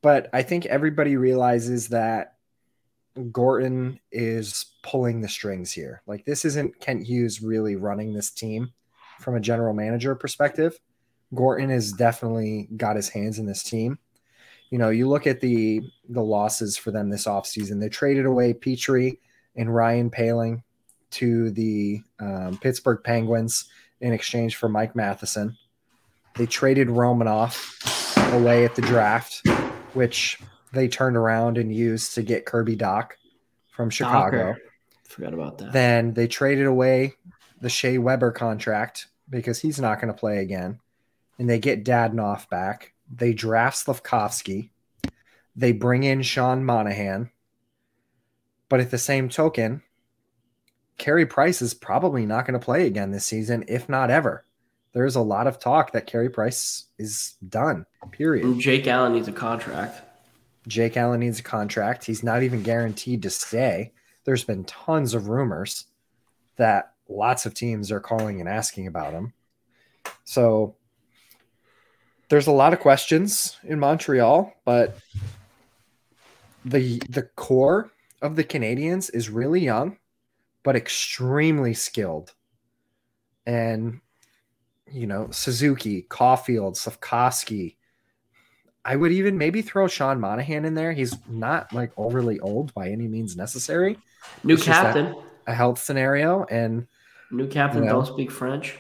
But 0.02 0.30
I 0.34 0.44
think 0.44 0.66
everybody 0.66 1.18
realizes 1.18 1.90
that 1.90 2.36
Gorton 3.32 4.00
is 4.12 4.66
pulling 4.84 5.22
the 5.22 5.28
strings 5.28 5.72
here. 5.72 6.02
Like, 6.06 6.26
this 6.26 6.46
isn't 6.46 6.80
Kent 6.80 7.04
Hughes 7.04 7.42
really 7.42 7.76
running 7.76 8.14
this 8.14 8.30
team 8.30 8.74
from 9.20 9.36
a 9.36 9.40
general 9.40 9.74
manager 9.74 10.16
perspective. 10.16 10.80
Gorton 11.34 11.70
has 11.70 11.92
definitely 11.92 12.70
got 12.78 12.96
his 12.96 13.10
hands 13.10 13.40
in 13.40 13.46
this 13.46 13.64
team. 13.64 14.00
You 14.70 14.78
know, 14.78 14.90
you 14.90 15.08
look 15.08 15.28
at 15.28 15.42
the 15.42 15.82
the 16.10 16.22
losses 16.22 16.78
for 16.78 16.92
them 16.92 17.10
this 17.10 17.26
offseason. 17.26 17.80
They 17.80 17.90
traded 17.90 18.26
away 18.26 18.54
Petry 18.54 19.20
and 19.56 19.74
Ryan 19.74 20.10
Poehling 20.10 20.64
to 21.12 21.52
the 21.52 22.02
um, 22.20 22.58
Pittsburgh 22.62 23.00
Penguins 23.04 23.66
in 24.02 24.14
exchange 24.14 24.58
for 24.58 24.70
Mike 24.70 24.96
Matheson. 24.96 25.58
They 26.36 26.46
traded 26.46 26.88
Romanov 26.90 28.34
away 28.34 28.66
at 28.66 28.76
the 28.76 28.82
draft, 28.82 29.42
which 29.98 30.40
they 30.74 30.88
turned 30.88 31.18
around 31.18 31.58
and 31.58 31.74
used 31.74 32.14
to 32.16 32.22
get 32.22 32.46
Kirby 32.46 32.78
Dach 32.78 33.12
from 33.72 33.90
Chicago. 33.90 34.38
Docker. 34.38 34.62
Forgot 35.06 35.34
about 35.34 35.58
that. 35.58 35.74
Then 35.74 36.14
they 36.14 36.28
traded 36.28 36.68
away 36.68 37.14
the 37.60 37.70
Shea 37.70 37.98
Weber 37.98 38.32
contract 38.32 39.08
because 39.30 39.60
he's 39.60 39.80
not 39.80 40.00
going 40.00 40.14
to 40.14 40.20
play 40.20 40.38
again. 40.38 40.80
And 41.40 41.50
they 41.50 41.60
get 41.60 41.84
Dadonov 41.84 42.48
back. 42.50 42.94
They 43.12 43.34
draft 43.34 43.86
Slafkovsky. 43.86 44.70
They 45.56 45.72
bring 45.72 46.04
in 46.04 46.22
Sean 46.22 46.64
Monahan. 46.64 47.32
But 48.70 48.80
at 48.80 48.92
the 48.92 48.98
same 48.98 49.30
token, 49.30 49.82
Carey 50.98 51.26
Price 51.26 51.62
is 51.62 51.74
probably 51.74 52.26
not 52.26 52.46
going 52.46 52.60
to 52.60 52.64
play 52.64 52.86
again 52.86 53.12
this 53.12 53.26
season, 53.26 53.64
if 53.68 53.88
not 53.88 54.12
ever. 54.12 54.46
There's 54.98 55.16
a 55.16 55.22
lot 55.22 55.46
of 55.46 55.60
talk 55.60 55.92
that 55.92 56.08
Carey 56.08 56.28
Price 56.28 56.86
is 56.98 57.36
done. 57.48 57.86
Period. 58.10 58.44
And 58.44 58.60
Jake 58.60 58.88
Allen 58.88 59.14
needs 59.14 59.28
a 59.28 59.32
contract. 59.32 60.02
Jake 60.68 60.98
Allen 60.98 61.20
needs 61.20 61.40
a 61.40 61.44
contract. 61.44 62.04
He's 62.04 62.24
not 62.24 62.42
even 62.42 62.64
guaranteed 62.64 63.22
to 63.22 63.30
stay. 63.30 63.94
There's 64.24 64.44
been 64.44 64.64
tons 64.64 65.14
of 65.14 65.28
rumors 65.28 65.86
that 66.56 66.94
lots 67.08 67.46
of 67.46 67.54
teams 67.54 67.92
are 67.92 68.00
calling 68.00 68.40
and 68.40 68.50
asking 68.50 68.88
about 68.88 69.14
him. 69.14 69.34
So 70.24 70.76
there's 72.30 72.48
a 72.48 72.52
lot 72.52 72.74
of 72.74 72.80
questions 72.80 73.56
in 73.64 73.80
Montreal, 73.80 74.52
but 74.66 74.98
the 76.66 77.04
the 77.08 77.30
core 77.36 77.92
of 78.24 78.36
the 78.36 78.44
Canadiens 78.44 79.14
is 79.14 79.30
really 79.30 79.60
young, 79.60 80.00
but 80.64 80.76
extremely 80.76 81.76
skilled. 81.76 82.34
And 83.46 84.02
you 84.92 85.08
know, 85.08 85.28
Suzuki, 85.32 86.04
Caufield, 86.10 86.76
Slafkovsky. 86.78 87.76
I 88.86 88.96
would 88.96 89.12
even 89.12 89.38
maybe 89.38 89.62
throw 89.62 89.88
Sean 89.88 90.20
Monahan 90.20 90.64
in 90.64 90.74
there. 90.74 90.94
He's 90.94 91.16
not 91.28 91.74
like 91.74 91.92
overly 91.98 92.40
old 92.40 92.74
by 92.74 92.90
any 92.90 93.08
means 93.08 93.36
necessary. 93.36 93.98
New 94.44 94.54
It's 94.54 94.64
captain. 94.64 95.16
A 95.46 95.54
health 95.54 95.80
scenario 95.80 96.46
and 96.46 96.88
New 97.32 97.48
captain 97.48 97.84
You 97.84 97.90
know. 97.90 97.96
don't 97.96 98.06
speak 98.08 98.32
French. 98.32 98.78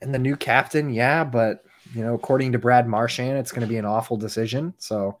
and 0.00 0.14
the 0.14 0.18
new 0.18 0.36
captain, 0.36 0.90
yeah, 0.90 1.24
but 1.24 1.64
you 1.94 2.02
know, 2.04 2.14
according 2.14 2.52
to 2.52 2.58
Brad 2.58 2.86
Marchand, 2.88 3.38
it's 3.38 3.50
going 3.52 3.62
to 3.62 3.66
be 3.68 3.76
an 3.78 3.84
awful 3.84 4.16
decision. 4.16 4.74
So 4.78 5.18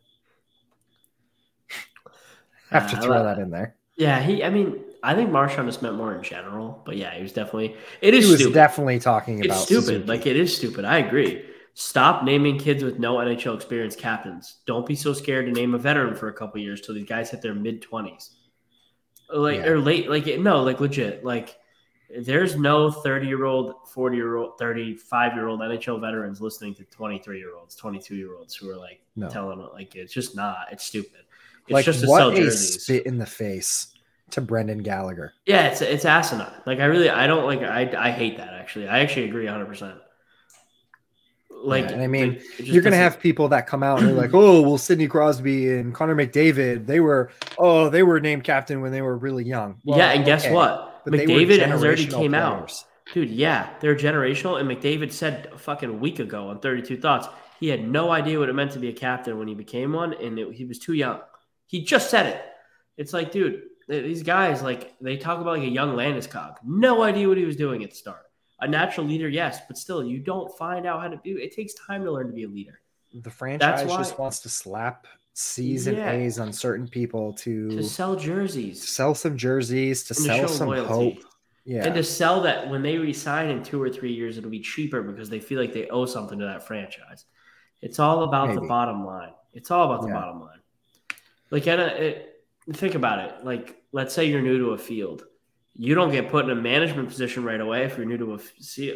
I 2.70 2.78
have 2.80 2.90
to 2.92 2.96
Uh, 2.98 3.00
throw 3.00 3.22
that 3.24 3.38
in 3.38 3.50
there. 3.50 3.74
Yeah, 4.02 4.20
he. 4.20 4.42
I 4.44 4.50
mean, 4.50 4.80
I 5.02 5.14
think 5.14 5.30
Marchand 5.30 5.68
just 5.68 5.82
meant 5.82 5.96
more 5.96 6.14
in 6.14 6.22
general, 6.22 6.82
but 6.84 6.96
yeah, 6.96 7.14
he 7.14 7.22
was 7.22 7.32
definitely. 7.32 7.76
It 8.00 8.14
is 8.14 8.24
He 8.26 8.30
was 8.32 8.40
stupid. 8.40 8.54
definitely 8.54 8.98
talking 8.98 9.38
it's 9.38 9.46
about 9.46 9.58
stupid. 9.64 9.84
Suzuki. 9.84 10.06
Like 10.06 10.26
it 10.26 10.36
is 10.36 10.56
stupid. 10.56 10.84
I 10.84 10.98
agree. 10.98 11.44
Stop 11.74 12.24
naming 12.24 12.58
kids 12.58 12.84
with 12.84 12.98
no 12.98 13.16
NHL 13.16 13.54
experience 13.56 13.96
captains. 13.96 14.58
Don't 14.66 14.84
be 14.86 14.94
so 14.94 15.12
scared 15.12 15.46
to 15.46 15.52
name 15.52 15.74
a 15.74 15.78
veteran 15.78 16.14
for 16.14 16.28
a 16.28 16.32
couple 16.32 16.60
years 16.60 16.80
till 16.82 16.94
these 16.94 17.08
guys 17.08 17.30
hit 17.30 17.40
their 17.42 17.54
mid 17.54 17.80
twenties, 17.82 18.30
like 19.32 19.56
Yeah. 19.60 19.68
or 19.68 19.78
late. 19.80 20.10
Like 20.10 20.26
no, 20.38 20.62
like 20.62 20.80
legit. 20.80 21.24
Like 21.24 21.56
there's 22.20 22.56
no 22.56 22.90
thirty 22.90 23.26
year 23.26 23.44
old, 23.46 23.88
forty 23.88 24.16
year 24.16 24.36
old, 24.36 24.58
thirty 24.58 24.94
five 24.96 25.34
year 25.34 25.48
old 25.48 25.60
NHL 25.60 26.00
veterans 26.00 26.40
listening 26.42 26.74
to 26.74 26.84
twenty 26.84 27.18
three 27.18 27.38
year 27.38 27.54
olds, 27.58 27.74
twenty 27.74 27.98
two 27.98 28.16
year 28.16 28.34
olds 28.36 28.54
who 28.54 28.68
are 28.70 28.76
like 28.76 29.00
No. 29.16 29.28
telling 29.30 29.58
like 29.72 29.94
it's 29.96 30.12
just 30.12 30.36
not. 30.36 30.66
It's 30.72 30.84
stupid. 30.84 31.20
It's 31.66 31.70
like 31.72 31.84
just 31.86 32.00
to 32.00 32.06
sell 32.06 32.28
what 32.30 32.34
a 32.34 32.42
jerseys. 32.42 32.82
spit 32.82 33.06
in 33.06 33.16
the 33.18 33.24
face 33.26 33.91
to 34.32 34.40
Brendan 34.40 34.82
Gallagher. 34.82 35.32
Yeah, 35.46 35.68
it's 35.68 35.80
it's 35.80 36.04
asinine. 36.04 36.52
Like 36.66 36.80
I 36.80 36.84
really 36.84 37.08
I 37.10 37.26
don't 37.26 37.46
like 37.46 37.62
I 37.62 37.92
I 37.96 38.10
hate 38.10 38.36
that 38.38 38.54
actually. 38.54 38.88
I 38.88 39.00
actually 39.00 39.28
agree 39.28 39.46
100%. 39.46 39.98
Like 41.64 41.84
Yeah, 41.84 41.92
and 41.92 42.02
I 42.02 42.06
mean, 42.08 42.34
like, 42.34 42.42
You're 42.58 42.82
gonna 42.82 42.96
have 42.96 43.20
people 43.20 43.48
that 43.50 43.66
come 43.66 43.82
out 43.82 44.00
and 44.00 44.10
are 44.10 44.14
like, 44.14 44.34
"Oh, 44.34 44.62
well, 44.62 44.78
Sidney 44.78 45.06
Crosby 45.06 45.70
and 45.70 45.94
Connor 45.94 46.16
McDavid, 46.16 46.86
they 46.86 46.98
were, 46.98 47.30
oh, 47.56 47.88
they 47.88 48.02
were 48.02 48.18
named 48.20 48.42
captain 48.42 48.80
when 48.80 48.90
they 48.90 49.00
were 49.02 49.16
really 49.16 49.44
young." 49.44 49.78
Well, 49.84 49.98
Yeah, 49.98 50.10
and 50.10 50.24
guess 50.24 50.44
okay, 50.44 50.52
what? 50.54 51.02
but 51.04 51.12
McDavid 51.12 51.64
has 51.64 51.84
already 51.84 52.06
came 52.06 52.34
out. 52.34 52.72
Dude, 53.12 53.30
yeah, 53.30 53.70
they're 53.80 53.94
generational 53.94 54.58
and 54.58 54.68
McDavid 54.68 55.12
said 55.12 55.50
a 55.52 55.58
fucking 55.58 56.00
week 56.00 56.18
ago 56.18 56.48
on 56.48 56.60
32 56.60 56.96
thoughts, 56.96 57.28
he 57.60 57.68
had 57.68 57.86
no 57.86 58.10
idea 58.10 58.38
what 58.38 58.48
it 58.48 58.54
meant 58.54 58.72
to 58.72 58.78
be 58.78 58.88
a 58.88 58.92
captain 58.92 59.38
when 59.38 59.48
he 59.48 59.54
became 59.54 59.92
one 59.92 60.14
and 60.14 60.38
it, 60.38 60.52
he 60.54 60.64
was 60.64 60.78
too 60.78 60.94
young. 60.94 61.20
He 61.66 61.84
just 61.84 62.10
said 62.10 62.26
it. 62.26 62.42
It's 62.96 63.12
like, 63.12 63.30
dude, 63.30 63.62
these 64.00 64.22
guys 64.22 64.62
like 64.62 64.94
they 65.00 65.16
talk 65.16 65.40
about 65.40 65.58
like 65.58 65.66
a 65.68 65.70
young 65.70 65.94
Landeskog. 65.96 66.56
No 66.64 67.02
idea 67.02 67.28
what 67.28 67.36
he 67.36 67.44
was 67.44 67.56
doing 67.56 67.82
at 67.84 67.90
the 67.90 67.96
start. 67.96 68.22
A 68.60 68.68
natural 68.68 69.06
leader, 69.06 69.28
yes, 69.28 69.58
but 69.66 69.76
still, 69.76 70.04
you 70.04 70.18
don't 70.20 70.56
find 70.56 70.86
out 70.86 71.00
how 71.00 71.08
to 71.08 71.20
do. 71.24 71.36
It 71.36 71.54
takes 71.54 71.74
time 71.74 72.04
to 72.04 72.12
learn 72.12 72.28
to 72.28 72.32
be 72.32 72.44
a 72.44 72.48
leader. 72.48 72.80
The 73.12 73.30
franchise 73.30 73.86
why- 73.88 73.96
just 73.98 74.18
wants 74.18 74.38
to 74.40 74.48
slap 74.48 75.06
C's 75.34 75.86
and 75.86 75.96
Yeah. 75.96 76.12
A's 76.12 76.38
on 76.38 76.52
certain 76.52 76.86
people 76.86 77.32
to, 77.34 77.70
To 77.70 77.82
sell 77.82 78.16
jerseys 78.16 78.86
sell 78.86 79.14
some 79.14 79.36
jerseys, 79.36 80.04
to 80.04 80.14
and 80.14 80.24
to 80.26 80.30
sell 80.38 80.48
some 80.48 80.68
loyalty. 80.68 80.88
hope. 80.88 81.24
Yeah, 81.64 81.84
and 81.86 81.94
to 81.94 82.02
sell 82.04 82.40
that 82.42 82.68
when 82.70 82.82
they 82.82 82.98
resign 82.98 83.48
in 83.50 83.62
two 83.62 83.80
or 83.82 83.88
three 83.88 84.12
years, 84.12 84.36
it'll 84.38 84.50
be 84.50 84.60
cheaper 84.60 85.00
because 85.02 85.28
they 85.30 85.40
feel 85.40 85.58
like 85.60 85.72
they 85.72 85.88
owe 85.88 86.06
something 86.06 86.38
to 86.38 86.44
that 86.44 86.66
franchise. 86.66 87.24
It's 87.80 87.98
all 87.98 88.24
about 88.24 88.54
the 88.54 88.60
bottom 88.62 89.04
line. 89.06 89.32
It's 89.54 89.70
all 89.70 89.84
about 89.90 90.02
the 90.02 90.08
Yeah. 90.08 90.14
bottom 90.14 90.40
line. 90.40 90.58
Like, 91.50 91.66
and 91.66 91.80
uh, 91.80 91.84
it, 91.84 92.31
think 92.70 92.94
about 92.94 93.18
it. 93.28 93.44
Like, 93.44 93.82
let's 93.92 94.14
say 94.14 94.24
you're 94.26 94.42
new 94.42 94.58
to 94.58 94.70
a 94.70 94.78
field. 94.78 95.24
You 95.74 95.94
don't 95.94 96.10
get 96.12 96.28
put 96.30 96.44
in 96.44 96.50
a 96.50 96.54
management 96.60 97.08
position 97.08 97.44
right 97.44 97.60
away 97.60 97.84
if 97.84 97.96
you're 97.96 98.06
new 98.06 98.18
to 98.18 98.34
a 98.34 98.38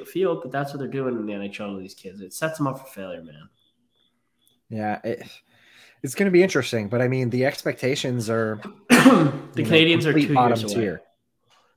field, 0.05 0.41
but 0.43 0.53
that's 0.53 0.73
what 0.73 0.79
they're 0.79 0.89
doing 0.89 1.17
in 1.17 1.25
the 1.27 1.33
NHL 1.33 1.75
to 1.75 1.81
these 1.81 1.95
kids. 1.95 2.21
It 2.21 2.35
sets 2.35 2.59
them 2.59 2.67
up 2.67 2.79
for 2.79 2.87
failure, 2.87 3.23
man. 3.23 3.49
yeah, 4.69 5.01
it, 5.03 5.23
it's 6.03 6.15
going 6.15 6.27
to 6.27 6.31
be 6.31 6.43
interesting. 6.43 6.89
But 6.89 7.01
I 7.01 7.09
mean, 7.09 7.31
the 7.31 7.47
expectations 7.47 8.29
are 8.29 8.61
the 8.91 8.95
you 8.97 9.05
know, 9.05 9.53
Canadians 9.55 10.07
are 10.07 10.13
two 10.13 10.35
bottom 10.35 10.59
years 10.59 10.73
away. 10.75 10.83
tier. 10.83 11.03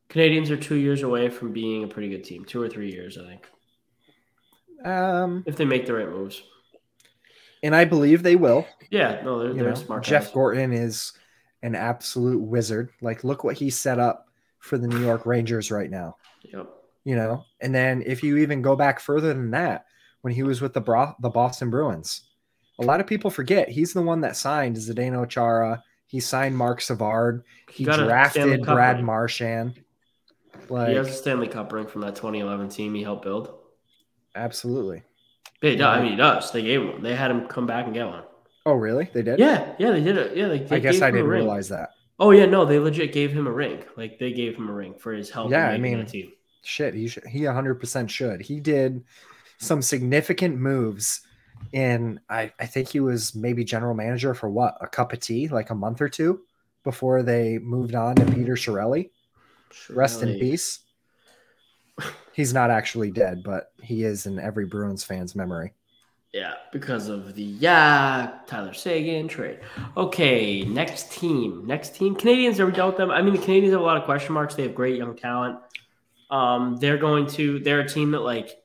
Canadians 0.10 0.52
are 0.52 0.58
two 0.58 0.76
years 0.76 1.02
away 1.04 1.30
from 1.30 1.54
being 1.54 1.84
a 1.86 1.88
pretty 1.88 2.10
good 2.10 2.24
team. 2.26 2.44
Two 2.44 2.62
or 2.62 2.68
three 2.68 2.92
years, 2.92 3.18
I 3.18 3.26
think, 3.26 3.48
Um, 4.86 5.44
if 5.46 5.56
they 5.56 5.66
make 5.66 5.86
the 5.86 5.94
right 5.94 6.10
moves. 6.10 6.42
and 7.64 7.76
I 7.76 7.86
believe 7.86 8.24
they 8.24 8.36
will. 8.36 8.66
Yeah, 8.90 9.22
no, 9.24 9.40
they're, 9.40 9.54
they're 9.54 9.70
know, 9.70 9.76
smart. 9.76 10.04
Jeff 10.04 10.26
guys. 10.26 10.34
Gorton 10.34 10.74
is 10.74 11.14
an 11.64 11.76
absolute 11.76 12.42
wizard. 12.42 12.90
Like, 13.02 13.24
look 13.24 13.44
what 13.44 13.58
he 13.58 13.70
set 13.70 14.00
up 14.00 14.28
for 14.60 14.78
the 14.78 14.88
New 14.88 15.00
York 15.00 15.26
Rangers 15.26 15.72
right 15.72 15.90
now. 15.90 16.16
Yep. 16.44 16.68
You 17.06 17.16
know, 17.16 17.46
and 17.62 17.74
then 17.74 18.04
if 18.06 18.24
you 18.24 18.38
even 18.38 18.62
go 18.62 18.76
back 18.76 19.00
further 19.00 19.34
than 19.34 19.52
that, 19.52 19.86
when 20.22 20.34
he 20.34 20.44
was 20.44 20.62
with 20.62 20.74
the 20.74 20.82
Bro- 20.82 21.16
the 21.22 21.30
Boston 21.30 21.70
Bruins, 21.70 22.24
a 22.80 22.84
lot 22.84 23.00
of 23.00 23.08
people 23.08 23.30
forget 23.30 23.70
he's 23.70 23.94
the 23.94 24.02
one 24.02 24.22
that 24.22 24.36
signed 24.36 24.76
Zdeno 24.76 25.28
Chara. 25.28 25.82
He 26.08 26.20
signed 26.20 26.58
Marc 26.58 26.82
Savard. 26.82 27.44
He 27.72 27.86
got 27.86 28.00
drafted 28.00 28.64
Brad 28.64 28.98
ring. 28.98 29.06
Marchand. 29.06 29.82
he 30.68 30.76
has 30.76 31.08
a 31.08 31.14
Stanley 31.14 31.48
Cup 31.48 31.72
ring 31.72 31.88
from 31.88 32.02
that 32.02 32.16
2011 32.16 32.70
team 32.70 32.94
he 32.94 33.04
helped 33.04 33.24
build. 33.24 33.54
absolutely. 34.36 35.04
They 35.62 35.76
do, 35.76 35.84
I 35.84 36.02
mean, 36.02 36.12
he 36.12 36.18
does. 36.18 36.52
They 36.52 36.62
gave 36.62 36.82
him. 36.82 37.02
They 37.02 37.16
had 37.16 37.32
him 37.32 37.48
come 37.48 37.66
back 37.68 37.86
and 37.86 37.94
get 37.94 38.08
one. 38.08 38.24
Oh, 38.70 38.74
really? 38.74 39.10
They 39.12 39.24
did? 39.24 39.40
Yeah, 39.40 39.74
yeah, 39.80 39.90
they 39.90 40.04
did 40.04 40.16
it. 40.16 40.38
Yeah, 40.38 40.48
they, 40.48 40.60
they 40.60 40.76
I 40.76 40.80
guess 40.80 41.02
I 41.02 41.10
didn't 41.10 41.26
realize 41.26 41.70
that. 41.70 41.90
Oh 42.20 42.30
yeah, 42.30 42.46
no, 42.46 42.66
they 42.66 42.78
legit 42.78 43.14
gave 43.14 43.32
him 43.32 43.48
a 43.48 43.52
ring. 43.52 43.84
Like 43.98 44.20
they 44.20 44.32
gave 44.32 44.56
him 44.56 44.70
a 44.70 44.74
ring 44.74 44.94
for 44.94 45.12
his 45.12 45.32
help. 45.32 45.50
Yeah, 45.50 45.70
I 45.70 45.80
mean, 45.80 46.06
team. 46.06 46.34
shit 46.62 46.94
he 46.94 47.08
should, 47.08 47.26
he 47.26 47.42
100% 47.42 48.10
should 48.10 48.42
he 48.42 48.60
did 48.60 49.04
some 49.58 49.82
significant 49.82 50.58
moves 50.58 51.22
and 51.74 52.20
I, 52.30 52.52
I 52.60 52.68
think 52.68 52.90
he 52.90 53.00
was 53.00 53.34
maybe 53.34 53.64
general 53.64 53.96
manager 53.96 54.34
for 54.36 54.50
what 54.50 54.78
a 54.82 54.88
cup 54.88 55.14
of 55.14 55.20
tea 55.20 55.48
like 55.48 55.72
a 55.72 55.76
month 55.76 56.00
or 56.00 56.10
two 56.10 56.42
before 56.84 57.24
they 57.24 57.58
moved 57.58 57.96
on 57.96 58.16
to 58.16 58.26
peter 58.26 58.54
Chiarelli. 58.54 59.10
rest 59.90 60.22
in 60.22 60.40
peace 60.40 60.80
he's 62.34 62.54
not 62.54 62.70
actually 62.70 63.12
dead 63.12 63.42
but 63.44 63.72
he 63.82 64.04
is 64.04 64.26
in 64.26 64.40
every 64.40 64.66
bruins 64.66 65.04
fan's 65.04 65.36
memory 65.36 65.74
Yeah, 66.34 66.54
because 66.72 67.08
of 67.10 67.34
the 67.34 67.42
yeah 67.42 68.40
Tyler 68.46 68.74
Seguin 68.74 69.28
trade. 69.28 69.60
Okay, 69.98 70.62
next 70.64 71.12
team. 71.12 71.66
Next 71.66 71.96
team. 71.96 72.16
Canadians 72.16 72.60
are 72.60 72.70
dealt 72.70 72.98
them. 72.98 73.10
I 73.10 73.22
mean, 73.24 73.34
the 73.34 73.42
Canadians 73.42 73.72
have 73.74 73.82
a 73.82 73.84
lot 73.84 73.98
of 73.98 74.04
question 74.04 74.34
marks. 74.34 74.54
They 74.54 74.64
have 74.64 74.76
great 74.76 74.96
young 74.98 75.16
talent. 75.16 75.58
Um, 76.30 76.78
they're 76.78 76.98
going 77.00 77.26
to. 77.32 77.60
They're 77.60 77.80
a 77.80 77.90
team 77.90 78.12
that 78.12 78.20
like 78.20 78.62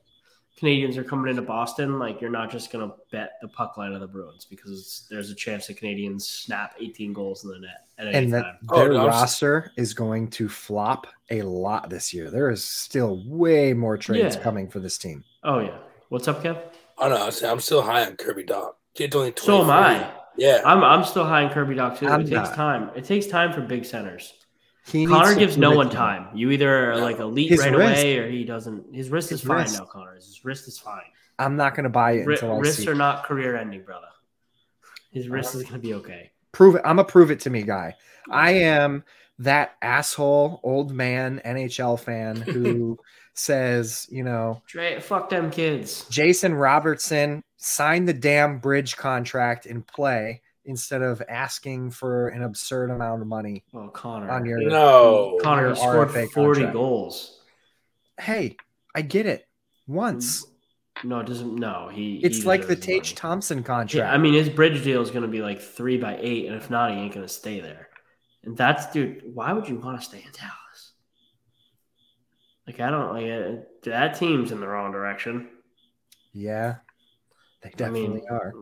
Canadians 0.57 0.95
are 0.97 1.03
coming 1.03 1.31
into 1.31 1.41
Boston. 1.41 1.97
Like 1.97 2.21
you're 2.21 2.29
not 2.29 2.51
just 2.51 2.71
gonna 2.71 2.91
bet 3.11 3.31
the 3.41 3.47
puck 3.47 3.77
line 3.77 3.93
of 3.93 3.99
the 3.99 4.07
Bruins 4.07 4.45
because 4.45 5.07
there's 5.09 5.31
a 5.31 5.35
chance 5.35 5.65
the 5.65 5.73
Canadians 5.73 6.27
snap 6.29 6.75
18 6.79 7.13
goals 7.13 7.43
in 7.45 7.49
the 7.49 7.59
net 7.59 7.87
at 7.97 8.07
any 8.07 8.25
and 8.25 8.33
that 8.33 8.41
time. 8.43 8.57
Oh, 8.69 8.77
their 8.77 8.93
no, 8.93 8.99
I'm 9.01 9.07
roster 9.07 9.71
is 9.75 9.95
going 9.95 10.29
to 10.31 10.47
flop 10.47 11.07
a 11.31 11.41
lot 11.41 11.89
this 11.89 12.13
year 12.13 12.29
there 12.29 12.51
is 12.51 12.63
still 12.63 13.23
way 13.25 13.73
more 13.73 13.97
trades 13.97 14.35
Yeah. 14.35 14.41
coming 14.43 14.69
for 14.69 14.79
this 14.79 14.97
team 14.97 15.23
Oh 15.43 15.59
yeah. 15.59 15.77
What's 16.09 16.27
up, 16.27 16.43
Kev? 16.43 16.61
Oh 16.97 17.09
no, 17.09 17.25
I'm 17.25 17.31
still- 17.31 17.51
I'm 17.51 17.59
still 17.59 17.81
high 17.81 18.05
on 18.05 18.15
Kirby 18.15 18.43
Dach. 18.43 18.71
Kid's 18.93 19.15
only 19.15 19.31
23. 19.31 19.45
So 19.45 19.61
am 19.63 19.69
I. 19.69 20.11
Yeah. 20.37 20.61
I'm 20.65 20.83
I'm 20.83 21.03
still 21.03 21.25
high 21.25 21.43
on 21.43 21.51
Kirby 21.51 21.75
Dach 21.75 21.97
too. 21.97 22.07
I'm 22.07 22.21
it 22.21 22.23
takes 22.25 22.31
not. 22.49 22.55
time. 22.55 22.89
It 22.95 23.03
takes 23.05 23.27
time 23.27 23.51
for 23.53 23.61
big 23.61 23.85
centers. 23.85 24.33
he 24.87 25.05
Connor 25.05 25.35
gives 25.35 25.57
no 25.57 25.71
one 25.75 25.89
to 25.89 25.95
time. 25.95 26.27
You 26.35 26.51
either 26.51 26.91
are 26.91 26.95
No. 26.95 27.01
like 27.03 27.19
elite 27.19 27.49
His 27.49 27.59
right 27.61 27.75
wrist. 27.75 28.01
away 28.03 28.17
or 28.19 28.29
he 28.29 28.43
doesn't. 28.43 28.93
His 28.95 29.09
wrist 29.09 29.29
His 29.29 29.41
is 29.41 29.47
fine 29.47 29.57
wrist. 29.59 29.79
now, 29.79 29.85
Connor. 29.85 30.15
His 30.15 30.39
wrist 30.43 30.67
is 30.67 30.77
fine. 30.79 31.01
i'm 31.37 31.57
not 31.57 31.75
going 31.75 31.83
to 31.83 31.89
buy 31.89 32.13
it 32.13 32.25
Ri- 32.25 32.35
until 32.35 32.53
i 32.53 32.59
wrists 32.59 32.83
see 32.83 32.87
are 32.89 32.95
not 32.95 33.25
career 33.25 33.57
ending, 33.57 33.83
brother. 33.83 34.07
His 35.11 35.27
wrist 35.29 35.55
is 35.55 35.63
going 35.63 35.73
to 35.73 35.79
be 35.79 35.93
okay. 35.95 36.31
prove 36.51 36.75
it. 36.75 36.81
I'm 36.85 36.99
a 36.99 37.03
prove 37.03 37.31
it 37.31 37.41
to 37.41 37.49
me 37.49 37.63
guy. 37.63 37.95
I 38.29 38.51
am 38.51 39.03
that 39.39 39.75
asshole 39.81 40.59
old 40.63 40.91
man 40.93 41.41
NHL 41.45 41.99
fan 41.99 42.37
who 42.37 42.97
says, 43.35 44.07
you 44.09 44.23
know, 44.23 44.61
Dre, 44.67 44.99
fuck 44.99 45.29
them 45.29 45.51
kids. 45.51 46.05
Jason 46.09 46.53
Robertson 46.53 47.43
sign 47.57 48.05
the 48.05 48.13
damn 48.13 48.59
bridge 48.59 48.95
contract 48.97 49.65
and 49.65 49.85
play 49.85 50.41
instead 50.65 51.01
of 51.03 51.21
asking 51.29 51.91
for 51.91 52.29
an 52.29 52.41
absurd 52.43 52.89
amount 52.89 53.21
of 53.21 53.27
money 53.27 53.63
Well, 53.71 53.89
Connor. 53.89 54.31
on 54.31 54.45
your. 54.45 54.59
no. 54.61 55.37
Connor 55.43 55.67
your 55.67 55.75
scored 55.75 56.09
RFA 56.09 56.31
40 56.31 56.33
contract. 56.61 56.73
goals. 56.73 57.39
Hey, 58.19 58.55
I 58.95 59.01
get 59.01 59.25
it. 59.25 59.47
once. 59.87 60.45
No, 61.03 61.19
it 61.19 61.27
doesn't. 61.27 61.53
No, 61.55 61.89
he. 61.91 62.21
It's 62.23 62.37
he 62.37 62.43
like 62.45 62.61
the 62.61 62.67
deserves 62.75 62.85
Tage 62.85 63.03
money. 63.09 63.15
Thompson 63.15 63.57
Yeah, 63.59 63.63
contract. 63.65 64.13
I 64.13 64.17
mean 64.17 64.33
his 64.33 64.47
bridge 64.47 64.81
deal 64.83 65.01
is 65.01 65.11
going 65.11 65.23
to 65.23 65.27
be 65.27 65.41
like 65.41 65.61
three 65.61 65.97
by 65.97 66.17
eight, 66.21 66.45
and 66.47 66.55
if 66.55 66.69
not, 66.69 66.91
he 66.91 66.97
ain't 66.97 67.13
going 67.13 67.27
to 67.27 67.31
stay 67.31 67.59
there. 67.59 67.89
And 68.45 68.55
that's 68.55 68.89
dude. 68.93 69.21
Why 69.33 69.51
would 69.51 69.67
you 69.67 69.75
want 69.75 69.99
to 69.99 70.05
stay 70.05 70.19
in 70.19 70.31
Dallas? 70.31 70.53
Like 72.67 72.79
I 72.79 72.89
don't 72.89 73.13
like 73.13 73.25
uh, 73.31 73.61
that 73.83 74.17
team's 74.17 74.51
in 74.51 74.59
the 74.59 74.67
wrong 74.67 74.91
direction. 74.91 75.49
yeah, 76.33 76.77
they 77.61 77.69
I 77.69 77.73
definitely 77.77 78.07
mean, 78.07 78.25
are. 78.29 78.53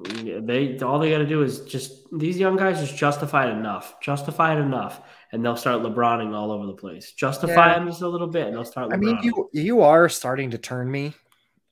they 0.41 0.77
all 0.79 0.99
they 0.99 1.09
got 1.11 1.19
to 1.19 1.25
do 1.25 1.41
is 1.41 1.61
just 1.61 2.07
these 2.17 2.37
young 2.37 2.57
guys 2.57 2.79
just 2.81 2.97
justify 2.97 3.47
it 3.49 3.53
enough, 3.53 3.99
justify 4.01 4.55
it 4.57 4.59
enough, 4.61 5.01
and 5.31 5.43
they'll 5.43 5.55
start 5.55 5.81
LeBroning 5.81 6.33
all 6.35 6.51
over 6.51 6.65
the 6.65 6.73
place. 6.73 7.13
Justify 7.13 7.71
Yeah. 7.71 7.79
them 7.79 7.87
just 7.87 8.01
a 8.01 8.07
little 8.07 8.27
bit, 8.27 8.47
and 8.47 8.55
they'll 8.55 8.65
start. 8.65 8.89
LeBroning. 8.89 8.93
I 8.93 8.97
mean, 8.97 9.19
you 9.23 9.49
you 9.53 9.81
are 9.81 10.09
starting 10.09 10.51
to 10.51 10.57
turn 10.57 10.91
me 10.91 11.13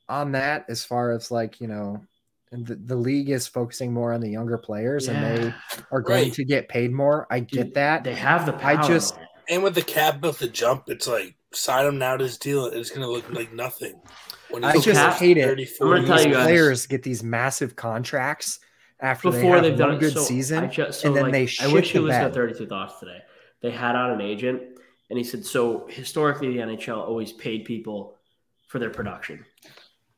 on 0.07 0.32
that 0.32 0.65
as 0.69 0.84
far 0.86 1.11
as 1.11 1.32
like 1.32 1.59
you 1.59 1.67
know, 1.67 2.01
and 2.53 2.65
the, 2.65 2.75
the 2.75 2.95
league 2.95 3.29
is 3.29 3.45
focusing 3.45 3.93
more 3.93 4.13
on 4.13 4.21
the 4.21 4.29
younger 4.29 4.57
players, 4.57 5.09
and 5.09 5.21
they 5.21 5.53
are 5.91 5.99
going 6.01 6.23
Right. 6.25 6.34
to 6.34 6.45
get 6.45 6.69
paid 6.69 6.93
more. 6.93 7.27
I 7.29 7.41
get 7.41 7.65
Dude, 7.65 7.73
that. 7.75 8.03
they 8.05 8.15
have 8.15 8.45
the 8.45 8.55
I 8.55 8.77
power. 8.77 8.88
just- 8.88 9.17
man. 9.17 9.27
And 9.49 9.63
with 9.63 9.75
the 9.75 9.81
cap 9.81 10.21
built 10.21 10.39
to 10.39 10.47
jump, 10.47 10.83
it's 10.87 11.07
like 11.07 11.35
sign 11.53 11.85
him 11.85 11.97
now 11.97 12.17
to 12.17 12.23
this 12.23 12.37
deal. 12.37 12.65
It's 12.65 12.89
going 12.89 13.01
to 13.01 13.11
look 13.11 13.29
like 13.31 13.53
nothing. 13.53 13.99
When 14.49 14.63
I 14.63 14.77
just 14.77 14.99
cap- 14.99 15.15
hate 15.15 15.37
it. 15.37 15.45
30, 15.45 15.67
I'm 15.81 15.87
gonna 15.89 16.07
tell 16.07 16.27
you 16.27 16.33
guys- 16.33 16.43
players 16.45 16.85
get 16.87 17.03
these 17.03 17.23
massive 17.23 17.75
contracts 17.75 18.59
after 18.99 19.31
before 19.31 19.41
they 19.41 19.47
have 19.49 19.63
they've 19.63 19.77
done 19.77 19.87
one 19.89 19.97
it. 19.97 20.01
good 20.01 20.13
so 20.13 20.21
season. 20.21 20.65
I 20.65 20.67
just, 20.67 21.01
so 21.01 21.07
and 21.07 21.15
then 21.15 21.23
like, 21.25 21.31
they 21.31 21.49
I 21.61 21.71
wish 21.71 21.93
you 21.93 22.01
the 22.01 22.07
listened 22.07 22.33
to 22.33 22.39
32 22.39 22.67
Thoughts 22.67 22.99
today. 22.99 23.19
They 23.61 23.71
had 23.71 23.95
on 23.95 24.11
an 24.11 24.21
agent, 24.21 24.61
and 25.09 25.17
he 25.17 25.23
said, 25.23 25.45
so 25.45 25.87
historically, 25.89 26.49
the 26.53 26.59
NHL 26.59 26.97
always 26.97 27.31
paid 27.31 27.65
people 27.65 28.17
for 28.67 28.79
their 28.79 28.89
production. 28.89 29.45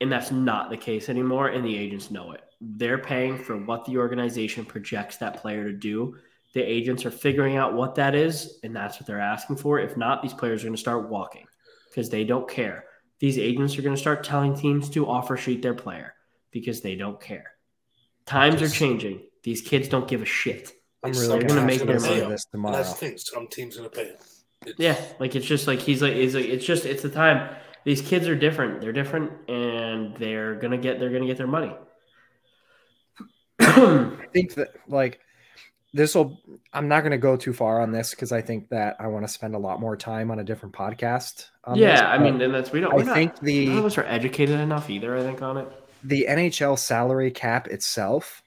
And 0.02 0.12
that's 0.12 0.32
not 0.32 0.70
the 0.70 0.78
case 0.78 1.10
anymore, 1.10 1.48
and 1.50 1.64
the 1.64 1.78
agents 1.78 2.12
know 2.12 2.32
it. 2.32 2.42
They're 2.60 2.98
paying 2.98 3.38
for 3.38 3.58
what 3.58 3.86
the 3.86 3.98
organization 3.98 4.66
projects 4.66 5.18
that 5.18 5.38
player 5.38 5.66
to 5.66 5.74
do. 5.74 6.18
The 6.54 6.62
agents 6.62 7.06
are 7.06 7.12
figuring 7.12 7.58
out 7.58 7.74
what 7.74 7.96
that 7.96 8.14
is, 8.16 8.60
and 8.64 8.76
that's 8.76 9.00
what 9.00 9.08
they're 9.08 9.20
asking 9.20 9.56
for. 9.58 9.80
If 9.80 9.98
not, 9.98 10.22
these 10.22 10.34
players 10.34 10.62
are 10.64 10.68
going 10.68 10.76
to 10.76 10.80
start 10.82 11.10
walking 11.10 11.46
because 11.90 12.10
they 12.10 12.24
don't 12.24 12.48
care. 12.50 12.86
These 13.20 13.40
agents 13.40 13.78
are 13.78 13.82
going 13.82 13.96
to 13.96 14.00
start 14.02 14.24
telling 14.24 14.56
teams 14.56 14.90
to 14.92 15.08
offer 15.08 15.36
sheet 15.38 15.62
their 15.62 15.74
player 15.74 16.14
because 16.52 16.82
they 16.82 16.96
don't 16.96 17.20
care. 17.20 17.52
Times 18.26 18.62
are 18.62 18.70
changing. 18.70 19.22
These 19.44 19.62
kids 19.62 19.88
don't 19.90 20.08
give 20.08 20.22
a 20.22 20.26
shit. 20.26 20.72
I'm 21.04 21.12
Like, 21.12 21.20
really 21.22 21.40
gonna 21.40 21.48
gonna 21.56 21.66
make 21.66 21.80
teams 21.80 21.88
their 21.88 22.00
money. 22.00 22.14
pay 22.14 22.22
him. 22.26 22.30
this 22.30 22.46
And 22.46 22.52
tomorrow. 22.52 22.76
that's 22.78 22.90
the 22.94 22.96
thing. 22.98 23.18
Some 23.18 23.48
teams 23.48 23.78
going 23.78 23.90
to 23.90 23.96
pay. 23.96 24.02
It's- 24.04 24.76
Yeah, 24.78 24.96
like 25.20 25.36
it's 25.36 25.46
just 25.46 25.68
like 25.68 25.80
he's 25.80 26.02
like 26.02 26.14
he's 26.14 26.34
like 26.36 26.46
it's 26.46 26.66
just 26.66 26.86
it's 26.86 27.02
the 27.04 27.10
time. 27.10 27.54
These 27.84 28.02
kids 28.02 28.30
are 28.30 28.36
different. 28.36 28.80
They're 28.80 28.94
different, 28.94 29.50
and 29.50 30.16
they're 30.16 30.56
gonna 30.56 30.78
get 30.78 31.00
they're 31.02 31.10
gonna 31.12 31.26
get 31.26 31.36
their 31.38 31.48
money. 31.48 31.76
I 33.60 34.26
think 34.32 34.54
that 34.56 34.70
like 34.88 35.20
this 35.94 36.16
will. 36.16 36.42
I'm 36.74 36.88
not 36.88 37.02
going 37.02 37.12
to 37.12 37.18
go 37.18 37.38
too 37.38 37.54
far 37.54 37.82
on 37.82 37.92
this 37.92 38.12
because 38.12 38.32
I 38.32 38.42
think 38.42 38.70
that 38.70 38.96
I 39.00 39.08
want 39.08 39.26
to 39.26 39.32
spend 39.32 39.56
a 39.56 39.60
lot 39.60 39.80
more 39.80 39.96
time 39.96 40.32
on 40.32 40.40
a 40.40 40.44
different 40.44 40.74
podcast. 40.76 41.50
yeah, 41.76 41.92
this, 41.92 42.02
I 42.02 42.18
mean, 42.18 42.42
and 42.42 42.54
that's 42.54 42.72
we 42.72 42.80
don't. 42.82 42.94
I 42.94 42.96
We're 42.96 43.04
not, 43.04 43.16
think 43.16 43.34
none 43.42 43.78
of 43.78 43.84
the 43.84 43.88
us 43.88 43.98
are 43.98 44.06
educated 44.06 44.60
enough 44.60 44.90
either. 44.90 45.18
I 45.18 45.22
think 45.22 45.42
on 45.42 45.58
it. 45.58 45.68
the 46.04 46.26
NHL 46.30 46.78
salary 46.80 47.32
cap 47.32 47.68
itself 47.68 48.42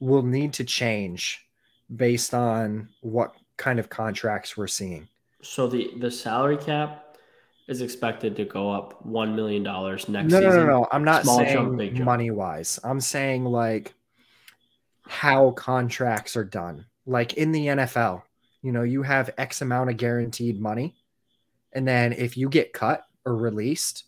will 0.00 0.22
need 0.22 0.52
to 0.54 0.64
change 0.64 1.46
based 1.94 2.34
on 2.34 2.88
what 3.00 3.34
kind 3.56 3.78
of 3.78 3.88
contracts 3.88 4.56
we're 4.56 4.66
seeing. 4.66 5.08
So 5.42 5.66
the 5.68 5.90
the 5.98 6.10
salary 6.10 6.56
cap 6.56 7.16
is 7.68 7.80
expected 7.80 8.36
to 8.36 8.44
go 8.44 8.70
up 8.70 9.04
one 9.06 9.34
million 9.36 9.62
dollars 9.62 10.08
next 10.08 10.30
No, 10.32 10.40
no, 10.40 10.50
season. 10.50 10.66
no, 10.66 10.80
no. 10.80 10.88
I'm 10.92 11.04
not 11.04 11.22
Small 11.22 11.38
saying 11.38 11.52
jump, 11.52 11.76
big 11.78 11.94
jump. 11.94 12.04
money 12.04 12.30
wise. 12.30 12.78
I'm 12.84 13.00
saying 13.00 13.44
like 13.44 13.94
how 15.06 15.50
contracts 15.52 16.36
are 16.36 16.44
done. 16.44 16.86
Like 17.06 17.34
in 17.34 17.52
the 17.52 17.66
NFL, 17.66 18.22
you 18.62 18.72
know, 18.72 18.82
you 18.82 19.02
have 19.02 19.30
X 19.36 19.60
amount 19.62 19.90
of 19.90 19.96
guaranteed 19.96 20.60
money. 20.60 20.94
And 21.72 21.86
then 21.86 22.12
if 22.12 22.36
you 22.36 22.48
get 22.48 22.72
cut 22.72 23.04
or 23.26 23.36
released, 23.36 24.04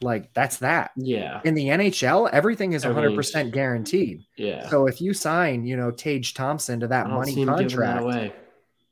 like 0.00 0.32
that's 0.34 0.58
that. 0.58 0.92
Yeah, 0.96 1.40
In 1.44 1.54
the 1.54 1.66
NHL, 1.68 2.30
everything 2.30 2.72
is 2.72 2.84
100% 2.84 3.52
guaranteed. 3.52 4.24
yeah. 4.36 4.68
So 4.68 4.86
if 4.86 5.00
you 5.00 5.12
sign, 5.14 5.64
you 5.66 5.76
know, 5.76 5.90
Tage 5.90 6.34
Thompson 6.34 6.80
to 6.80 6.88
that 6.88 7.08
money 7.08 7.44
contract 7.44 8.34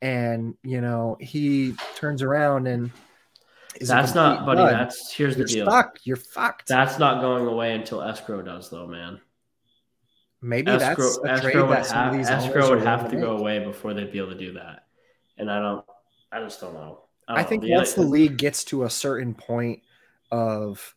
and, 0.03 0.55
you 0.63 0.81
know, 0.81 1.17
he 1.21 1.75
turns 1.97 2.23
around 2.23 2.67
and 2.67 2.91
That's 3.81 4.15
not, 4.15 4.47
buddy. 4.47 4.63
That's 4.63 5.13
here's 5.13 5.37
the 5.37 5.45
deal. 5.45 5.67
stuck. 5.67 5.99
You're 6.05 6.17
fucked. 6.17 6.69
That's 6.69 6.99
not 6.99 7.21
going 7.21 7.47
away 7.47 7.75
until 7.75 8.03
escrow 8.03 8.43
does, 8.43 8.69
though, 8.71 8.87
man. 8.87 9.21
Maybe 10.43 10.71
escrow, 10.71 11.05
that's 11.23 11.41
a 11.41 11.43
trade 11.43 11.57
escrow 11.57 11.67
would 11.69 11.77
that 11.77 11.87
have 11.91 12.15
escrow 12.45 12.71
would 12.71 12.83
have 12.83 13.11
to 13.11 13.17
go 13.17 13.37
away 13.37 13.59
before 13.59 13.93
they'd 13.93 14.11
be 14.11 14.19
able 14.19 14.31
to 14.33 14.39
do 14.39 14.53
that. 14.55 14.87
And 15.37 15.51
I 15.51 15.61
don't, 15.61 15.85
I 16.33 16.41
just 16.41 16.61
don't 16.61 16.75
know. 16.75 17.03
I 17.29 17.37
don't 17.37 17.49
think 17.49 17.65
know. 17.65 17.77
once 17.77 17.93
the 17.95 18.03
league 18.03 18.37
gets 18.39 18.65
to 18.65 18.85
a 18.85 18.91
certain 18.91 19.35
point 19.35 19.81
of 20.33 20.95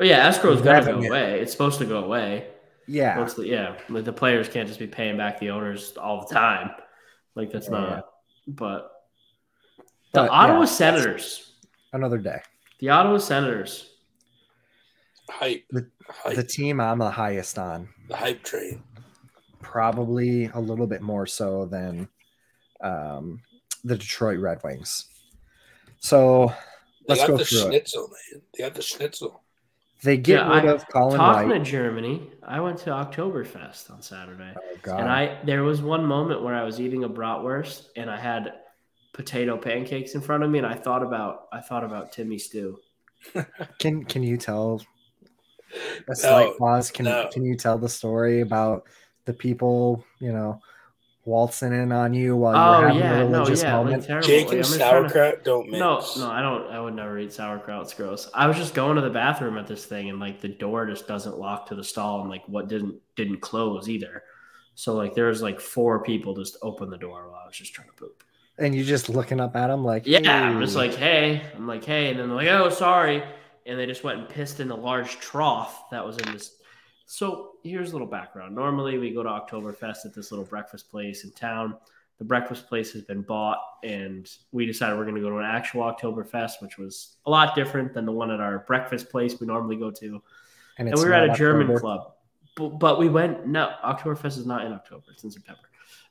oh 0.00 0.04
yeah, 0.04 0.26
escrow's 0.28 0.60
got 0.60 0.80
to 0.80 0.92
go 0.92 0.98
away. 1.02 1.40
It's 1.40 1.52
supposed 1.52 1.78
to 1.78 1.86
go 1.86 2.04
away. 2.04 2.48
yeah, 2.86 3.26
yeah, 3.38 3.76
like 3.88 4.04
the 4.04 4.12
players 4.12 4.48
can't 4.48 4.68
just 4.68 4.78
be 4.78 4.86
paying 4.86 5.16
back 5.16 5.40
the 5.40 5.50
owners 5.50 5.96
all 5.96 6.26
the 6.26 6.34
time. 6.34 6.70
Like 7.34 7.50
that's 7.50 7.68
Yeah. 7.68 7.78
not. 7.80 8.08
But 8.46 8.92
the 10.12 10.20
But, 10.22 10.30
Ottawa 10.30 10.60
yeah, 10.60 10.64
Senators, 10.66 11.52
another 11.92 12.18
day. 12.18 12.40
the 12.80 12.90
Ottawa 12.90 13.18
Senators. 13.18 13.91
Hype. 15.32 15.64
The- 15.70 15.88
hype. 16.08 16.36
The 16.36 16.44
team 16.44 16.80
I'm 16.80 16.98
the 16.98 17.10
highest 17.10 17.58
on, 17.58 17.88
the 18.08 18.16
hype 18.16 18.42
train. 18.42 18.82
probably 19.60 20.46
a 20.54 20.60
little 20.60 20.86
bit 20.86 21.02
more 21.02 21.26
so 21.26 21.66
than 21.66 22.08
um, 22.82 23.40
the 23.84 23.96
Detroit 23.96 24.38
Red 24.40 24.60
Wings. 24.62 25.06
So 25.98 26.48
They 27.08 27.14
let's 27.14 27.20
got 27.22 27.26
go 27.28 27.36
the 27.38 27.44
through 27.44 27.72
it. 27.72 27.90
man. 27.94 28.42
They 28.56 28.64
got 28.64 28.74
the 28.74 28.82
schnitzel. 28.82 29.42
They 30.02 30.16
get 30.16 30.40
Yeah, 30.40 30.54
rid 30.56 30.64
I- 30.66 30.72
of 30.72 30.86
Colin 30.88 31.16
Talking 31.18 31.48
White. 31.50 31.58
to 31.58 31.64
Germany, 31.64 32.30
I 32.42 32.60
went 32.60 32.78
to 32.78 32.90
Oktoberfest 32.90 33.90
on 33.90 34.02
Saturday. 34.02 34.52
Oh, 34.56 34.76
God. 34.82 35.00
And 35.00 35.08
I 35.08 35.38
there 35.44 35.62
was 35.62 35.80
one 35.80 36.04
moment 36.04 36.42
where 36.42 36.54
I 36.54 36.64
was 36.64 36.80
eating 36.80 37.04
a 37.04 37.08
bratwurst 37.08 37.86
and 37.96 38.10
I 38.10 38.18
had 38.18 38.52
potato 39.12 39.56
pancakes 39.56 40.14
in 40.16 40.20
front 40.20 40.42
of 40.42 40.50
me 40.50 40.58
and 40.58 40.66
I 40.66 40.74
thought 40.74 41.02
about 41.04 41.46
I 41.52 41.60
thought 41.60 41.84
about 41.84 42.10
Timmy 42.12 42.38
Stew. 42.38 42.78
can 43.78 44.04
can 44.04 44.24
you 44.24 44.36
tell 44.36 44.82
a 46.08 46.14
slight 46.14 46.48
No, 46.50 46.54
pause? 46.58 46.90
Can 46.90 47.04
no. 47.06 47.28
can 47.32 47.44
you 47.44 47.56
tell 47.56 47.78
the 47.78 47.88
story 47.88 48.40
about 48.40 48.84
the 49.24 49.32
people 49.32 50.04
you 50.18 50.32
know 50.32 50.60
waltzing 51.24 51.72
in 51.72 51.92
on 51.92 52.12
you 52.12 52.34
while 52.36 52.56
Oh 52.56 52.80
you're 52.80 52.88
having 52.88 53.02
yeah, 53.02 53.14
a 53.20 53.28
no, 53.28 53.38
religious 53.38 53.62
yeah, 53.62 53.76
moment? 53.76 54.04
terrible. 54.04 54.26
Jake 54.26 54.46
Like, 54.48 54.54
and 54.54 54.58
I'm 54.58 54.62
just 54.64 54.72
to- 54.72 54.78
sauerkraut 54.80 55.44
don't 55.44 55.70
mix. 55.70 55.78
No, 55.78 56.00
no, 56.26 56.30
I 56.30 56.42
don't. 56.42 56.66
I 56.72 56.80
would 56.80 56.94
never 56.94 57.18
eat 57.18 57.32
sauerkraut. 57.32 57.82
It's 57.82 57.94
gross. 57.94 58.28
I 58.34 58.46
was 58.48 58.56
just 58.56 58.74
going 58.74 58.96
to 58.96 59.02
the 59.02 59.10
bathroom 59.10 59.56
at 59.56 59.66
this 59.68 59.84
thing, 59.86 60.10
and 60.10 60.18
like 60.18 60.40
the 60.40 60.48
door 60.48 60.86
just 60.86 61.06
doesn't 61.06 61.38
lock 61.38 61.66
to 61.68 61.74
the 61.76 61.84
stall, 61.84 62.20
and 62.22 62.28
like 62.30 62.42
what 62.48 62.68
didn't 62.68 62.96
didn't 63.14 63.40
close 63.40 63.88
either. 63.88 64.24
So 64.74 64.94
like 64.94 65.14
there 65.14 65.26
was 65.28 65.42
like 65.42 65.60
four 65.60 66.02
people 66.02 66.34
just 66.34 66.56
open 66.62 66.90
the 66.90 66.98
door 66.98 67.28
while 67.30 67.40
I 67.44 67.46
was 67.46 67.56
just 67.56 67.72
trying 67.74 67.88
to 67.88 67.94
poop. 67.94 68.24
and 68.58 68.74
you're 68.74 68.84
just 68.84 69.08
looking 69.08 69.38
up 69.38 69.54
at 69.54 69.70
him 69.70 69.84
like, 69.84 70.06
Yeah, 70.06 70.18
I'm 70.48 70.60
just 70.60 70.74
like, 70.76 70.94
hey, 70.94 71.42
I'm 71.54 71.66
like, 71.68 71.84
hey, 71.84 72.10
and 72.10 72.18
then 72.18 72.28
they're 72.28 72.36
like, 72.36 72.48
oh, 72.48 72.68
sorry, 72.70 73.22
and 73.66 73.78
they 73.78 73.86
just 73.86 74.04
went 74.04 74.18
and 74.18 74.28
pissed 74.28 74.60
in 74.60 74.70
a 74.70 74.74
large 74.76 75.18
trough 75.20 75.90
that 75.90 76.04
was 76.04 76.18
in 76.18 76.32
this. 76.32 76.56
So 77.06 77.52
here's 77.62 77.90
a 77.90 77.92
little 77.92 78.06
background. 78.06 78.54
Normally, 78.54 78.98
we 78.98 79.12
go 79.12 79.22
to 79.22 79.28
Oktoberfest 79.28 80.06
at 80.06 80.14
this 80.14 80.30
little 80.32 80.44
breakfast 80.46 80.90
place 80.90 81.24
in 81.24 81.32
town. 81.32 81.76
The 82.18 82.24
breakfast 82.24 82.68
place 82.68 82.92
has 82.92 83.02
been 83.02 83.22
bought, 83.22 83.58
and 83.82 84.30
we 84.52 84.64
decided 84.64 84.96
we're 84.96 85.04
going 85.04 85.16
to 85.16 85.20
go 85.20 85.30
to 85.30 85.38
an 85.38 85.44
actual 85.44 85.82
Oktoberfest, 85.82 86.60
which 86.60 86.78
was 86.78 87.16
a 87.26 87.30
lot 87.30 87.54
different 87.54 87.92
than 87.94 88.06
the 88.06 88.12
one 88.12 88.30
at 88.30 88.40
our 88.40 88.60
breakfast 88.60 89.10
place 89.10 89.40
we 89.40 89.46
normally 89.46 89.76
go 89.76 89.90
to. 89.90 90.22
and, 90.78 90.88
And 90.88 90.96
we 90.96 91.04
were 91.04 91.12
at 91.12 91.28
a 91.28 91.34
German 91.34 91.66
October. 91.66 91.80
club, 91.80 92.12
but, 92.56 92.68
but 92.78 92.98
we 92.98 93.08
went. 93.08 93.46
No, 93.46 93.72
Oktoberfest 93.84 94.38
is 94.38 94.46
not 94.46 94.64
in 94.64 94.72
October; 94.72 95.04
it's 95.10 95.24
in 95.24 95.30
September. 95.30 95.62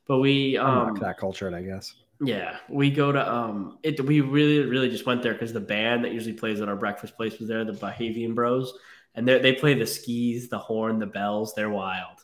But 0.08 0.20
we 0.20 0.58
um, 0.58 0.94
not 0.94 1.00
that 1.00 1.18
cultured, 1.18 1.54
I 1.54 1.62
guess. 1.62 1.94
Yeah, 2.24 2.58
we 2.70 2.92
go 2.92 3.12
to 3.12 3.34
um 3.34 3.80
it 3.82 4.00
we 4.06 4.22
really 4.22 4.60
really 4.70 4.90
just 4.90 5.08
went 5.08 5.24
there 5.24 5.34
because 5.34 5.54
the 5.54 5.60
band 5.60 6.06
that 6.06 6.14
usually 6.14 6.34
plays 6.34 6.62
at 6.62 6.70
our 6.70 6.76
breakfast 6.76 7.16
place 7.18 7.40
was 7.40 7.48
there, 7.48 7.66
the 7.66 7.74
Bahavian 7.74 8.36
Bros. 8.36 8.78
And 9.16 9.28
they 9.28 9.40
they 9.40 9.54
play 9.54 9.74
the 9.74 9.88
skis, 9.88 10.48
the 10.48 10.60
horn, 10.60 11.00
the 11.00 11.08
bells, 11.08 11.54
they're 11.56 11.72
wild. 11.72 12.20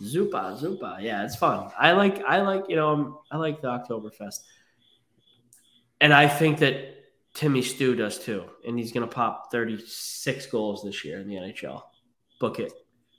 Zupa, 0.00 0.58
Zupa. 0.60 1.02
Yeah, 1.02 1.24
it's 1.24 1.34
fun. 1.34 1.70
I 1.78 1.92
like 1.92 2.22
I 2.24 2.42
like, 2.42 2.64
you 2.68 2.76
know, 2.76 2.90
um, 2.90 3.18
I 3.32 3.36
like 3.36 3.60
the 3.60 3.68
Oktoberfest. 3.68 4.40
And 6.00 6.14
I 6.14 6.28
think 6.28 6.60
that 6.60 6.94
Timmy 7.34 7.62
Stew 7.62 7.96
does 7.96 8.20
too. 8.20 8.44
And 8.66 8.78
he's 8.78 8.92
gonna 8.92 9.08
pop 9.08 9.50
36 9.50 10.46
goals 10.46 10.84
this 10.84 11.04
year 11.04 11.18
in 11.20 11.26
the 11.26 11.34
NHL. 11.34 11.82
Book 12.38 12.60
it. 12.60 12.72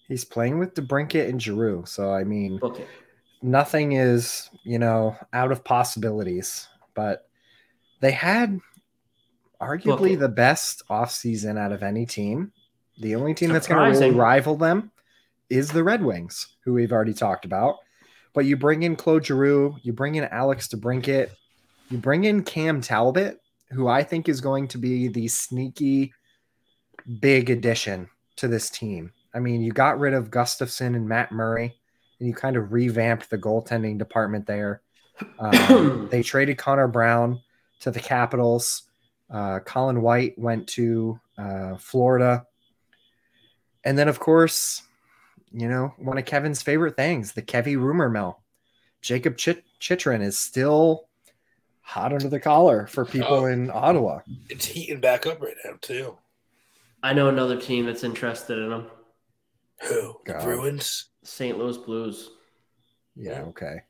He's 0.07 0.23
playing 0.23 0.59
with 0.59 0.75
DeBrincat 0.75 1.27
and 1.27 1.41
Giroux, 1.41 1.83
so 1.85 2.13
I 2.13 2.23
mean, 2.23 2.57
Book 2.57 2.79
it. 2.79 2.87
Nothing 3.45 3.91
is 3.91 4.49
you 4.63 4.79
know 4.79 5.15
out 5.31 5.51
of 5.51 5.63
possibilities. 5.63 6.67
But 6.95 7.27
they 8.01 8.11
had 8.11 8.59
arguably 9.61 10.11
Look- 10.11 10.19
the 10.19 10.29
best 10.29 10.83
offseason 10.89 11.57
out 11.57 11.71
of 11.71 11.83
any 11.83 12.05
team. 12.05 12.51
The 12.97 13.15
only 13.15 13.33
team 13.33 13.51
that's 13.51 13.67
going 13.67 13.93
to 13.93 13.99
really 13.99 14.15
rival 14.15 14.55
them 14.55 14.91
is 15.49 15.69
the 15.69 15.83
Red 15.83 16.03
Wings, 16.03 16.55
who 16.63 16.73
we've 16.73 16.91
already 16.93 17.13
talked 17.13 17.45
about. 17.45 17.75
But 18.33 18.45
you 18.45 18.55
bring 18.57 18.83
in 18.83 18.95
Claude 18.95 19.25
Giroux, 19.25 19.75
you 19.81 19.93
bring 19.93 20.15
in 20.15 20.23
Alex 20.25 20.67
DeBrincat, 20.69 21.29
you 21.89 21.97
bring 21.97 22.23
in 22.23 22.43
Cam 22.43 22.81
Talbot, 22.81 23.39
who 23.71 23.87
I 23.87 24.03
think 24.03 24.29
is 24.29 24.41
going 24.41 24.67
to 24.69 24.77
be 24.77 25.07
the 25.07 25.27
sneaky 25.27 26.13
big 27.19 27.49
addition 27.49 28.09
to 28.37 28.47
this 28.47 28.69
team. 28.69 29.11
I 29.33 29.39
mean, 29.39 29.61
you 29.61 29.71
got 29.71 29.99
rid 29.99 30.13
of 30.13 30.31
Gustavsson 30.31 30.95
and 30.95 31.07
Matt 31.07 31.31
Murray, 31.31 31.75
and 32.19 32.27
you 32.27 32.33
kind 32.33 32.55
of 32.55 32.71
revamped 32.73 33.29
the 33.29 33.37
goaltending 33.37 33.97
department 33.97 34.45
there. 34.47 34.81
Um, 35.39 36.09
they 36.11 36.21
traded 36.23 36.57
Connor 36.57 36.89
Brown 36.89 37.39
to 37.79 37.89
the 37.89 38.01
Capitals. 38.01 38.83
Uh, 39.31 39.59
Colin 39.59 40.01
White 40.01 40.37
went 40.37 40.67
to 40.69 41.17
uh, 41.37 41.77
Florida. 41.77 42.45
And 43.85 43.97
then, 43.97 44.09
of 44.09 44.19
course, 44.19 44.81
you 45.53 45.69
know, 45.69 45.93
one 45.97 46.17
of 46.17 46.25
Kevin's 46.25 46.61
favorite 46.61 46.97
things, 46.97 47.31
the 47.31 47.41
Kevy 47.41 47.77
rumor 47.77 48.09
mill. 48.09 48.39
Jacob 49.01 49.37
Chit- 49.37 49.63
Chychrun 49.79 50.21
is 50.21 50.37
still 50.37 51.07
hot 51.81 52.11
under 52.11 52.27
the 52.27 52.39
collar 52.39 52.85
for 52.87 53.05
people 53.05 53.35
Oh. 53.35 53.45
in 53.45 53.71
Ottawa. 53.71 54.19
It's 54.49 54.65
heating 54.65 54.99
back 54.99 55.25
up 55.25 55.41
right 55.41 55.55
now 55.63 55.75
too. 55.79 56.17
I 57.03 57.13
know 57.13 57.29
another 57.29 57.57
team 57.61 57.85
that's 57.85 58.03
interested 58.03 58.57
in 58.57 58.71
him. 58.71 58.87
Who? 59.87 60.15
God. 60.25 60.43
Bruins? 60.43 61.05
St. 61.25 61.57
Louis 61.57 61.77
Blues. 61.77 62.29
Yeah, 63.15 63.41
okay. 63.43 63.81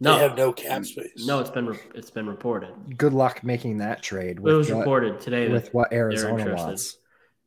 No, 0.00 0.14
They 0.16 0.22
have 0.22 0.36
no 0.36 0.52
cap 0.52 0.84
space. 0.84 1.26
no, 1.26 1.40
it's 1.40 1.50
been 1.50 1.66
re- 1.66 1.78
it's 1.94 2.10
been 2.10 2.26
reported. 2.26 2.98
Good 2.98 3.12
luck 3.14 3.42
making 3.42 3.78
that 3.78 4.02
trade 4.02 4.36
It 4.36 4.40
was 4.42 4.66
with, 4.68 4.74
what, 4.74 4.78
reported 4.80 5.20
today 5.20 5.48
with 5.48 5.64
that 5.66 5.74
what 5.74 5.90
they're 5.90 6.00
Arizona 6.00 6.38
interested. 6.38 6.66
wants. 6.66 6.96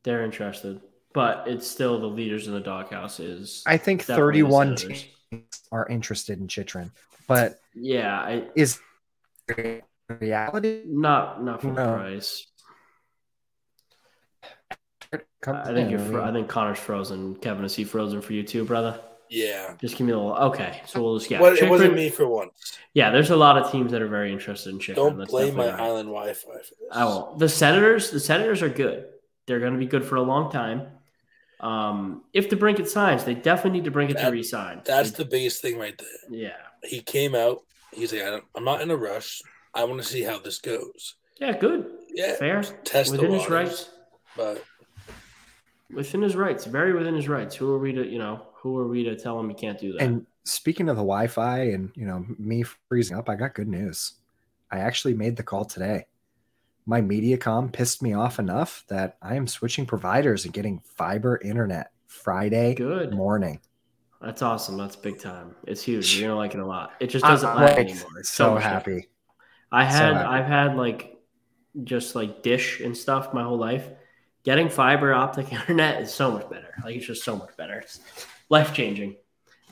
They're 0.02 0.24
interested, 0.24 0.80
but 1.14 1.46
it's 1.46 1.66
still 1.66 2.00
the 2.00 2.06
leaders 2.08 2.48
in 2.48 2.52
the 2.54 2.60
doghouse 2.60 3.20
is 3.20 3.62
I 3.66 3.76
think 3.76 4.02
31 4.02 4.74
teams 4.76 5.44
are 5.70 5.86
interested 5.88 6.40
in 6.40 6.48
Chychrun, 6.48 6.90
but 7.28 7.60
Yeah, 7.74 8.18
I 8.20 8.48
is 8.56 8.80
reality? 10.08 10.82
not 10.86 11.44
not 11.44 11.60
for 11.60 11.68
the 11.68 11.72
No. 11.74 11.94
price. 11.94 12.46
I 15.46 15.72
think 15.72 15.90
you're. 15.90 16.00
I 16.00 16.04
Fro- 16.04 16.24
I 16.24 16.32
think 16.32 16.48
Connor's 16.48 16.78
frozen. 16.78 17.34
Kevin, 17.36 17.64
is 17.64 17.74
he 17.74 17.84
frozen 17.84 18.20
for 18.20 18.32
you 18.32 18.42
too, 18.42 18.64
brother? 18.64 19.00
Yeah. 19.30 19.74
Just 19.80 19.96
give 19.96 20.06
me 20.06 20.12
a 20.12 20.16
little. 20.18 20.34
Okay, 20.34 20.82
so 20.86 21.00
we'll 21.02 21.18
just 21.18 21.30
yeah. 21.30 21.40
Well, 21.40 21.54
it 21.56 21.68
wasn't 21.70 21.94
me 21.94 22.10
for 22.10 22.26
once. 22.26 22.76
Yeah, 22.94 23.10
there's 23.10 23.30
a 23.30 23.36
lot 23.36 23.56
of 23.56 23.70
teams 23.70 23.92
that 23.92 24.02
are 24.02 24.08
very 24.08 24.32
interested 24.32 24.70
in 24.70 24.80
Chychrun. 24.80 25.16
Don't 25.16 25.28
blame 25.28 25.54
my 25.56 25.70
right. 25.70 25.80
island 25.80 26.08
Wi-Fi 26.08 26.32
for 26.34 26.58
this. 26.58 26.72
I 26.90 27.04
won't. 27.04 27.38
The 27.38 27.48
Senators, 27.48 28.10
the 28.10 28.18
Senators 28.20 28.60
are 28.62 28.68
good. 28.68 29.06
They're 29.46 29.60
going 29.60 29.72
to 29.72 29.78
be 29.78 29.86
good 29.86 30.04
for 30.04 30.16
a 30.16 30.22
long 30.22 30.50
time. 30.50 30.88
Um, 31.60 32.24
if 32.32 32.50
the 32.50 32.56
Brinkett 32.56 32.88
signs, 32.88 33.24
they 33.24 33.34
definitely 33.34 33.78
need 33.78 33.84
to 33.84 33.90
bring 33.90 34.10
it 34.10 34.14
to 34.16 34.22
That- 34.24 34.32
re-sign. 34.32 34.80
That's 34.84 35.12
the 35.12 35.24
biggest 35.24 35.62
thing 35.62 35.78
right 35.78 35.96
there. 35.96 36.08
yeah, 36.40 36.56
He 36.82 37.00
came 37.00 37.34
out. 37.34 37.62
He's 37.92 38.12
like, 38.12 38.22
I 38.22 38.30
don't, 38.30 38.44
I'm 38.54 38.64
not 38.64 38.80
in 38.80 38.90
a 38.90 38.96
rush. 38.96 39.42
I 39.74 39.84
want 39.84 40.00
to 40.02 40.06
see 40.08 40.22
how 40.22 40.38
this 40.38 40.58
goes. 40.58 41.14
yeah, 41.40 41.56
good, 41.56 41.86
Yeah. 42.14 42.34
fair, 42.36 42.62
Test 42.62 43.12
within 43.12 43.30
the 43.30 43.38
his 43.38 43.48
rights. 43.50 43.90
But 44.36 44.64
Within 45.92 46.22
his 46.22 46.36
rights, 46.36 46.64
very 46.66 46.92
within 46.92 47.14
his 47.14 47.28
rights. 47.28 47.56
Who 47.56 47.72
are 47.74 47.78
we 47.78 47.92
to, 47.92 48.06
you 48.06 48.18
know, 48.18 48.46
who 48.62 48.76
are 48.78 48.88
we 48.88 49.04
to 49.04 49.16
tell 49.16 49.38
him 49.38 49.48
he 49.48 49.54
can't 49.54 49.78
do 49.78 49.92
that? 49.94 50.02
And 50.02 50.26
speaking 50.44 50.88
of 50.88 50.96
the 50.96 51.02
Wi-Fi 51.02 51.60
and 51.70 51.90
you 51.94 52.06
know 52.06 52.24
me 52.38 52.64
freezing 52.88 53.16
up, 53.16 53.28
I 53.28 53.34
got 53.36 53.54
good 53.54 53.68
news. 53.68 54.14
I 54.70 54.78
actually 54.78 55.14
made 55.14 55.36
the 55.36 55.42
call 55.42 55.64
today. 55.64 56.06
My 56.86 57.00
MediaCom 57.00 57.72
pissed 57.72 58.02
me 58.02 58.14
off 58.14 58.38
enough 58.38 58.84
that 58.88 59.16
I 59.22 59.36
am 59.36 59.46
switching 59.46 59.86
providers 59.86 60.44
and 60.44 60.54
getting 60.54 60.80
fiber 60.80 61.38
internet 61.42 61.92
Friday 62.06 62.74
good. 62.74 63.12
morning. 63.12 63.60
That's 64.20 64.42
awesome. 64.42 64.76
That's 64.76 64.96
big 64.96 65.18
time. 65.18 65.54
It's 65.66 65.82
huge. 65.82 66.14
You're 66.14 66.28
gonna 66.28 66.38
like 66.38 66.54
it 66.54 66.60
a 66.60 66.66
lot. 66.66 66.92
It 67.00 67.08
just 67.08 67.24
doesn't 67.24 67.54
lag 67.54 67.78
like 67.78 67.78
anymore. 67.78 68.18
It's 68.18 68.30
so 68.30 68.50
much 68.50 68.62
happy. 68.62 69.08
I 69.72 69.84
So 69.86 69.96
had 69.96 70.12
happy. 70.12 70.28
I've 70.28 70.46
had 70.46 70.76
like 70.76 71.18
just 71.84 72.14
like 72.14 72.42
dish 72.42 72.80
and 72.80 72.96
stuff 72.96 73.32
my 73.34 73.42
whole 73.42 73.58
life. 73.58 73.88
Getting 74.44 74.68
fiber 74.68 75.14
optic 75.14 75.52
internet 75.52 76.02
is 76.02 76.12
so 76.12 76.30
much 76.32 76.48
better. 76.50 76.74
Like 76.84 76.96
it's 76.96 77.06
just 77.06 77.24
so 77.24 77.36
much 77.36 77.56
better. 77.56 77.84
It's 78.50 78.68
life 78.68 78.74
changing. 78.74 79.16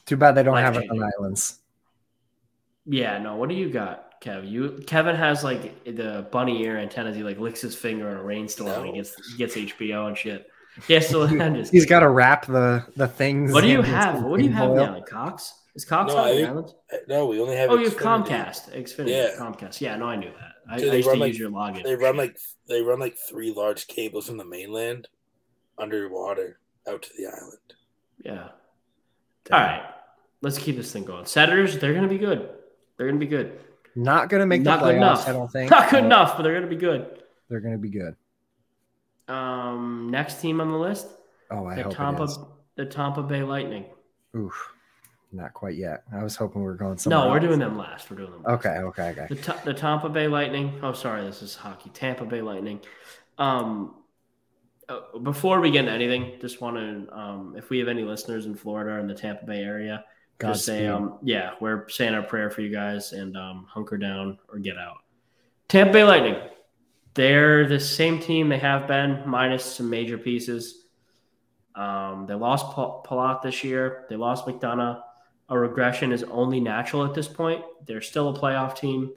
Too 0.06 0.16
bad 0.16 0.32
they 0.36 0.42
don't 0.42 0.56
have 0.56 0.74
it 0.76 0.80
Life-changing. 0.80 1.02
on 1.02 1.10
islands. 1.18 1.58
Yeah, 2.86 3.18
no. 3.18 3.36
What 3.36 3.48
do 3.48 3.54
you 3.54 3.68
got, 3.70 4.20
Kev? 4.22 4.48
You 4.50 4.82
Kevin 4.86 5.16
has 5.16 5.44
like 5.44 5.84
the 5.84 6.26
bunny 6.30 6.62
ear 6.62 6.78
antennas. 6.78 7.16
He 7.16 7.22
like 7.22 7.38
licks 7.38 7.60
his 7.60 7.74
finger 7.74 8.08
in 8.10 8.16
a 8.16 8.22
rainstorm 8.22 8.68
and 8.68 8.86
he 8.86 8.92
gets 8.92 9.14
he 9.32 9.36
gets 9.36 9.54
HBO 9.56 10.08
and 10.08 10.16
shit. 10.16 10.48
Yeah, 10.86 11.00
so 11.00 11.24
I'm 11.40 11.54
just 11.56 11.72
He's 11.72 11.86
got 11.86 12.00
to 12.00 12.08
wrap 12.08 12.46
the 12.46 12.84
the 12.96 13.08
things. 13.08 13.52
What 13.52 13.62
do 13.62 13.68
you 13.68 13.82
have? 13.82 14.22
What 14.22 14.38
do 14.38 14.44
you 14.44 14.52
have 14.52 14.68
tinfoil. 14.70 14.86
now? 14.86 14.94
Like 14.94 15.06
Cox? 15.06 15.54
Is 15.74 15.84
Cox 15.84 16.12
No, 16.14 16.18
on 16.20 16.28
the 16.28 16.34
think- 16.34 16.48
island? 16.48 16.72
no, 17.08 17.26
we 17.26 17.40
only 17.40 17.56
have. 17.56 17.70
Oh, 17.70 17.76
you 17.76 17.84
have 17.84 17.96
Comcast, 17.98 18.72
Xfinity, 18.74 19.10
Yeah. 19.10 19.28
Comcast. 19.38 19.80
Yeah, 19.80 19.96
no, 19.96 20.06
I 20.06 20.16
knew 20.16 20.30
that. 20.30 20.52
I, 20.70 20.78
Dude, 20.78 20.92
I 20.92 20.96
used 20.96 21.10
to 21.10 21.16
like- 21.16 21.28
use 21.28 21.38
your 21.38 21.50
login. 21.50 21.82
They 21.84 21.94
run 21.96 22.16
like 22.16 22.38
they 22.68 22.80
run 22.80 22.98
like 23.00 23.16
three 23.28 23.52
large 23.52 23.86
cables 23.88 24.26
from 24.26 24.38
the 24.38 24.44
mainland 24.46 25.08
underwater 25.78 26.58
out 26.88 27.02
to 27.02 27.10
the 27.18 27.26
island. 27.26 27.58
Yeah. 28.24 28.48
All 29.52 29.60
right. 29.60 29.82
Let's 30.40 30.58
keep 30.58 30.76
this 30.76 30.92
thing 30.92 31.04
going. 31.04 31.26
Senators, 31.26 31.78
they're 31.78 31.92
going 31.92 32.04
to 32.04 32.08
be 32.08 32.18
good. 32.18 32.48
They're 32.96 33.06
going 33.08 33.18
to 33.18 33.24
be 33.24 33.30
good. 33.30 33.58
Not 33.96 34.28
going 34.28 34.40
to 34.40 34.46
make 34.46 34.62
Not 34.62 34.80
the 34.80 34.86
good 34.86 34.94
playoffs. 34.96 34.96
enough. 34.96 35.28
I 35.28 35.32
don't 35.32 35.50
think. 35.50 35.70
Not 35.70 35.90
good 35.90 36.04
enough, 36.04 36.36
but 36.36 36.42
they're 36.44 36.52
going 36.52 36.64
to 36.64 36.68
be 36.68 36.76
good. 36.76 37.22
They're 37.48 37.60
going 37.60 37.74
to 37.74 37.78
be 37.78 37.88
good. 37.90 38.14
Um, 39.26 40.08
next 40.10 40.40
team 40.40 40.60
on 40.60 40.70
the 40.70 40.78
list, 40.78 41.06
Oh, 41.50 41.66
I 41.66 41.76
the 41.76 41.82
hope 41.84 41.94
Tampa, 41.96 42.22
it 42.22 42.30
is. 42.30 42.38
the 42.76 42.86
Tampa 42.86 43.22
Bay 43.22 43.42
Lightning. 43.42 43.84
Oof, 44.36 44.72
not 45.32 45.52
quite 45.54 45.76
yet. 45.76 46.02
I 46.12 46.22
was 46.22 46.36
hoping 46.36 46.62
we 46.62 46.66
were 46.66 46.74
going 46.74 46.98
somewhere. 46.98 47.24
no, 47.24 47.30
we're 47.30 47.36
else. 47.38 47.46
doing 47.46 47.58
them 47.58 47.76
last. 47.76 48.10
We're 48.10 48.16
doing 48.18 48.32
them. 48.32 48.42
Last. 48.42 48.64
Okay, 48.66 48.78
okay, 48.78 49.10
okay. 49.10 49.26
The, 49.34 49.56
the 49.66 49.74
Tampa 49.74 50.08
Bay 50.08 50.28
Lightning. 50.28 50.78
Oh, 50.82 50.92
sorry, 50.92 51.22
this 51.24 51.42
is 51.42 51.54
hockey. 51.56 51.90
Tampa 51.90 52.24
Bay 52.24 52.40
Lightning. 52.42 52.80
Um, 53.38 53.94
uh, 54.88 55.18
before 55.18 55.60
we 55.60 55.70
get 55.70 55.80
into 55.80 55.92
anything, 55.92 56.38
just 56.40 56.60
want 56.60 56.76
to, 56.76 57.16
um, 57.16 57.54
if 57.56 57.70
we 57.70 57.78
have 57.78 57.88
any 57.88 58.02
listeners 58.02 58.46
in 58.46 58.54
Florida 58.54 58.92
or 58.92 58.98
in 59.00 59.06
the 59.06 59.14
Tampa 59.14 59.44
Bay 59.44 59.62
area, 59.62 60.04
just 60.40 60.64
say, 60.64 60.86
um, 60.86 61.18
yeah, 61.22 61.52
we're 61.60 61.88
saying 61.88 62.14
our 62.14 62.22
prayer 62.22 62.48
for 62.48 62.60
you 62.60 62.70
guys 62.70 63.12
and 63.12 63.36
um, 63.36 63.66
hunker 63.68 63.98
down 63.98 64.38
or 64.48 64.58
get 64.58 64.78
out. 64.78 64.98
Tampa 65.68 65.92
Bay 65.92 66.04
Lightning. 66.04 66.36
They're 67.14 67.66
the 67.66 67.80
same 67.80 68.20
team 68.20 68.48
they 68.48 68.58
have 68.58 68.86
been, 68.86 69.24
minus 69.26 69.64
some 69.64 69.90
major 69.90 70.16
pieces. 70.16 70.84
Um, 71.74 72.26
they 72.28 72.34
lost 72.34 72.66
Pa- 72.66 73.02
Palat 73.02 73.42
this 73.42 73.64
year. 73.64 74.06
They 74.08 74.16
lost 74.16 74.46
McDonagh. 74.46 75.02
A 75.48 75.58
regression 75.58 76.12
is 76.12 76.22
only 76.24 76.60
natural 76.60 77.04
at 77.04 77.14
this 77.14 77.26
point. 77.26 77.64
They're 77.86 78.00
still 78.00 78.28
a 78.28 78.38
playoff 78.38 78.76
team. 78.76 79.12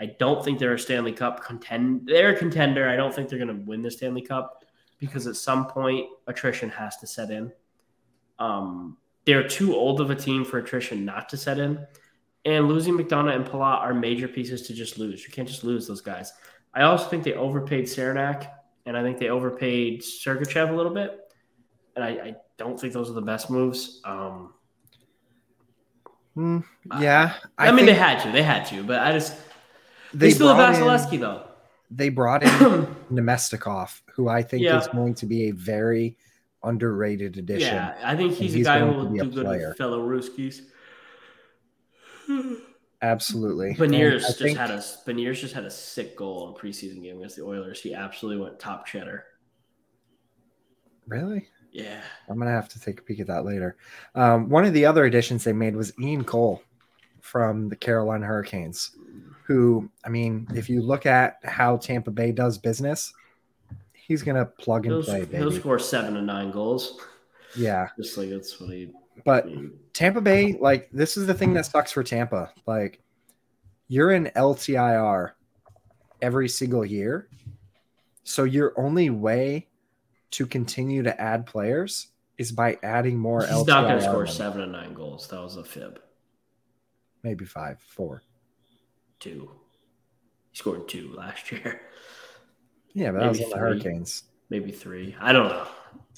I 0.00 0.06
don't 0.18 0.44
think 0.44 0.58
they're 0.58 0.74
a 0.74 0.78
Stanley 0.78 1.12
Cup 1.12 1.44
contend. 1.44 2.06
They're 2.06 2.34
a 2.34 2.38
contender. 2.38 2.88
I 2.88 2.96
don't 2.96 3.14
think 3.14 3.28
they're 3.28 3.38
going 3.38 3.56
to 3.56 3.64
win 3.64 3.82
the 3.82 3.90
Stanley 3.90 4.22
Cup 4.22 4.63
because 5.06 5.26
at 5.26 5.36
some 5.36 5.66
point 5.66 6.08
attrition 6.26 6.70
has 6.70 6.96
to 6.98 7.06
set 7.06 7.30
in. 7.30 7.52
Um, 8.38 8.96
they're 9.24 9.46
too 9.46 9.74
old 9.74 10.00
of 10.00 10.10
a 10.10 10.14
team 10.14 10.44
for 10.44 10.58
attrition 10.58 11.04
not 11.04 11.28
to 11.30 11.36
set 11.36 11.58
in. 11.58 11.86
And 12.44 12.68
losing 12.68 12.96
McDonagh 12.98 13.36
and 13.36 13.44
Palat 13.44 13.78
are 13.78 13.94
major 13.94 14.28
pieces 14.28 14.62
to 14.66 14.74
just 14.74 14.98
lose. 14.98 15.24
You 15.26 15.32
can't 15.32 15.48
just 15.48 15.64
lose 15.64 15.86
those 15.86 16.02
guys. 16.02 16.32
I 16.74 16.82
also 16.82 17.08
think 17.08 17.24
they 17.24 17.32
overpaid 17.32 17.84
Cernak, 17.84 18.48
and 18.84 18.96
I 18.96 19.02
think 19.02 19.18
they 19.18 19.30
overpaid 19.30 20.02
Sergachev 20.02 20.70
a 20.70 20.74
little 20.74 20.92
bit. 20.92 21.20
And 21.96 22.04
I, 22.04 22.08
I 22.08 22.36
don't 22.58 22.78
think 22.78 22.92
those 22.92 23.08
are 23.08 23.14
the 23.14 23.22
best 23.22 23.48
moves. 23.48 24.00
Um, 24.04 24.52
Hmm, 26.34 26.60
yeah, 26.98 27.34
I, 27.56 27.70
mean, 27.70 27.86
they 27.86 27.94
had 27.94 28.20
to. 28.24 28.32
They 28.32 28.42
had 28.42 28.64
to. 28.66 28.82
But 28.82 29.00
I 29.00 29.12
just 29.12 29.36
they, 30.12 30.30
still 30.30 30.48
have 30.48 30.56
brought 30.56 30.74
in- 30.74 30.80
Vasilevskiy 30.80 31.20
though. 31.20 31.46
They 31.90 32.08
brought 32.08 32.42
in 32.42 32.48
Namestnikov, 33.12 34.00
who 34.14 34.28
I 34.28 34.42
think 34.42 34.62
Yeah. 34.62 34.80
is 34.80 34.88
going 34.88 35.14
to 35.16 35.26
be 35.26 35.48
a 35.48 35.50
very 35.52 36.16
underrated 36.62 37.36
addition. 37.36 37.74
Yeah, 37.74 37.94
I 38.02 38.16
think 38.16 38.32
he's, 38.34 38.52
he's 38.54 38.66
a 38.66 38.70
guy 38.70 38.78
who 38.80 38.86
will 38.86 39.04
do 39.10 39.30
good 39.30 39.46
with 39.46 39.76
fellow 39.76 40.00
Ruskies. 40.06 40.62
Absolutely. 43.02 43.74
Beniers 43.74 44.20
just 44.20 44.38
think- 44.38 44.56
had 44.56 44.70
a 44.70 44.78
Beniers 44.78 45.36
just 45.40 45.54
had 45.54 45.64
a 45.64 45.70
sick 45.70 46.16
goal 46.16 46.48
in 46.48 46.54
preseason 46.54 47.02
game 47.02 47.18
against 47.18 47.36
the 47.36 47.44
Oilers. 47.44 47.80
He 47.82 47.94
absolutely 47.94 48.42
went 48.42 48.58
top 48.58 48.86
cheddar. 48.86 49.24
really. 51.06 51.48
Yeah, 51.70 52.00
I'm 52.28 52.38
gonna 52.38 52.52
have 52.52 52.68
to 52.70 52.80
take 52.80 53.00
a 53.00 53.02
peek 53.02 53.18
at 53.20 53.26
that 53.26 53.44
later. 53.44 53.76
Um, 54.14 54.48
one 54.48 54.64
of 54.64 54.72
the 54.72 54.86
other 54.86 55.04
additions 55.06 55.42
they 55.42 55.52
made 55.52 55.74
was 55.74 55.92
Ian 56.00 56.22
Cole 56.24 56.62
from 57.20 57.68
the 57.68 57.74
Carolina 57.76 58.24
Hurricanes, 58.26 58.96
who 59.46 59.90
I 60.04 60.08
mean, 60.08 60.46
if 60.54 60.68
you 60.68 60.82
look 60.82 61.06
at 61.06 61.38
how 61.44 61.76
Tampa 61.76 62.10
Bay 62.10 62.32
does 62.32 62.58
business, 62.58 63.12
he's 63.92 64.22
gonna 64.22 64.44
plug 64.46 64.86
and 64.86 64.94
he'll, 64.94 65.02
play, 65.02 65.26
he'll 65.26 65.52
score 65.52 65.78
seven 65.78 66.14
to 66.14 66.22
nine 66.22 66.50
goals. 66.50 67.00
Yeah, 67.56 67.88
Just 67.96 68.16
like 68.18 68.30
that's 68.30 68.58
what 68.60 68.70
he. 68.70 68.90
but 69.24 69.46
Tampa 69.92 70.20
Bay, 70.20 70.54
like 70.58 70.88
this 70.92 71.16
is 71.16 71.26
the 71.26 71.34
thing 71.34 71.54
that 71.54 71.66
sucks 71.66 71.92
for 71.92 72.02
Tampa. 72.02 72.52
Like 72.66 73.00
you're 73.88 74.12
in 74.12 74.30
LTIR 74.34 75.32
every 76.22 76.48
single 76.48 76.84
year, 76.86 77.28
So 78.22 78.44
your 78.44 78.72
only 78.78 79.10
way 79.10 79.68
to 80.30 80.46
continue 80.46 81.02
to 81.02 81.20
add 81.20 81.44
players 81.44 82.08
is 82.38 82.50
by 82.50 82.78
adding 82.82 83.18
more. 83.18 83.46
He's 83.46 83.66
not 83.66 83.82
going 83.86 83.98
to 83.98 84.04
score 84.04 84.26
seven 84.26 84.62
and 84.62 84.72
nine 84.72 84.94
goals. 84.94 85.28
That 85.28 85.40
was 85.42 85.56
a 85.56 85.64
fib. 85.64 86.00
maybe 87.22 87.44
five, 87.44 87.78
four. 87.80 88.22
Two. 89.24 89.50
He 90.50 90.58
scored 90.58 90.86
two 90.88 91.12
last 91.16 91.50
year. 91.50 91.80
Yeah, 92.96 93.10
but 93.10 93.20
that 93.22 93.28
was 93.30 93.38
Maybe 93.40 93.44
on 93.46 93.50
the 93.50 93.56
three. 93.56 93.60
Hurricanes. 93.82 94.22
Maybe 94.50 94.70
three. 94.70 95.16
I 95.20 95.32
don't 95.32 95.48
know. 95.48 95.66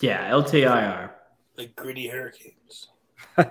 Yeah, 0.03 0.31
LTIR. 0.31 1.09
The 1.57 1.67
gritty 1.69 2.09
Hurricanes. 2.09 2.89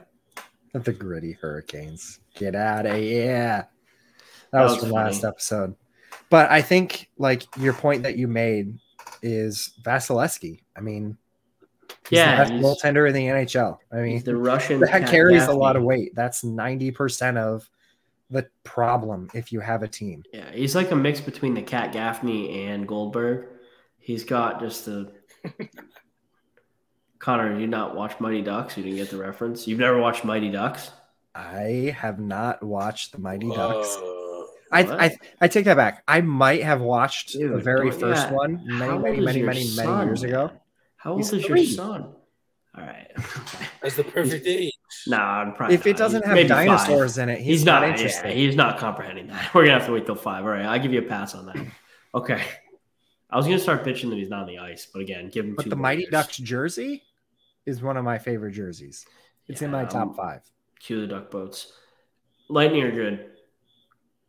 The 0.73 0.93
gritty 0.93 1.31
Hurricanes. 1.31 2.19
Get 2.35 2.53
out 2.53 2.85
of 2.85 2.97
here. 2.97 3.31
That, 3.31 3.71
That 4.51 4.61
was, 4.63 4.71
was 4.73 4.81
from 4.81 4.89
funny. 4.91 5.05
last 5.05 5.23
episode. 5.23 5.75
But 6.29 6.51
I 6.51 6.61
think 6.61 7.09
like 7.17 7.43
your 7.57 7.73
point 7.73 8.03
that 8.03 8.15
you 8.15 8.27
made 8.27 8.77
is 9.23 9.73
Vasilevskiy. 9.83 10.59
I 10.77 10.81
mean, 10.81 11.17
he's 12.07 12.17
Yeah, 12.17 12.31
the 12.35 12.37
best 12.43 12.51
he's- 12.51 12.63
goaltender 12.63 13.07
in 13.07 13.15
the 13.15 13.25
NHL. 13.25 13.77
I 13.91 14.01
mean, 14.01 14.21
the 14.23 14.35
Russian. 14.37 14.81
that 14.81 14.89
Pat 14.91 15.09
carries 15.09 15.45
a 15.47 15.53
lot 15.53 15.75
of 15.77 15.81
weight. 15.81 16.13
That's 16.13 16.43
90% 16.43 17.37
of 17.37 17.67
the 18.29 18.47
problem 18.63 19.29
if 19.33 19.51
you 19.51 19.59
have 19.59 19.83
a 19.83 19.87
team. 19.87 20.23
Yeah, 20.33 20.51
he's 20.51 20.75
like 20.75 20.91
a 20.91 20.95
mix 20.95 21.21
between 21.21 21.53
the 21.53 21.61
Cat 21.61 21.91
Gaffney 21.91 22.65
and 22.65 22.87
Goldberg. 22.87 23.47
He's 23.99 24.23
got 24.23 24.59
just 24.59 24.85
the. 24.85 25.11
Connor, 27.19 27.53
did 27.53 27.61
you 27.61 27.67
not 27.67 27.95
watch 27.95 28.19
Mighty 28.19 28.41
Ducks? 28.41 28.77
You 28.77 28.83
didn't 28.83 28.97
get 28.97 29.09
the 29.09 29.17
reference. 29.17 29.67
You've 29.67 29.79
never 29.79 29.99
watched 29.99 30.23
Mighty 30.23 30.51
Ducks? 30.51 30.91
I 31.33 31.95
have 31.97 32.19
not 32.19 32.61
watched 32.61 33.13
the 33.13 33.19
Mighty 33.19 33.49
Ducks. 33.49 33.95
Uh, 33.95 34.25
I, 34.71 35.05
I 35.05 35.17
I 35.41 35.47
take 35.47 35.65
that 35.65 35.77
back. 35.77 36.03
I 36.07 36.21
might 36.21 36.63
have 36.63 36.81
watched 36.81 37.33
the 37.33 37.57
very 37.57 37.91
first 37.91 38.27
yeah. 38.27 38.31
one 38.31 38.61
many, 38.65 38.91
How 38.91 38.97
many, 38.97 39.19
many, 39.21 39.39
your 39.39 39.47
many, 39.47 39.59
many 39.59 39.63
son, 39.65 40.07
years 40.07 40.23
ago. 40.23 40.51
How 40.97 41.11
old 41.11 41.19
He's 41.19 41.33
is 41.33 41.45
three. 41.45 41.61
your 41.61 41.75
son? 41.75 42.03
All 42.77 42.83
right. 42.83 43.07
that's 43.81 43.95
the 43.95 44.03
perfect 44.15 44.45
age. 44.47 44.73
Nah, 45.07 45.41
I'm 45.41 45.53
probably 45.53 45.75
If 45.75 45.87
it 45.87 45.97
doesn't 45.97 46.21
He's 46.21 46.27
have 46.27 46.35
maybe 46.35 46.49
five. 46.49 46.67
dinosaurs 46.67 47.17
in 47.17 47.29
it, 47.29 47.37
he's, 47.37 47.45
he's, 47.45 47.65
not, 47.65 47.81
not, 47.81 47.91
interested. 47.91 48.29
Yeah, 48.29 48.35
he's 48.35 48.55
not 48.55 48.77
comprehending 48.77 49.27
that. 49.27 49.51
We're 49.53 49.65
gonna 49.65 49.77
have 49.77 49.87
to 49.87 49.93
wait 49.93 50.05
till 50.05 50.15
five. 50.15 50.43
All 50.43 50.51
right, 50.51 50.65
I'll 50.65 50.79
give 50.79 50.93
you 50.93 50.99
a 50.99 51.03
pass 51.03 51.35
on 51.35 51.45
that. 51.47 51.57
Okay. 52.13 52.41
I 53.29 53.37
was 53.37 53.45
gonna 53.45 53.59
start 53.59 53.83
bitching 53.83 54.09
that 54.09 54.17
he's 54.17 54.29
not 54.29 54.41
on 54.41 54.47
the 54.47 54.59
ice, 54.59 54.87
but 54.91 55.01
again, 55.01 55.29
give 55.29 55.45
him 55.45 55.55
but 55.55 55.69
the 55.69 55.75
Mighty. 55.75 56.05
Ducks 56.09 56.37
jersey 56.37 57.03
is 57.65 57.81
one 57.81 57.97
of 57.97 58.03
my 58.03 58.17
favorite 58.17 58.53
jerseys. 58.53 59.05
It's 59.47 59.61
in 59.61 59.71
my 59.71 59.85
top 59.85 60.09
um, 60.09 60.13
five. 60.13 60.41
Cue 60.79 61.01
the 61.01 61.07
duck 61.07 61.31
boats. 61.31 61.73
Lightning 62.49 62.83
are 62.83 62.91
good. 62.91 63.31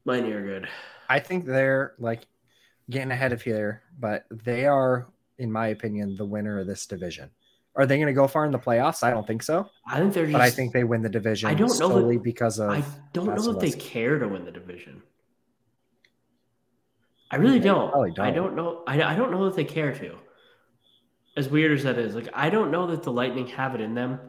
Lightning 0.05 0.33
are 0.33 0.45
good. 0.45 0.69
I 1.09 1.21
think 1.21 1.45
they're 1.45 1.95
like 1.99 2.27
getting 2.91 3.11
ahead 3.11 3.33
of 3.33 3.43
here, 3.43 3.83
but 3.99 4.25
they 4.31 4.67
are, 4.67 5.09
in 5.39 5.53
my 5.53 5.69
opinion, 5.69 6.17
the 6.17 6.25
winner 6.25 6.61
of 6.61 6.67
this 6.67 6.87
division. 6.87 7.31
Are 7.77 7.85
they 7.87 7.97
going 7.97 8.07
to 8.07 8.13
go 8.15 8.27
far 8.27 8.47
in 8.47 8.53
the 8.53 8.59
playoffs? 8.59 9.03
I 9.03 9.11
don't 9.11 9.27
think 9.27 9.43
so, 9.43 9.69
I 9.87 9.99
think 10.01 10.15
they're 10.15 10.25
just. 10.25 10.33
but 10.33 10.41
I 10.41 10.51
think 10.51 10.73
they 10.73 10.83
win 10.85 11.03
the 11.03 11.09
division 11.11 11.51
I 11.51 11.55
don't 11.55 11.79
know 11.79 12.09
that- 12.11 12.23
because 12.23 12.59
of. 12.59 12.71
I 12.71 12.83
don't 13.13 13.27
know 13.27 13.51
if 13.53 13.59
they 13.61 13.71
care 13.73 14.19
to 14.19 14.27
win 14.29 14.45
the 14.45 14.51
division. 14.53 15.03
I 17.31 17.37
really 17.37 17.59
They 17.59 17.65
don't. 17.67 17.93
I 18.19 18.31
don't. 18.31 18.35
don't 18.35 18.57
know. 18.57 18.83
I, 18.87 19.03
I 19.03 19.15
don't 19.17 19.31
know 19.31 19.45
that 19.47 19.57
they 19.57 19.65
care 19.65 19.93
to. 19.95 20.15
As 21.37 21.49
weird 21.49 21.73
as 21.77 21.83
that 21.85 21.99
is, 21.99 22.15
like 22.15 22.29
I 22.33 22.49
don't 22.51 22.71
know 22.71 22.87
that 22.87 23.03
the 23.03 23.13
Lightning 23.13 23.47
have 23.49 23.75
it 23.75 23.81
in 23.81 23.95
them 23.95 24.21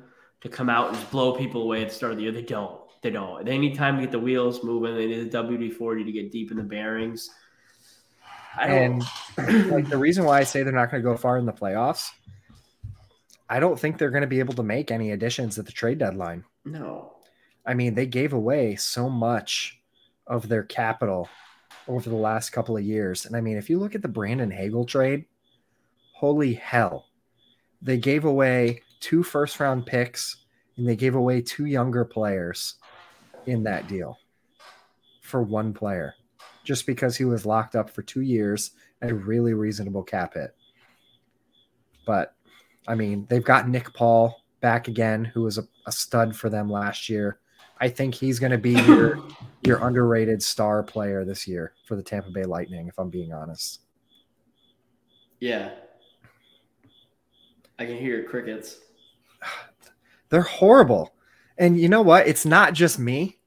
to 0.41 0.49
come 0.49 0.69
out 0.69 0.89
and 0.89 0.97
just 0.97 1.09
blow 1.09 1.33
people 1.33 1.61
away 1.61 1.81
at 1.83 1.89
the 1.89 1.95
start 1.95 2.11
of 2.11 2.17
the 2.17 2.23
year. 2.23 2.31
They 2.33 2.41
don't. 2.41 2.81
They 3.01 3.11
don't. 3.11 3.45
They 3.45 3.57
need 3.57 3.75
time 3.75 3.95
to 3.95 4.01
get 4.01 4.11
the 4.11 4.19
wheels 4.19 4.63
moving. 4.63 4.95
They 4.95 5.05
need 5.05 5.31
the 5.31 5.37
WD 5.37 5.75
forty 5.75 6.03
to 6.03 6.11
get 6.11 6.31
deep 6.31 6.51
in 6.51 6.57
the 6.57 6.63
bearings. 6.63 7.29
I 8.57 8.67
don't. 8.67 9.03
And 9.37 9.69
like 9.71 9.87
the 9.87 9.97
reason 9.97 10.25
why 10.25 10.39
I 10.39 10.43
say 10.43 10.63
they're 10.63 10.73
not 10.73 10.89
going 10.91 11.01
to 11.01 11.07
go 11.09 11.15
far 11.15 11.37
in 11.37 11.45
the 11.45 11.53
playoffs, 11.53 12.09
I 13.49 13.59
don't 13.59 13.79
think 13.79 13.97
they're 13.97 14.09
going 14.09 14.21
to 14.21 14.27
be 14.27 14.39
able 14.39 14.53
to 14.55 14.63
make 14.63 14.91
any 14.91 15.11
additions 15.11 15.57
at 15.57 15.65
the 15.65 15.71
trade 15.71 15.99
deadline. 15.99 16.43
no. 16.65 17.13
I 17.65 17.73
mean, 17.73 17.95
they 17.95 18.05
gave 18.05 18.31
away 18.31 18.77
so 18.77 19.09
much 19.09 19.81
of 20.25 20.47
their 20.47 20.63
capital 20.63 21.27
over 21.85 22.09
the 22.09 22.15
last 22.15 22.51
couple 22.51 22.77
of 22.77 22.83
years. 22.83 23.25
And 23.25 23.35
I 23.35 23.41
mean, 23.41 23.57
if 23.57 23.69
you 23.69 23.77
look 23.77 23.93
at 23.93 24.01
the 24.01 24.07
Brandon 24.07 24.49
Hagel 24.49 24.85
trade, 24.85 25.25
holy 26.13 26.53
hell. 26.53 27.07
They 27.81 27.97
gave 27.97 28.23
away 28.23 28.83
two 29.01 29.21
first 29.21 29.59
round 29.59 29.85
picks 29.85 30.45
and 30.77 30.87
they 30.87 30.95
gave 30.95 31.15
away 31.15 31.41
two 31.41 31.65
younger 31.65 32.05
players 32.05 32.75
in 33.45 33.63
that 33.63 33.89
deal 33.89 34.17
for 35.21 35.41
one 35.41 35.73
player 35.73 36.15
just 36.63 36.85
because 36.85 37.17
he 37.17 37.25
was 37.25 37.45
locked 37.45 37.75
up 37.75 37.89
for 37.89 38.01
two 38.01 38.21
years 38.21 38.71
at 39.01 39.11
a 39.11 39.15
really 39.15 39.53
reasonable 39.53 40.03
cap 40.03 40.35
hit. 40.35 40.55
But 42.05 42.33
I 42.88 42.95
mean, 42.95 43.25
they've 43.29 43.43
got 43.43 43.67
Nick 43.67 43.93
Paul 43.93 44.43
back 44.61 44.88
again, 44.88 45.25
who 45.25 45.43
was 45.43 45.57
a, 45.57 45.67
a 45.85 45.91
stud 45.91 46.35
for 46.35 46.49
them 46.49 46.69
last 46.69 47.09
year. 47.09 47.39
I 47.79 47.89
think 47.89 48.15
he's 48.15 48.39
going 48.39 48.51
to 48.51 48.57
be 48.57 48.73
your 48.73 49.21
your 49.63 49.85
underrated 49.85 50.41
star 50.41 50.83
player 50.83 51.25
this 51.25 51.47
year 51.47 51.73
for 51.85 51.95
the 51.95 52.03
Tampa 52.03 52.31
Bay 52.31 52.43
Lightning, 52.43 52.88
if 52.88 52.97
I'm 52.97 53.09
being 53.09 53.33
honest. 53.33 53.81
Yeah. 55.39 55.71
I 57.79 57.85
can 57.85 57.97
hear 57.97 58.23
crickets. 58.23 58.79
They're 60.29 60.41
horrible. 60.41 61.13
And 61.57 61.79
you 61.79 61.89
know 61.89 62.01
what? 62.01 62.27
It's 62.27 62.45
not 62.45 62.73
just 62.73 62.99
me 62.99 63.38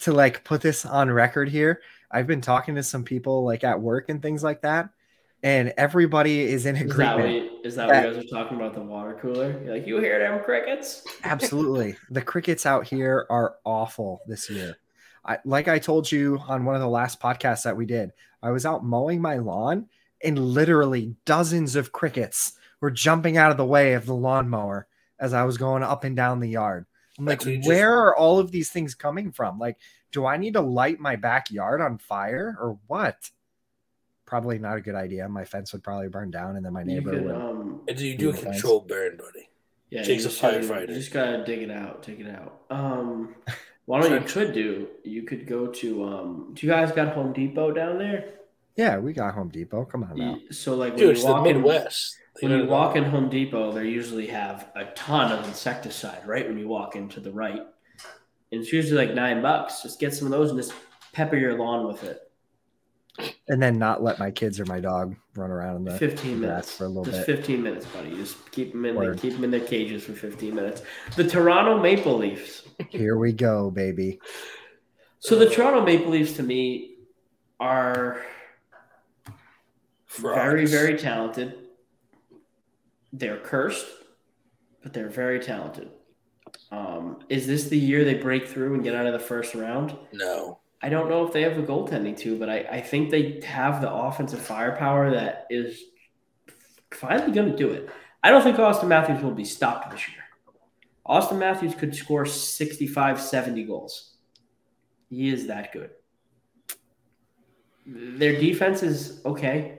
to 0.00 0.12
like 0.12 0.44
put 0.44 0.60
this 0.60 0.84
on 0.84 1.10
record 1.10 1.48
here. 1.48 1.80
I've 2.10 2.26
been 2.26 2.40
talking 2.40 2.74
to 2.76 2.82
some 2.82 3.04
people 3.04 3.44
like 3.44 3.64
at 3.64 3.80
work 3.80 4.08
and 4.08 4.22
things 4.22 4.44
like 4.44 4.62
that, 4.62 4.90
and 5.44 5.74
everybody 5.76 6.40
is 6.40 6.64
in 6.64 6.74
Is 6.74 6.96
that, 6.96 7.16
what 7.16 7.20
agreement. 7.26 7.52
you, 7.52 7.60
is 7.64 7.76
that 7.76 7.86
what 7.88 7.96
you 8.04 8.14
guys 8.14 8.24
are 8.24 8.28
talking 8.28 8.56
about? 8.56 8.74
The 8.74 8.80
water 8.80 9.16
cooler? 9.20 9.62
You're 9.62 9.74
like, 9.74 9.86
you 9.86 9.98
hear 10.00 10.18
them 10.18 10.42
crickets? 10.42 11.04
Absolutely. 11.24 11.96
The 12.10 12.22
crickets 12.22 12.64
out 12.64 12.86
here 12.86 13.26
are 13.28 13.56
awful 13.64 14.22
this 14.26 14.48
year. 14.48 14.78
I, 15.24 15.38
like 15.44 15.68
I 15.68 15.78
told 15.78 16.10
you 16.10 16.40
on 16.48 16.64
one 16.64 16.74
of 16.74 16.80
the 16.80 16.88
last 16.88 17.20
podcasts 17.20 17.62
that 17.64 17.76
we 17.76 17.84
did, 17.84 18.12
I 18.42 18.50
was 18.50 18.64
out 18.64 18.84
mowing 18.84 19.20
my 19.20 19.36
lawn 19.36 19.86
and 20.22 20.38
literally 20.38 21.14
dozens 21.26 21.76
of 21.76 21.92
crickets 21.92 22.54
were 22.80 22.90
jumping 22.90 23.36
out 23.36 23.50
of 23.50 23.58
the 23.58 23.66
way 23.66 23.92
of 23.92 24.06
the 24.06 24.14
lawnmower 24.14 24.86
as 25.18 25.34
I 25.34 25.44
was 25.44 25.58
going 25.58 25.82
up 25.82 26.04
and 26.04 26.16
down 26.16 26.40
the 26.40 26.48
yard. 26.48 26.86
I'm 27.18 27.26
like, 27.26 27.40
That's 27.40 27.56
just- 27.58 27.68
where 27.68 27.92
are 27.92 28.16
all 28.16 28.38
of 28.38 28.50
these 28.50 28.70
things 28.70 28.94
coming 28.94 29.30
from? 29.30 29.58
Like, 29.58 29.76
do 30.10 30.24
I 30.24 30.38
need 30.38 30.54
to 30.54 30.60
light 30.62 31.00
my 31.00 31.16
backyard 31.16 31.82
on 31.82 31.98
fire 31.98 32.56
or 32.58 32.78
what? 32.86 33.30
Probably 34.26 34.58
not 34.58 34.76
a 34.76 34.80
good 34.80 34.94
idea. 34.94 35.28
My 35.28 35.44
fence 35.44 35.72
would 35.72 35.82
probably 35.82 36.08
burn 36.08 36.30
down 36.30 36.56
and 36.56 36.64
then 36.64 36.72
my 36.72 36.80
You 36.80 36.86
neighbor 36.86 37.10
could, 37.10 37.24
would. 37.26 37.34
um, 37.34 37.80
And 37.88 38.00
you 38.00 38.16
do 38.16 38.30
a 38.30 38.32
Thanks. 38.32 38.60
controlled 38.60 38.88
burn, 38.88 39.16
buddy. 39.18 39.48
yeah, 39.90 40.02
Jake's 40.02 40.22
you 40.24 40.28
a 40.28 40.30
just 40.32 40.42
gotta- 40.42 40.58
firefighter. 40.60 40.88
You 40.88 40.94
just 40.94 41.12
gotta 41.12 41.44
dig 41.44 41.62
it 41.62 41.70
out, 41.70 42.02
Take 42.02 42.20
it 42.20 42.28
out. 42.28 42.60
Um, 42.70 43.34
what 43.86 44.10
you 44.10 44.20
could 44.20 44.52
do, 44.54 44.88
you 45.04 45.22
could 45.24 45.46
go 45.46 45.66
to. 45.68 46.04
Um, 46.04 46.50
do 46.54 46.66
you 46.66 46.72
guys 46.72 46.90
got 46.92 47.14
Home 47.14 47.32
Depot 47.32 47.70
down 47.72 47.98
there? 47.98 48.30
Yeah, 48.76 48.98
we 48.98 49.12
got 49.12 49.34
Home 49.34 49.50
Depot. 49.50 49.84
Come 49.84 50.02
on 50.04 50.16
now. 50.16 50.38
So 50.50 50.74
like 50.74 50.92
when 50.94 50.98
Dude, 50.98 51.06
you 51.06 51.10
it's 51.12 51.24
the 51.24 51.30
walk 51.32 51.46
in- 51.46 51.56
Midwest. 51.58 52.16
When 52.40 52.50
you 52.50 52.64
it 52.64 52.68
walk 52.68 52.96
in 52.96 53.04
Home 53.04 53.28
Depot, 53.28 53.70
they 53.70 53.84
usually 53.86 54.26
have 54.26 54.68
a 54.74 54.86
ton 54.96 55.30
of 55.30 55.46
insecticide 55.46 56.26
right 56.26 56.48
when 56.48 56.58
you 56.58 56.66
walk 56.66 56.96
into 56.96 57.20
the 57.20 57.30
right. 57.30 57.60
And 58.50 58.60
it's 58.60 58.72
usually 58.72 59.06
like 59.06 59.14
nine 59.14 59.40
bucks. 59.42 59.82
Just 59.82 60.00
get 60.00 60.12
some 60.14 60.26
of 60.26 60.32
those 60.32 60.50
and 60.50 60.58
just 60.58 60.72
pepper 61.12 61.36
your 61.36 61.56
lawn 61.56 61.86
with 61.86 62.02
it. 62.02 62.23
And 63.48 63.62
then 63.62 63.78
not 63.78 64.02
let 64.02 64.18
my 64.18 64.30
kids 64.30 64.58
or 64.58 64.64
my 64.64 64.80
dog 64.80 65.14
run 65.36 65.50
around 65.50 65.76
in 65.76 65.84
the 65.84 65.98
15 65.98 66.40
minutes 66.40 66.76
for 66.76 66.84
a 66.84 66.88
little 66.88 67.04
just 67.04 67.26
bit. 67.26 67.36
15 67.36 67.62
minutes, 67.62 67.86
buddy. 67.86 68.14
Just 68.16 68.50
keep 68.50 68.72
them 68.72 68.84
in. 68.84 68.94
Word. 68.96 69.20
keep 69.20 69.34
them 69.34 69.44
in 69.44 69.50
their 69.50 69.60
cages 69.60 70.04
for 70.04 70.12
15 70.12 70.54
minutes. 70.54 70.82
The 71.16 71.24
Toronto 71.24 71.80
Maple 71.80 72.16
Leafs. 72.16 72.62
Here 72.88 73.16
we 73.16 73.32
go, 73.32 73.70
baby. 73.70 74.18
So 75.20 75.36
the 75.36 75.48
Toronto 75.48 75.84
Maple 75.84 76.10
Leafs, 76.10 76.32
to 76.34 76.42
me, 76.42 76.96
are 77.60 78.20
very, 80.08 80.66
very 80.66 80.98
talented. 80.98 81.54
They're 83.12 83.38
cursed, 83.38 83.86
but 84.82 84.92
they're 84.92 85.08
very 85.08 85.40
talented. 85.40 85.90
Um, 86.70 87.20
is 87.28 87.46
this 87.46 87.68
the 87.68 87.78
year 87.78 88.04
they 88.04 88.14
break 88.14 88.46
through 88.48 88.74
and 88.74 88.82
get 88.82 88.94
out 88.94 89.06
of 89.06 89.12
the 89.12 89.18
first 89.18 89.54
round? 89.54 89.96
No. 90.12 90.58
I 90.84 90.90
don't 90.90 91.08
know 91.08 91.26
if 91.26 91.32
they 91.32 91.40
have 91.40 91.56
the 91.56 91.62
goaltending 91.62 92.14
to, 92.18 92.38
but 92.38 92.50
I, 92.50 92.58
I 92.70 92.80
think 92.82 93.08
they 93.08 93.40
have 93.40 93.80
the 93.80 93.90
offensive 93.90 94.42
firepower 94.42 95.12
that 95.12 95.46
is 95.48 95.82
finally 96.90 97.32
going 97.32 97.50
to 97.50 97.56
do 97.56 97.70
it. 97.70 97.88
I 98.22 98.30
don't 98.30 98.42
think 98.42 98.58
Auston 98.58 98.88
Matthews 98.88 99.22
will 99.22 99.30
be 99.30 99.46
stopped 99.46 99.90
this 99.90 100.06
year. 100.06 100.18
Auston 101.06 101.38
Matthews 101.38 101.74
could 101.74 101.96
score 101.96 102.26
65, 102.26 103.18
70 103.18 103.64
goals. 103.64 104.16
He 105.08 105.30
is 105.30 105.46
that 105.46 105.72
good. 105.72 105.92
Their 107.86 108.38
defense 108.38 108.82
is 108.82 109.22
okay. 109.24 109.78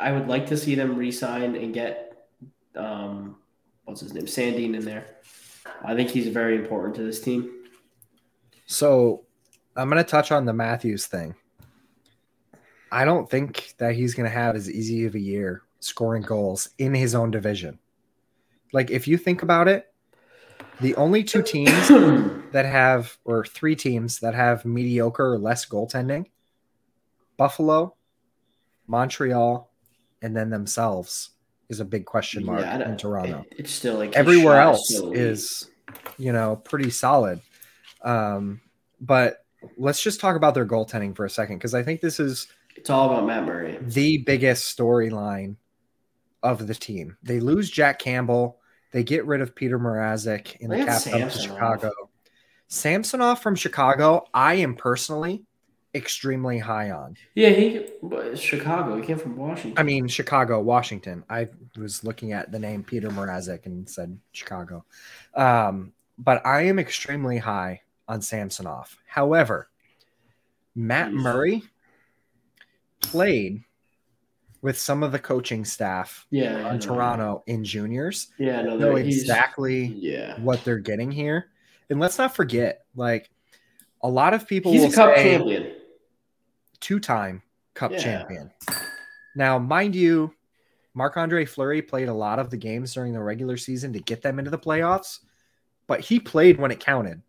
I 0.00 0.12
would 0.12 0.26
like 0.26 0.46
to 0.46 0.56
see 0.56 0.74
them 0.74 0.96
re-sign 0.96 1.54
and 1.54 1.74
get 1.74 2.28
um, 2.76 3.36
what's 3.84 4.00
his 4.00 4.14
name, 4.14 4.24
Sandin 4.24 4.74
in 4.74 4.86
there. 4.86 5.04
I 5.84 5.94
think 5.94 6.08
he's 6.08 6.28
very 6.28 6.56
important 6.56 6.94
to 6.94 7.02
this 7.02 7.20
team. 7.20 7.64
So 8.64 9.26
I'm 9.76 9.88
going 9.90 10.02
to 10.02 10.08
touch 10.08 10.30
on 10.32 10.44
the 10.44 10.52
Matthews 10.52 11.06
thing. 11.06 11.34
I 12.92 13.04
don't 13.04 13.28
think 13.28 13.74
that 13.78 13.94
he's 13.94 14.14
going 14.14 14.28
to 14.30 14.34
have 14.36 14.54
as 14.54 14.70
easy 14.70 15.04
of 15.04 15.14
a 15.14 15.20
year 15.20 15.62
scoring 15.80 16.22
goals 16.22 16.70
in 16.78 16.94
his 16.94 17.14
own 17.14 17.30
division. 17.30 17.78
Like, 18.72 18.90
if 18.90 19.08
you 19.08 19.16
think 19.16 19.42
about 19.42 19.68
it, 19.68 19.92
the 20.80 20.94
only 20.96 21.24
two 21.24 21.42
teams 21.42 21.88
that 22.52 22.64
have, 22.66 23.16
or 23.24 23.44
three 23.44 23.74
teams 23.76 24.20
that 24.20 24.34
have 24.34 24.64
mediocre 24.64 25.32
or 25.32 25.38
less 25.38 25.66
goaltending 25.66 26.26
Buffalo, 27.36 27.94
Montreal, 28.86 29.70
and 30.22 30.36
then 30.36 30.50
themselves 30.50 31.30
is 31.68 31.80
a 31.80 31.84
big 31.84 32.04
question 32.04 32.44
mark 32.44 32.60
Yeah, 32.60 32.88
in 32.88 32.96
Toronto. 32.96 33.44
it- 33.50 33.56
it's 33.60 33.70
still 33.72 33.96
like 33.96 34.14
Everywhere 34.14 34.60
else 34.60 34.88
is, 35.12 35.68
you 36.16 36.32
know, 36.32 36.56
pretty 36.56 36.90
solid. 36.90 37.40
Um, 38.02 38.60
but 39.00 39.43
let's 39.76 40.02
just 40.02 40.20
talk 40.20 40.36
about 40.36 40.54
their 40.54 40.66
goaltending 40.66 41.14
for 41.16 41.24
a 41.24 41.30
second 41.30 41.56
because 41.58 41.74
I 41.74 41.82
think 41.82 42.00
this 42.00 42.18
is 42.20 42.48
It's 42.76 42.90
all 42.90 43.10
about 43.10 43.26
Matt 43.26 43.44
Murray. 43.44 43.78
the 43.80 44.18
biggest 44.18 44.76
storyline 44.76 45.56
of 46.42 46.66
the 46.66 46.74
team. 46.74 47.16
They 47.22 47.40
lose 47.40 47.70
Jack 47.70 47.98
Campbell. 47.98 48.58
They 48.92 49.02
get 49.02 49.26
rid 49.26 49.40
of 49.40 49.54
Petr 49.54 49.80
Mrazek 49.80 50.56
in 50.60 50.70
the 50.70 50.76
They 50.76 50.84
got 50.84 51.02
cap 51.02 51.30
to 51.30 51.38
Chicago. 51.38 51.92
Samsonov 52.68 53.40
from 53.40 53.54
Chicago, 53.54 54.26
I 54.32 54.54
am 54.54 54.74
personally 54.74 55.44
extremely 55.94 56.58
high 56.58 56.90
on. 56.90 57.16
Yeah, 57.34 57.50
he 57.50 57.86
Chicago. 58.34 58.96
He 58.96 59.06
came 59.06 59.18
from 59.18 59.36
Washington. 59.36 59.74
I 59.78 59.82
mean, 59.84 60.08
Chicago, 60.08 60.60
Washington. 60.60 61.22
I 61.30 61.48
was 61.78 62.02
looking 62.02 62.32
at 62.32 62.50
the 62.50 62.58
name 62.58 62.82
Petr 62.82 63.10
Mrazek 63.10 63.66
and 63.66 63.88
said 63.88 64.18
Chicago. 64.32 64.84
Um, 65.34 65.92
but 66.18 66.44
I 66.44 66.62
am 66.62 66.78
extremely 66.78 67.38
high 67.38 67.82
on 68.08 68.20
Samsonov. 68.22 68.96
However, 69.06 69.68
Matt 70.74 71.12
Murray 71.12 71.62
played 73.00 73.62
with 74.62 74.78
some 74.78 75.02
of 75.02 75.12
the 75.12 75.18
coaching 75.18 75.64
staff 75.64 76.26
yeah, 76.30 76.72
in. 76.72 76.80
Toronto 76.80 77.42
in 77.46 77.64
juniors 77.64 78.28
Yeah, 78.38 78.62
no, 78.62 78.78
know 78.78 78.96
exactly 78.96 79.84
Yeah, 79.84 80.40
what 80.40 80.64
they're 80.64 80.78
getting 80.78 81.10
here. 81.10 81.50
And 81.90 82.00
let's 82.00 82.16
not 82.16 82.34
forget, 82.34 82.86
like 82.96 83.30
a 84.02 84.08
lot 84.08 84.32
of 84.32 84.48
people 84.48 84.72
he's 84.72 84.80
will 84.82 84.88
a 84.88 84.92
cup 84.92 85.16
say 85.16 85.22
champion. 85.22 85.72
two-time 86.80 87.42
cup 87.74 87.92
Yeah. 87.92 87.98
champion. 87.98 88.50
Now, 89.36 89.58
mind 89.58 89.94
you, 89.94 90.32
Marc 90.94 91.16
Andre 91.16 91.44
Fleury 91.44 91.82
played 91.82 92.08
a 92.08 92.14
lot 92.14 92.38
of 92.38 92.50
the 92.50 92.56
games 92.56 92.94
during 92.94 93.12
the 93.12 93.22
regular 93.22 93.56
season 93.56 93.92
to 93.92 94.00
get 94.00 94.22
them 94.22 94.38
into 94.38 94.50
the 94.50 94.58
playoffs, 94.58 95.20
but 95.86 96.00
he 96.00 96.18
played 96.20 96.58
when 96.58 96.70
it 96.70 96.80
counted. 96.80 97.20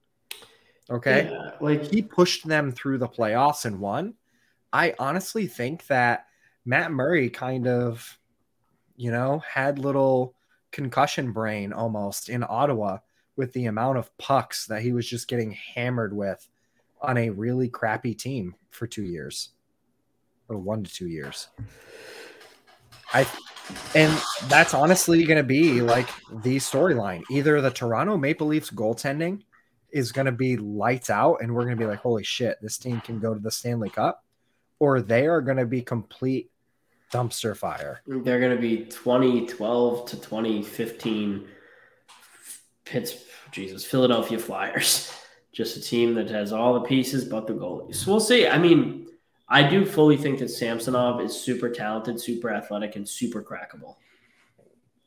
Okay. 0.90 1.30
Yeah, 1.32 1.52
like 1.62 1.84
He 1.84 2.02
pushed 2.02 2.48
them 2.48 2.72
through 2.72 3.00
the 3.00 3.08
playoffs 3.08 3.66
and 3.66 3.80
won. 3.80 4.16
I 4.72 4.94
honestly 5.00 5.48
think 5.48 5.88
that 5.88 6.26
Matt 6.66 6.92
Murray 6.92 7.30
kind 7.30 7.68
of, 7.68 8.20
you 8.96 9.12
know, 9.12 9.40
had 9.40 9.80
little 9.80 10.36
concussion 10.72 11.32
brain 11.32 11.72
almost 11.74 12.30
in 12.30 12.44
Ottawa 12.48 12.98
with 13.36 13.54
the 13.54 13.66
amount 13.66 13.98
of 13.98 14.16
pucks 14.18 14.66
that 14.68 14.82
he 14.82 14.92
was 14.92 15.08
just 15.08 15.28
getting 15.28 15.52
hammered 15.52 16.16
with 16.16 16.48
on 17.02 17.18
a 17.18 17.30
really 17.30 17.70
crappy 17.70 18.14
team 18.14 18.56
for 18.70 18.88
two 18.88 19.04
years 19.04 19.50
or 20.50 20.58
one 20.58 20.84
to 20.84 20.94
two 20.94 21.08
years. 21.08 21.48
I 23.14 23.26
and 23.96 24.16
that's 24.48 24.74
honestly 24.74 25.24
going 25.24 25.38
to 25.38 25.44
be 25.44 25.82
like 25.82 26.10
the 26.44 26.58
storyline. 26.58 27.24
Either 27.32 27.62
the 27.62 27.72
Toronto 27.72 28.18
Maple 28.18 28.48
Leafs 28.48 28.70
goaltending 28.70 29.42
is 29.96 30.12
going 30.12 30.26
to 30.26 30.32
be 30.34 30.58
lights 30.58 31.10
out 31.10 31.38
and 31.42 31.56
we're 31.56 31.64
going 31.64 31.78
to 31.78 31.82
be 31.82 31.88
like, 31.88 32.00
holy 32.00 32.24
shit, 32.24 32.62
this 32.62 32.78
team 32.78 33.00
can 33.00 33.18
go 33.18 33.34
to 33.34 33.40
the 33.40 33.50
Stanley 33.50 33.90
Cup, 33.90 34.26
or 34.78 35.02
they 35.02 35.26
are 35.26 35.40
going 35.40 35.56
to 35.56 35.66
be 35.66 35.82
complete 35.82 36.52
dumpster 37.14 37.56
fire. 37.56 38.02
they're 38.06 38.42
going 38.42 38.54
to 38.54 38.62
be 38.62 38.84
2012 38.84 40.06
to 40.10 40.16
2015 40.18 41.48
Pitts, 42.84 43.16
Jesus, 43.52 43.86
Philadelphia 43.86 44.38
Flyers. 44.38 45.12
Just 45.54 45.78
a 45.78 45.82
team 45.82 46.14
that 46.16 46.30
has 46.30 46.52
all 46.52 46.74
the 46.74 46.82
pieces 46.82 47.24
but 47.24 47.48
the 47.48 47.54
goalies. 47.54 48.06
We'll 48.06 48.20
see. 48.20 48.46
I 48.46 48.58
mean, 48.58 49.08
I 49.48 49.64
do 49.64 49.86
fully 49.86 50.18
think 50.18 50.40
that 50.40 50.50
Samsonov 50.50 51.22
is 51.22 51.40
super 51.40 51.70
talented, 51.70 52.20
super 52.20 52.52
athletic, 52.52 52.98
and 52.98 53.08
super 53.08 53.42
crackable. 53.42 53.96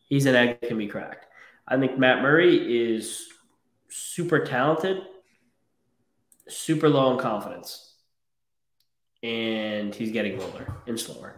He's 0.09 0.25
an 0.25 0.35
egg 0.35 0.61
that 0.63 0.69
can 0.69 0.79
be 0.79 0.87
cracked. 0.87 1.27
I 1.69 1.79
think 1.79 1.99
Matt 1.99 2.23
Murray 2.23 2.91
is 2.91 3.29
super 3.89 4.45
talented, 4.45 5.03
super 6.49 6.89
low 6.89 7.13
in 7.13 7.19
confidence, 7.19 7.95
and 9.23 9.95
he's 9.95 10.13
getting 10.13 10.41
older 10.41 10.75
and 10.87 10.99
slower. 10.99 11.37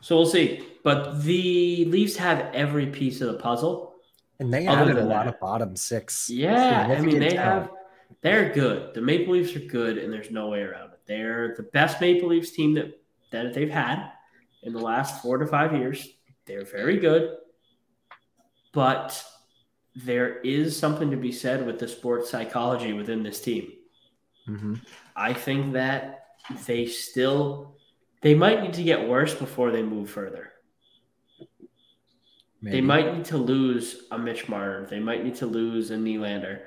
So 0.00 0.16
we'll 0.16 0.26
see. 0.26 0.66
But 0.84 1.22
the 1.22 1.84
Leafs 1.86 2.16
have 2.16 2.54
every 2.54 2.86
piece 2.86 3.20
of 3.20 3.32
the 3.32 3.38
puzzle. 3.38 3.94
And 4.38 4.52
they 4.52 4.66
added 4.66 4.96
a 4.96 5.00
than 5.00 5.08
lot 5.08 5.26
of 5.26 5.40
bottom 5.40 5.74
six. 5.76 6.28
Yeah, 6.30 6.86
I 6.88 7.00
mean 7.00 7.18
they 7.18 7.30
talent. 7.30 7.70
have 7.70 7.70
they're 8.20 8.52
good. 8.52 8.94
The 8.94 9.00
Maple 9.00 9.32
Leafs 9.32 9.56
are 9.56 9.60
good 9.60 9.98
and 9.98 10.12
there's 10.12 10.30
no 10.30 10.48
way 10.48 10.60
around 10.60 10.92
it. 10.92 11.00
They're 11.06 11.54
the 11.56 11.64
best 11.64 12.00
Maple 12.00 12.28
Leafs 12.28 12.50
team 12.50 12.74
that 12.74 13.00
that 13.32 13.54
they've 13.54 13.70
had 13.70 14.10
in 14.62 14.72
the 14.72 14.78
last 14.78 15.22
4 15.22 15.38
to 15.38 15.46
5 15.46 15.72
years. 15.74 16.08
They're 16.46 16.64
very 16.64 16.98
good. 16.98 17.36
But 18.72 19.24
there 19.96 20.40
is 20.40 20.78
something 20.78 21.10
to 21.10 21.16
be 21.16 21.32
said 21.32 21.64
with 21.66 21.78
the 21.78 21.88
sports 21.88 22.30
psychology 22.30 22.92
within 22.92 23.22
this 23.22 23.40
team. 23.40 23.72
Mhm. 24.46 24.80
I 25.16 25.32
think 25.32 25.72
that 25.72 26.26
they 26.66 26.86
still 26.86 27.76
they 28.22 28.34
might 28.34 28.62
need 28.62 28.72
to 28.74 28.82
get 28.82 29.08
worse 29.08 29.34
before 29.34 29.70
they 29.70 29.82
move 29.82 30.10
further. 30.10 30.52
Maybe. 32.60 32.76
They 32.76 32.80
might 32.80 33.14
need 33.14 33.24
to 33.26 33.36
lose 33.36 34.06
a 34.10 34.18
Mitch 34.18 34.48
Marner. 34.48 34.86
They 34.86 34.98
might 34.98 35.22
need 35.22 35.36
to 35.36 35.46
lose 35.46 35.90
a 35.90 35.96
Nylander 35.96 36.62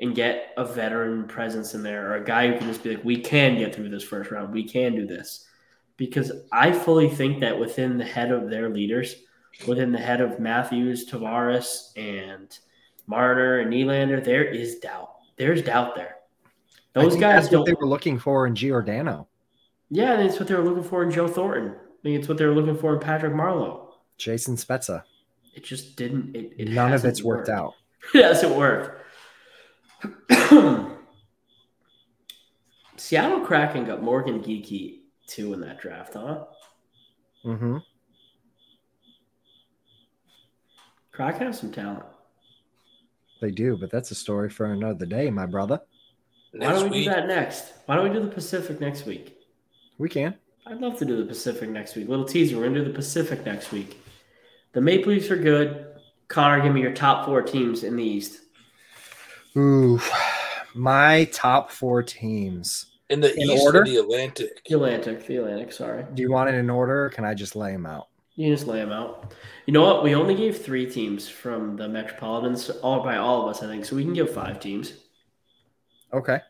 and 0.00 0.14
get 0.14 0.52
a 0.56 0.64
veteran 0.64 1.28
presence 1.28 1.74
in 1.74 1.82
there 1.82 2.10
or 2.10 2.16
a 2.16 2.24
guy 2.24 2.48
who 2.48 2.58
can 2.58 2.66
just 2.66 2.82
be 2.82 2.96
like, 2.96 3.04
we 3.04 3.20
can 3.20 3.56
get 3.56 3.74
through 3.74 3.90
this 3.90 4.02
first 4.02 4.30
round. 4.30 4.52
We 4.52 4.64
can 4.64 4.96
do 4.96 5.06
this. 5.06 5.46
Because 5.96 6.32
I 6.50 6.72
fully 6.72 7.08
think 7.08 7.40
that 7.40 7.60
within 7.60 7.98
the 7.98 8.04
head 8.04 8.32
of 8.32 8.50
their 8.50 8.68
leaders, 8.68 9.14
within 9.68 9.92
the 9.92 9.98
head 9.98 10.20
of 10.20 10.40
Matthews, 10.40 11.08
Tavares, 11.08 11.96
and 11.96 12.58
Marner 13.06 13.58
and 13.60 13.72
Nylander, 13.72 14.22
there 14.24 14.44
is 14.44 14.78
doubt. 14.78 15.10
There's 15.36 15.62
doubt 15.62 15.94
there. 15.94 16.16
Those 16.92 17.16
guys 17.16 17.42
that's 17.42 17.48
don't. 17.48 17.60
what 17.60 17.66
they 17.66 17.74
were 17.74 17.86
looking 17.88 18.18
for 18.18 18.46
in 18.46 18.54
Giordano. 18.54 19.26
yeah, 19.90 20.20
it's 20.20 20.38
what 20.38 20.48
they 20.48 20.54
were 20.54 20.62
looking 20.62 20.84
for 20.84 21.02
in 21.02 21.10
Joe 21.10 21.26
Thornton. 21.26 21.72
I 21.72 22.02
think 22.02 22.18
it's 22.20 22.28
what 22.28 22.38
they 22.38 22.46
were 22.46 22.54
looking 22.54 22.76
for 22.76 22.94
in 22.94 23.00
Patrick 23.00 23.32
Marleau. 23.32 23.88
Jason 24.16 24.56
Spezza. 24.56 25.02
It 25.54 25.64
just 25.64 25.96
didn't. 25.96 26.36
It, 26.36 26.52
it 26.56 26.68
None 26.68 26.92
of 26.92 27.04
it's 27.04 27.22
worked 27.22 27.48
out. 27.48 27.74
It 28.14 28.22
hasn't 28.22 28.54
worked. 28.54 29.00
Seattle 32.98 33.40
Kraken 33.40 33.86
got 33.86 34.02
Morgan 34.02 34.40
Geekie 34.42 35.00
too 35.26 35.54
in 35.54 35.60
that 35.60 35.80
draft, 35.80 36.12
huh? 36.12 36.44
Mm-hmm. 37.46 37.78
Kraken 41.12 41.46
has 41.46 41.58
some 41.60 41.72
talent. 41.72 42.04
They 43.44 43.50
do, 43.50 43.76
but 43.76 43.90
that's 43.90 44.10
a 44.10 44.14
story 44.14 44.48
for 44.48 44.72
another 44.72 45.04
day, 45.04 45.28
my 45.28 45.44
brother. 45.44 45.78
Why 46.52 46.72
don't 46.72 46.84
we 46.84 47.00
week, 47.00 47.04
do 47.08 47.10
that 47.10 47.26
next? 47.26 47.74
Why 47.84 47.94
don't 47.94 48.08
we 48.08 48.14
do 48.18 48.24
the 48.24 48.34
Pacific 48.34 48.80
next 48.80 49.04
week? 49.04 49.36
We 49.98 50.08
can. 50.08 50.36
I'd 50.66 50.80
love 50.80 50.98
to 51.00 51.04
do 51.04 51.18
the 51.18 51.26
Pacific 51.26 51.68
next 51.68 51.94
week. 51.94 52.08
Little 52.08 52.24
teaser. 52.24 52.56
We're 52.56 52.68
gonna 52.68 52.76
do 52.76 52.84
the 52.86 52.94
Pacific 52.94 53.44
next 53.44 53.70
week. 53.70 54.02
The 54.72 54.80
Maple 54.80 55.12
Leafs 55.12 55.30
are 55.30 55.36
good. 55.36 55.84
Connor, 56.28 56.62
give 56.62 56.72
me 56.72 56.80
your 56.80 56.94
top 56.94 57.26
four 57.26 57.42
teams 57.42 57.84
in 57.84 57.96
the 57.96 58.02
East. 58.02 58.40
Ooh, 59.58 60.00
my 60.74 61.24
top 61.30 61.70
four 61.70 62.02
teams. 62.02 62.86
in 63.10 63.20
the 63.20 63.30
in 63.34 63.50
east 63.50 63.62
order? 63.62 63.82
of 63.82 63.88
the 63.88 63.98
Atlantic. 63.98 64.64
The 64.66 64.76
Atlantic, 64.76 65.26
the 65.26 65.36
Atlantic. 65.36 65.70
Sorry, 65.70 66.06
Do 66.14 66.22
you 66.22 66.32
want 66.32 66.48
it 66.48 66.54
in 66.54 66.70
order 66.70 67.04
or 67.04 67.10
can 67.10 67.26
I 67.26 67.34
just 67.34 67.56
lay 67.56 67.72
them 67.72 67.84
out? 67.84 68.08
You 68.36 68.52
just 68.52 68.66
lay 68.66 68.78
them 68.78 68.92
out. 68.92 69.32
You 69.66 69.72
know 69.72 69.82
what? 69.82 70.02
We 70.02 70.14
only 70.14 70.34
gave 70.34 70.62
three 70.62 70.90
teams 70.90 71.28
from 71.28 71.76
the 71.76 71.88
Metropolitans, 71.88 72.68
all 72.70 73.02
by 73.02 73.16
all 73.16 73.42
of 73.42 73.48
us, 73.48 73.62
I 73.62 73.66
think. 73.66 73.84
So 73.84 73.96
we 73.96 74.04
can 74.04 74.12
give 74.12 74.32
five 74.32 74.58
teams. 74.58 74.94
Okay. 76.12 76.40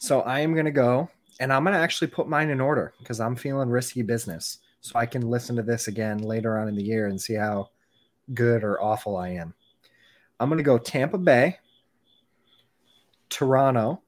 So 0.00 0.22
I 0.22 0.40
am 0.40 0.54
going 0.54 0.64
to 0.64 0.72
go 0.72 1.08
and 1.40 1.52
I'm 1.52 1.64
going 1.64 1.74
to 1.74 1.80
actually 1.80 2.08
put 2.08 2.28
mine 2.28 2.50
in 2.50 2.60
order 2.60 2.94
because 2.98 3.20
I'm 3.20 3.36
feeling 3.36 3.70
risky 3.70 4.02
business. 4.02 4.58
So 4.80 4.98
I 4.98 5.06
can 5.06 5.30
listen 5.30 5.56
to 5.56 5.62
this 5.62 5.88
again 5.88 6.18
later 6.18 6.58
on 6.58 6.68
in 6.68 6.74
the 6.74 6.82
year 6.82 7.06
and 7.06 7.20
see 7.20 7.34
how 7.34 7.70
good 8.34 8.64
or 8.64 8.82
awful 8.82 9.16
I 9.16 9.30
am. 9.30 9.54
I'm 10.38 10.48
going 10.48 10.58
to 10.58 10.64
go 10.64 10.78
Tampa 10.78 11.18
Bay, 11.18 11.58
Toronto, 13.30 14.02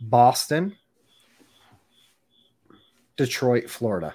Boston, 0.00 0.76
Detroit, 3.16 3.68
Florida. 3.68 4.14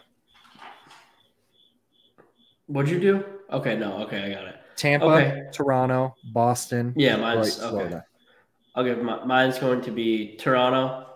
What'd 2.68 2.90
you 2.92 3.00
do? 3.00 3.24
Okay, 3.52 3.78
no, 3.78 4.02
okay, 4.04 4.24
I 4.24 4.30
got 4.34 4.48
it. 4.48 4.56
Tampa, 4.76 5.06
Okay. 5.06 5.44
Toronto, 5.54 6.16
Boston, 6.34 6.94
Yeah, 6.96 7.16
Detroit, 7.16 7.36
mine's 7.36 7.60
okay. 7.60 7.70
Florida. 7.70 8.06
I'll 8.76 8.96
my, 9.04 9.24
mine's 9.24 9.58
going 9.58 9.82
to 9.84 9.92
be 9.92 10.36
Toronto, 10.36 11.08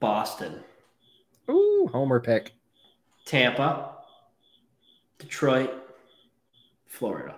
Boston, 0.00 0.60
Ooh, 1.50 1.90
homer 1.92 2.20
pick. 2.20 2.54
Tampa, 3.26 3.96
Detroit, 5.18 5.70
Florida. 6.86 7.36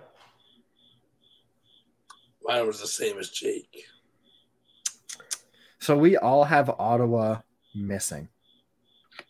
Mine 2.44 2.66
was 2.66 2.80
the 2.80 2.86
same 2.86 3.18
as 3.18 3.30
Jake. 3.30 3.86
So 5.80 5.96
we 5.96 6.16
all 6.16 6.44
have 6.44 6.70
Ottawa 6.70 7.40
missing. 7.74 8.28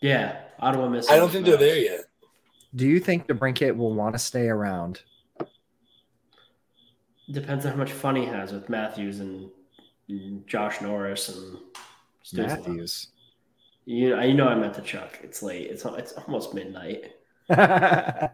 Yeah, 0.02 0.40
Ottawa 0.58 0.88
missing. 0.88 1.14
I 1.14 1.16
don't 1.16 1.30
think 1.30 1.46
they're 1.46 1.56
there 1.56 1.78
yet. 1.78 2.00
Do 2.74 2.86
you 2.86 3.00
think 3.00 3.26
DeBrincat 3.26 3.76
will 3.76 3.94
want 3.94 4.14
to 4.14 4.18
stay 4.18 4.48
around? 4.48 5.00
Depends 7.30 7.64
on 7.64 7.72
how 7.72 7.78
much 7.78 7.92
fun 7.92 8.16
he 8.16 8.26
has 8.26 8.52
with 8.52 8.68
Matthews 8.68 9.20
and, 9.20 9.48
and 10.08 10.46
Josh 10.46 10.80
Norris 10.80 11.28
and 11.30 11.58
Stutzle. 12.24 12.46
Matthews. 12.46 13.08
You, 13.84 14.20
you 14.20 14.34
know 14.34 14.48
I 14.48 14.54
meant 14.54 14.74
Tkachuk. 14.74 15.22
It's 15.22 15.42
late. 15.42 15.70
It's 15.70 15.84
it's 15.84 16.12
almost 16.12 16.52
midnight. 16.52 17.12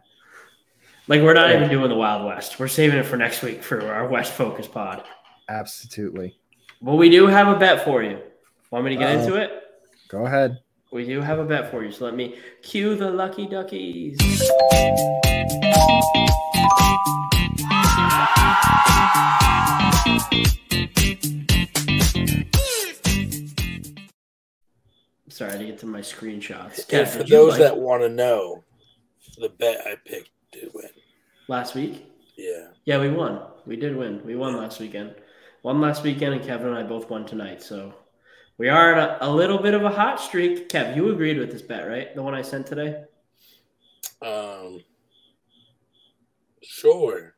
Like 1.09 1.23
we're 1.23 1.33
not 1.33 1.51
even 1.51 1.71
doing 1.71 1.89
the 1.89 1.97
Wild 1.97 2.27
West. 2.27 2.61
We're 2.61 2.69
saving 2.69 2.99
it 2.99 3.07
for 3.07 3.17
next 3.17 3.43
week 3.43 3.63
for 3.63 3.91
our 3.91 4.07
West 4.07 4.35
Focus 4.35 4.69
pod. 4.69 5.03
Absolutely. 5.49 6.39
But 6.83 6.97
we 6.97 7.09
do 7.09 7.27
have 7.27 7.49
a 7.49 7.59
bet 7.59 7.83
for 7.83 8.03
you. 8.03 8.19
Want 8.71 8.85
me 8.85 8.91
to 8.91 8.97
get 8.97 9.17
Uh-oh. 9.17 9.21
into 9.21 9.37
it? 9.37 9.51
Go 10.09 10.27
ahead. 10.27 10.59
We 10.91 11.05
do 11.05 11.21
have 11.21 11.39
a 11.39 11.45
bet 11.45 11.71
for 11.71 11.85
you. 11.85 11.93
So 11.93 12.07
let 12.07 12.15
me 12.15 12.37
cue 12.63 12.95
the 12.95 13.11
lucky 13.11 13.47
duckies. 13.47 14.17
Sorry, 25.29 25.59
to 25.59 25.65
get 25.67 25.79
to 25.81 25.87
my 25.87 26.01
screenshots. 26.01 26.91
And 26.91 27.07
for 27.07 27.23
those 27.23 27.53
like 27.53 27.61
that 27.61 27.79
want 27.79 28.03
to 28.03 28.09
know, 28.09 28.65
the 29.37 29.51
bet 29.51 29.87
I 29.87 29.97
picked 30.07 30.31
did 30.53 30.71
win. 30.73 30.89
last 31.49 31.75
week? 31.75 32.07
Yeah. 32.37 32.69
Yeah, 32.87 32.99
we 32.99 33.11
won. 33.11 33.43
We 33.67 33.77
did 33.77 33.95
win. 33.95 34.25
We 34.25 34.37
won 34.37 34.57
last 34.57 34.81
weekend. 34.81 35.15
Won 35.63 35.83
last 35.83 36.03
weekend, 36.03 36.33
and 36.35 36.43
Kevin 36.43 36.69
and 36.69 36.79
I 36.79 36.83
both 36.83 37.11
won 37.11 37.27
tonight. 37.27 37.63
So 37.63 37.93
we 38.59 38.69
are 38.69 38.95
on 38.95 38.99
a, 38.99 39.19
a 39.23 39.31
little 39.33 39.59
bit 39.59 39.75
of 39.75 39.85
a 39.85 39.91
hot 39.91 40.21
streak. 40.21 40.69
Kev, 40.69 40.97
you 40.97 41.11
agreed 41.13 41.39
with 41.39 41.51
this 41.51 41.63
bet, 41.63 41.89
right? 41.89 42.15
The 42.15 42.23
one 42.23 42.35
I 42.35 42.43
sent 42.43 42.67
today? 42.67 43.05
Um. 44.23 44.83
Sure. 46.63 47.35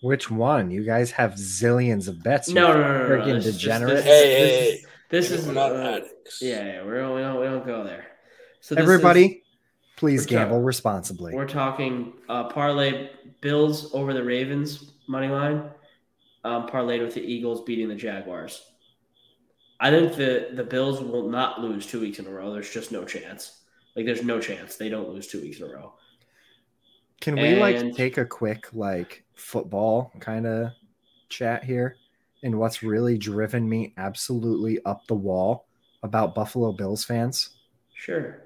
Which 0.00 0.30
one? 0.30 0.70
You 0.70 0.84
guys 0.84 1.10
have 1.12 1.34
zillions 1.34 2.08
of 2.08 2.22
bets. 2.22 2.48
you 2.48 2.54
No, 2.54 2.72
no, 2.72 2.80
no, 2.80 2.82
no. 2.82 3.08
no. 3.08 3.08
Freaking 3.24 3.34
This 3.34 3.44
just- 3.44 3.60
degenerate. 3.60 3.96
This, 3.96 4.04
Hey, 4.04 4.10
this 4.10 4.50
hey, 4.50 4.68
is, 4.74 4.80
hey. 4.80 4.86
this 5.10 5.28
Hey, 5.28 5.34
is 5.36 5.46
we're 5.46 5.52
not 5.52 5.72
uh, 5.72 5.78
addicts. 5.96 6.42
Yeah, 6.42 6.64
yeah. 6.66 6.84
We're, 6.84 7.14
we 7.14 7.20
don't 7.20 7.38
we 7.40 7.44
don't 7.46 7.66
go 7.66 7.84
there. 7.84 8.06
So 8.60 8.74
this 8.74 8.82
Everybody, 8.82 9.26
is- 9.26 9.34
please 9.96 10.20
We're 10.22 10.24
talking- 10.24 10.38
gamble 10.38 10.62
responsibly. 10.62 11.34
we're 11.34 11.46
talking 11.48 12.14
uh, 12.28 12.44
parlay 12.48 13.10
Bills 13.40 13.92
over 13.94 14.12
the 14.14 14.22
Ravens 14.24 14.92
money 15.08 15.28
line, 15.28 15.70
um, 16.44 16.66
parlayed 16.68 17.02
with 17.02 17.14
the 17.14 17.20
Eagles 17.22 17.62
beating 17.62 17.88
the 17.88 17.94
Jaguars. 17.94 18.62
I 19.82 19.90
think 19.90 20.14
the 20.14 20.50
the 20.52 20.62
Bills 20.62 21.00
will 21.00 21.28
not 21.28 21.60
lose 21.60 21.86
two 21.86 22.00
weeks 22.00 22.20
in 22.20 22.26
a 22.26 22.30
row. 22.30 22.52
There's 22.52 22.70
just 22.70 22.92
no 22.92 23.04
chance. 23.04 23.62
Like 23.96 24.06
there's 24.06 24.22
no 24.22 24.40
chance 24.40 24.76
they 24.76 24.88
don't 24.88 25.08
lose 25.08 25.26
two 25.26 25.40
weeks 25.40 25.58
in 25.58 25.64
a 25.64 25.72
row. 25.72 25.92
Can 27.20 27.34
we 27.34 27.56
like 27.56 27.92
take 27.94 28.16
a 28.16 28.24
quick 28.24 28.68
like 28.72 29.24
football 29.34 30.12
kind 30.20 30.46
of 30.46 30.70
chat 31.28 31.64
here? 31.64 31.96
And 32.44 32.58
what's 32.60 32.84
really 32.84 33.18
driven 33.18 33.68
me 33.68 33.92
absolutely 33.96 34.78
up 34.84 35.04
the 35.08 35.14
wall 35.16 35.66
about 36.04 36.34
Buffalo 36.36 36.70
Bills 36.70 37.04
fans? 37.04 37.50
Sure. 37.92 38.42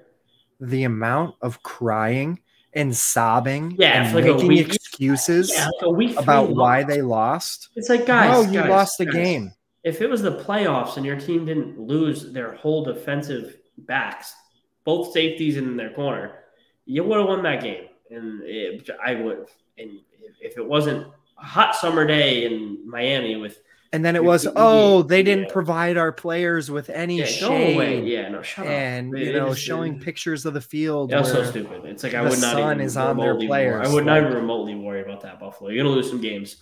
The 0.59 0.85
amount 0.85 1.35
of 1.41 1.61
crying 1.61 2.39
and 2.73 2.95
sobbing 2.95 3.75
Yeah, 3.77 4.03
and 4.03 4.15
like 4.15 4.25
making 4.25 4.71
excuses 4.71 5.51
Yeah, 5.53 5.65
like 5.65 5.83
a 5.83 5.89
week 5.89 6.11
three 6.11 6.23
about 6.23 6.49
why 6.49 6.83
they 6.83 7.03
lost. 7.03 7.69
It's 7.75 7.89
like 7.89 8.07
guys, 8.07 8.45
no, 8.45 8.51
you 8.51 8.59
guys, 8.59 8.69
lost 8.69 8.97
the 8.97 9.05
guys. 9.05 9.15
game. 9.15 9.51
If 9.87 10.01
it 10.01 10.09
was 10.09 10.21
the 10.21 10.37
playoffs 10.43 10.97
and 10.97 11.05
your 11.05 11.15
team 11.17 11.45
didn't 11.45 11.79
lose 11.79 12.33
their 12.33 12.55
whole 12.55 12.83
defensive 12.83 13.55
backs, 13.77 14.35
both 14.83 15.13
safeties 15.13 15.55
in 15.55 15.77
their 15.77 15.91
corner, 15.91 16.43
you 16.85 17.05
would 17.05 17.17
have 17.17 17.27
won 17.27 17.41
that 17.43 17.63
game. 17.63 17.85
And 18.11 18.41
it, 18.43 18.89
I 19.03 19.15
would. 19.15 19.47
And 19.77 19.99
if, 20.41 20.57
it 20.57 20.65
wasn't 20.65 21.07
a 21.39 21.41
hot 21.41 21.73
summer 21.73 22.05
day 22.05 22.45
in 22.45 22.85
Miami 22.85 23.37
with 23.37 23.59
And 23.93 24.03
then 24.03 24.17
it 24.17 24.23
was, 24.23 24.45
oh, 24.57 25.03
they 25.03 25.23
didn't 25.23 25.51
provide 25.51 25.95
our 25.95 26.11
players 26.11 26.69
with 26.69 26.89
any 26.89 27.19
yeah, 27.19 27.25
shade. 27.25 28.07
yeah, 28.07 28.27
no, 28.27 28.41
shut 28.41 28.67
and 28.67 29.07
up. 29.07 29.13
They- 29.13 29.27
you 29.27 29.33
know 29.33 29.53
showing 29.53 30.01
pictures 30.01 30.45
of 30.45 30.53
the 30.53 30.61
field 30.61 31.11
That 31.11 31.21
was 31.21 31.31
so 31.31 31.45
stupid. 31.45 31.85
It's 31.85 32.03
like 32.03 32.13
I 32.13 32.23
the 32.23 32.29
would 32.31 32.41
not 32.41 32.53
sun 32.53 32.75
even 32.75 32.81
is 32.81 32.97
on 32.97 33.15
their 33.17 33.35
players, 33.35 33.87
I 33.87 33.93
would 33.93 34.05
not 34.05 34.17
even 34.19 34.33
remotely 34.33 34.75
worry 34.75 35.01
about 35.01 35.21
that 35.21 35.39
Buffalo. 35.39 35.69
You're 35.69 35.83
gonna 35.85 35.95
lose 35.95 36.09
some 36.09 36.19
games 36.19 36.57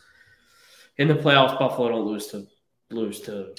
in 0.98 1.08
the 1.08 1.16
playoffs. 1.16 1.58
Buffalo 1.58 1.90
don't 1.90 2.06
lose 2.06 2.28
to 2.28 2.46
lose 2.92 3.20
to 3.22 3.54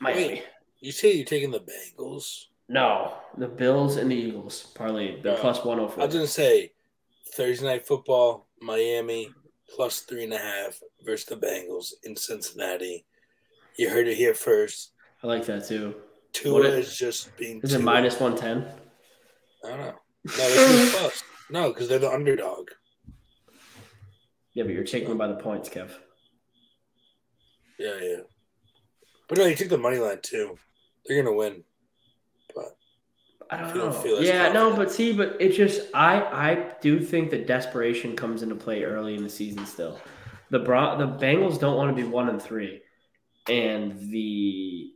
Miami. 0.00 0.26
Wait. 0.28 0.44
You 0.80 0.92
say 0.92 1.12
you're 1.14 1.24
taking 1.24 1.50
the 1.50 1.60
Bengals? 1.60 2.44
No, 2.68 3.14
the 3.38 3.48
Bills 3.48 3.96
and 3.96 4.10
the 4.10 4.14
Eagles 4.16 4.66
parlay. 4.74 5.20
They're 5.20 5.36
Oh. 5.36 5.40
plus 5.40 5.64
one 5.64 5.78
oh 5.80 5.88
hundred 5.88 5.92
I 5.92 5.94
four. 5.96 6.06
was 6.06 6.14
gonna 6.14 6.26
say 6.26 6.72
Thursday 7.34 7.66
night 7.66 7.86
football, 7.86 8.48
Miami 8.60 9.30
plus 9.74 10.00
three 10.00 10.24
and 10.24 10.32
a 10.32 10.38
half 10.38 10.78
versus 11.04 11.26
the 11.26 11.36
Bengals 11.36 11.92
in 12.04 12.16
Cincinnati. 12.16 13.04
You 13.76 13.90
heard 13.90 14.08
it 14.08 14.16
here 14.16 14.34
first. 14.34 14.92
I 15.22 15.26
like 15.26 15.44
that 15.46 15.66
too. 15.66 15.94
Tua 16.32 16.52
What 16.54 16.66
is 16.66 16.88
is- 16.88 16.96
just 16.96 17.36
being. 17.36 17.60
Is 17.62 17.72
it 17.74 17.80
minus 17.82 18.18
one 18.20 18.36
ten? 18.36 18.66
I 19.64 19.68
don't 19.68 19.78
know. 19.78 19.94
No, 20.26 20.32
this 20.36 20.70
is 20.70 20.94
plus. 20.94 21.22
No, 21.50 21.68
because 21.68 21.88
they're 21.88 21.98
the 21.98 22.10
underdog. 22.10 22.70
Yeah, 24.54 24.64
but 24.64 24.72
you're 24.72 24.84
taking 24.84 25.08
them 25.08 25.18
by 25.18 25.26
the 25.26 25.34
points, 25.34 25.68
Kev. 25.68 25.90
Yeah, 27.78 27.98
yeah. 28.00 28.16
But 29.28 29.38
no, 29.38 29.46
you 29.46 29.56
took 29.56 29.68
the 29.68 29.78
money 29.78 29.98
line 29.98 30.18
too. 30.22 30.58
They're 31.06 31.22
gonna 31.22 31.34
win. 31.34 31.64
But 32.54 32.76
I 33.50 33.58
don't 33.58 33.76
know. 33.76 33.92
feel 33.92 34.22
yeah, 34.22 34.52
no, 34.52 34.74
but 34.74 34.90
see, 34.90 35.12
but 35.12 35.36
it 35.40 35.52
just 35.52 35.88
I 35.94 36.20
I 36.22 36.72
do 36.80 37.00
think 37.00 37.30
that 37.30 37.46
desperation 37.46 38.16
comes 38.16 38.42
into 38.42 38.54
play 38.54 38.84
early 38.84 39.14
in 39.14 39.22
the 39.22 39.30
season. 39.30 39.66
Still, 39.66 39.98
the 40.50 40.58
Bron- 40.58 40.98
the 40.98 41.24
Bengals 41.24 41.58
don't 41.58 41.76
want 41.76 41.94
to 41.94 42.02
be 42.02 42.08
one 42.08 42.28
and 42.28 42.40
three, 42.40 42.82
and 43.48 43.98
the 44.10 44.92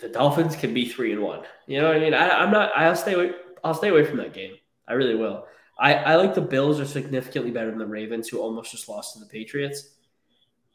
the 0.00 0.08
Dolphins 0.08 0.56
can 0.56 0.72
be 0.72 0.88
three 0.88 1.12
and 1.12 1.22
one. 1.22 1.42
You 1.66 1.80
know 1.80 1.88
what 1.88 1.96
I 1.96 2.00
mean? 2.00 2.14
I, 2.14 2.30
I'm 2.30 2.50
not. 2.50 2.72
I'll 2.74 2.96
stay 2.96 3.14
away. 3.14 3.32
I'll 3.62 3.74
stay 3.74 3.88
away 3.88 4.04
from 4.04 4.16
that 4.18 4.32
game. 4.32 4.54
I 4.88 4.94
really 4.94 5.14
will. 5.14 5.46
I, 5.78 5.94
I 5.94 6.16
like 6.16 6.34
the 6.34 6.42
Bills 6.42 6.78
are 6.78 6.84
significantly 6.84 7.50
better 7.50 7.70
than 7.70 7.78
the 7.78 7.86
Ravens, 7.86 8.28
who 8.28 8.38
almost 8.38 8.70
just 8.70 8.88
lost 8.88 9.14
to 9.14 9.20
the 9.20 9.26
Patriots. 9.26 9.94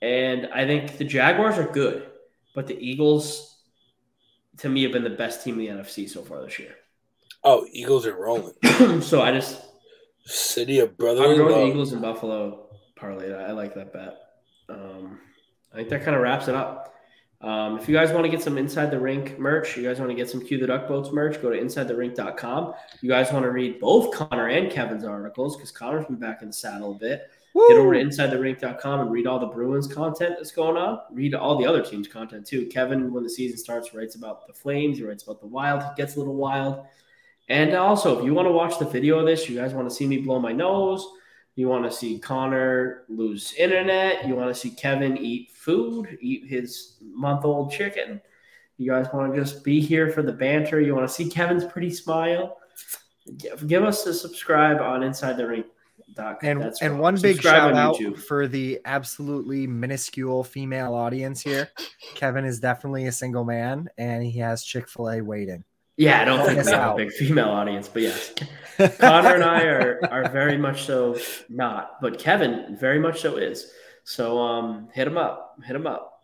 And 0.01 0.47
I 0.47 0.65
think 0.65 0.97
the 0.97 1.03
Jaguars 1.03 1.57
are 1.57 1.67
good, 1.71 2.09
but 2.55 2.65
the 2.67 2.77
Eagles, 2.79 3.57
to 4.57 4.69
me, 4.69 4.83
have 4.83 4.93
been 4.93 5.03
the 5.03 5.09
best 5.11 5.43
team 5.43 5.59
in 5.59 5.77
the 5.77 5.83
NFC 5.83 6.09
so 6.09 6.23
far 6.23 6.41
this 6.43 6.57
year. 6.57 6.75
oh, 7.43 7.67
Eagles 7.71 8.07
are 8.07 8.15
rolling. 8.15 8.53
so 9.01 9.21
I 9.21 9.31
just 9.31 9.61
City 10.25 10.79
of 10.79 10.89
I'm 10.89 10.95
brotherly 10.95 11.37
going 11.37 11.51
love. 11.51 11.67
Eagles 11.67 11.93
and 11.93 12.01
Buffalo 12.01 12.69
parlay. 12.95 13.31
I 13.33 13.51
like 13.51 13.75
that 13.75 13.93
bet. 13.93 14.17
Um, 14.69 15.19
I 15.71 15.77
think 15.77 15.89
that 15.89 16.03
kind 16.03 16.15
of 16.15 16.23
wraps 16.23 16.47
it 16.47 16.55
up. 16.55 16.93
Um, 17.41 17.77
if 17.77 17.87
you 17.87 17.93
guys 17.93 18.11
want 18.11 18.23
to 18.23 18.29
get 18.29 18.41
some 18.41 18.57
Inside 18.57 18.89
the 18.89 18.99
Rink 18.99 19.37
merch, 19.37 19.77
you 19.77 19.83
guys 19.83 19.99
want 19.99 20.09
to 20.09 20.15
get 20.15 20.29
some 20.29 20.41
Cue 20.41 20.57
the 20.57 20.65
Duck 20.65 20.87
Boats 20.87 21.11
merch, 21.11 21.39
go 21.41 21.51
to 21.51 21.59
InsideTheRink.com. 21.59 22.73
You 23.01 23.09
guys 23.09 23.31
want 23.31 23.43
to 23.43 23.51
read 23.51 23.79
both 23.79 24.15
Connor 24.15 24.47
and 24.47 24.71
Kevin's 24.71 25.03
articles 25.03 25.55
because 25.55 25.71
Connor's 25.71 26.07
been 26.07 26.15
back 26.15 26.41
in 26.41 26.47
the 26.47 26.53
saddle 26.53 26.93
a 26.93 26.97
bit. 26.97 27.29
Get 27.55 27.77
over 27.77 27.93
to 27.93 27.99
InsideTheRink.com 28.01 28.99
and 28.99 29.11
read 29.11 29.27
all 29.27 29.39
the 29.39 29.45
Bruins 29.45 29.87
content 29.87 30.35
that's 30.37 30.51
going 30.51 30.75
on. 30.75 30.99
Read 31.09 31.33
all 31.33 31.57
the 31.57 31.65
other 31.65 31.81
teams' 31.81 32.05
content 32.05 32.45
too. 32.45 32.65
Kevin, 32.65 33.13
when 33.13 33.23
the 33.23 33.29
season 33.29 33.57
starts, 33.57 33.93
writes 33.93 34.15
about 34.15 34.45
the 34.45 34.53
Flames. 34.53 34.97
He 34.97 35.05
writes 35.05 35.23
about 35.23 35.39
the 35.39 35.47
Wild. 35.47 35.81
He 35.81 35.89
gets 35.95 36.17
a 36.17 36.19
little 36.19 36.35
wild. 36.35 36.85
And 37.47 37.73
also, 37.73 38.19
if 38.19 38.25
you 38.25 38.33
want 38.33 38.47
to 38.47 38.51
watch 38.51 38.77
the 38.77 38.85
video 38.85 39.19
of 39.19 39.25
this, 39.25 39.47
you 39.47 39.55
guys 39.55 39.73
want 39.73 39.87
to 39.87 39.95
see 39.95 40.05
me 40.05 40.17
blow 40.17 40.37
my 40.37 40.51
nose. 40.51 41.07
You 41.55 41.69
want 41.69 41.85
to 41.85 41.91
see 41.91 42.19
Connor 42.19 43.05
lose 43.07 43.53
internet. 43.53 44.27
You 44.27 44.35
want 44.35 44.53
to 44.53 44.59
see 44.59 44.71
Kevin 44.71 45.17
eat 45.17 45.51
food, 45.53 46.17
eat 46.19 46.45
his 46.47 46.97
month 47.01 47.45
old 47.45 47.71
chicken. 47.71 48.19
You 48.77 48.91
guys 48.91 49.07
want 49.13 49.33
to 49.33 49.39
just 49.39 49.63
be 49.63 49.79
here 49.79 50.09
for 50.09 50.21
the 50.21 50.33
banter. 50.33 50.81
You 50.81 50.93
want 50.93 51.07
to 51.07 51.13
see 51.13 51.29
Kevin's 51.29 51.63
pretty 51.63 51.91
smile. 51.91 52.57
Give, 53.37 53.65
give 53.65 53.83
us 53.85 54.05
a 54.05 54.13
subscribe 54.13 54.81
on 54.81 55.03
Inside 55.03 55.37
the 55.37 55.47
Rink. 55.47 55.67
Doc. 56.15 56.39
and 56.43 56.61
That's 56.61 56.81
and 56.81 56.99
one 56.99 57.19
big 57.21 57.41
shout 57.41 57.71
on 57.71 57.77
out 57.77 57.95
YouTube. 57.97 58.17
for 58.19 58.47
the 58.47 58.79
absolutely 58.85 59.67
minuscule 59.67 60.43
female 60.43 60.93
audience 60.93 61.41
here. 61.41 61.69
Kevin 62.15 62.45
is 62.45 62.59
definitely 62.59 63.05
a 63.07 63.11
single 63.11 63.43
man, 63.43 63.89
and 63.97 64.23
he 64.23 64.39
has 64.39 64.63
Chick 64.63 64.87
Fil 64.87 65.09
A 65.09 65.21
waiting. 65.21 65.63
Yeah, 65.97 66.21
I 66.21 66.25
don't 66.25 66.45
think 66.45 66.65
we 66.65 66.71
have 66.71 66.79
out. 66.81 66.93
a 66.99 67.05
big 67.05 67.11
female 67.13 67.49
audience, 67.49 67.87
but 67.87 68.01
yes, 68.01 68.33
Connor 68.99 69.35
and 69.35 69.43
I 69.43 69.63
are 69.63 69.99
are 70.11 70.29
very 70.29 70.57
much 70.57 70.83
so 70.83 71.17
not, 71.49 72.01
but 72.01 72.17
Kevin 72.19 72.75
very 72.79 72.99
much 72.99 73.21
so 73.21 73.37
is. 73.37 73.71
So 74.03 74.37
um, 74.39 74.89
hit 74.93 75.07
him 75.07 75.17
up, 75.17 75.55
hit 75.63 75.75
him 75.75 75.87
up, 75.87 76.21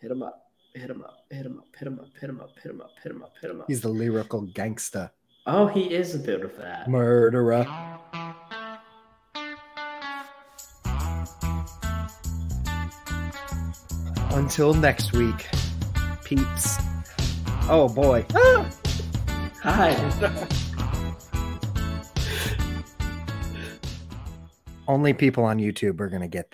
hit 0.00 0.10
him 0.10 0.22
up. 0.22 0.48
hit 0.74 0.88
him 0.90 1.02
up, 1.02 1.26
hit 1.30 1.44
him 1.44 1.58
up, 1.58 1.66
hit 1.74 1.86
him 1.86 1.98
up, 2.00 2.08
hit 2.18 2.30
him 2.30 2.40
up, 2.40 2.50
hit 2.62 2.70
him 2.70 2.80
up, 2.80 2.90
hit 3.02 3.12
him 3.12 3.22
up, 3.22 3.32
hit 3.42 3.50
him 3.50 3.60
up. 3.60 3.66
He's 3.68 3.82
the 3.82 3.88
lyrical 3.90 4.40
gangster. 4.54 5.10
Oh, 5.44 5.66
he 5.66 5.92
is 5.92 6.14
a 6.14 6.18
bit 6.18 6.40
of 6.42 6.56
that. 6.56 6.88
Murderer. 6.88 7.66
Until 14.32 14.72
next 14.72 15.12
week, 15.12 15.46
peeps. 16.24 16.78
Oh 17.68 17.86
boy. 17.94 18.24
Ah! 18.34 18.70
Hi. 19.62 19.94
Only 24.88 25.12
people 25.12 25.44
on 25.44 25.58
YouTube 25.58 26.00
are 26.00 26.08
going 26.08 26.22
to 26.22 26.28
get 26.28 26.50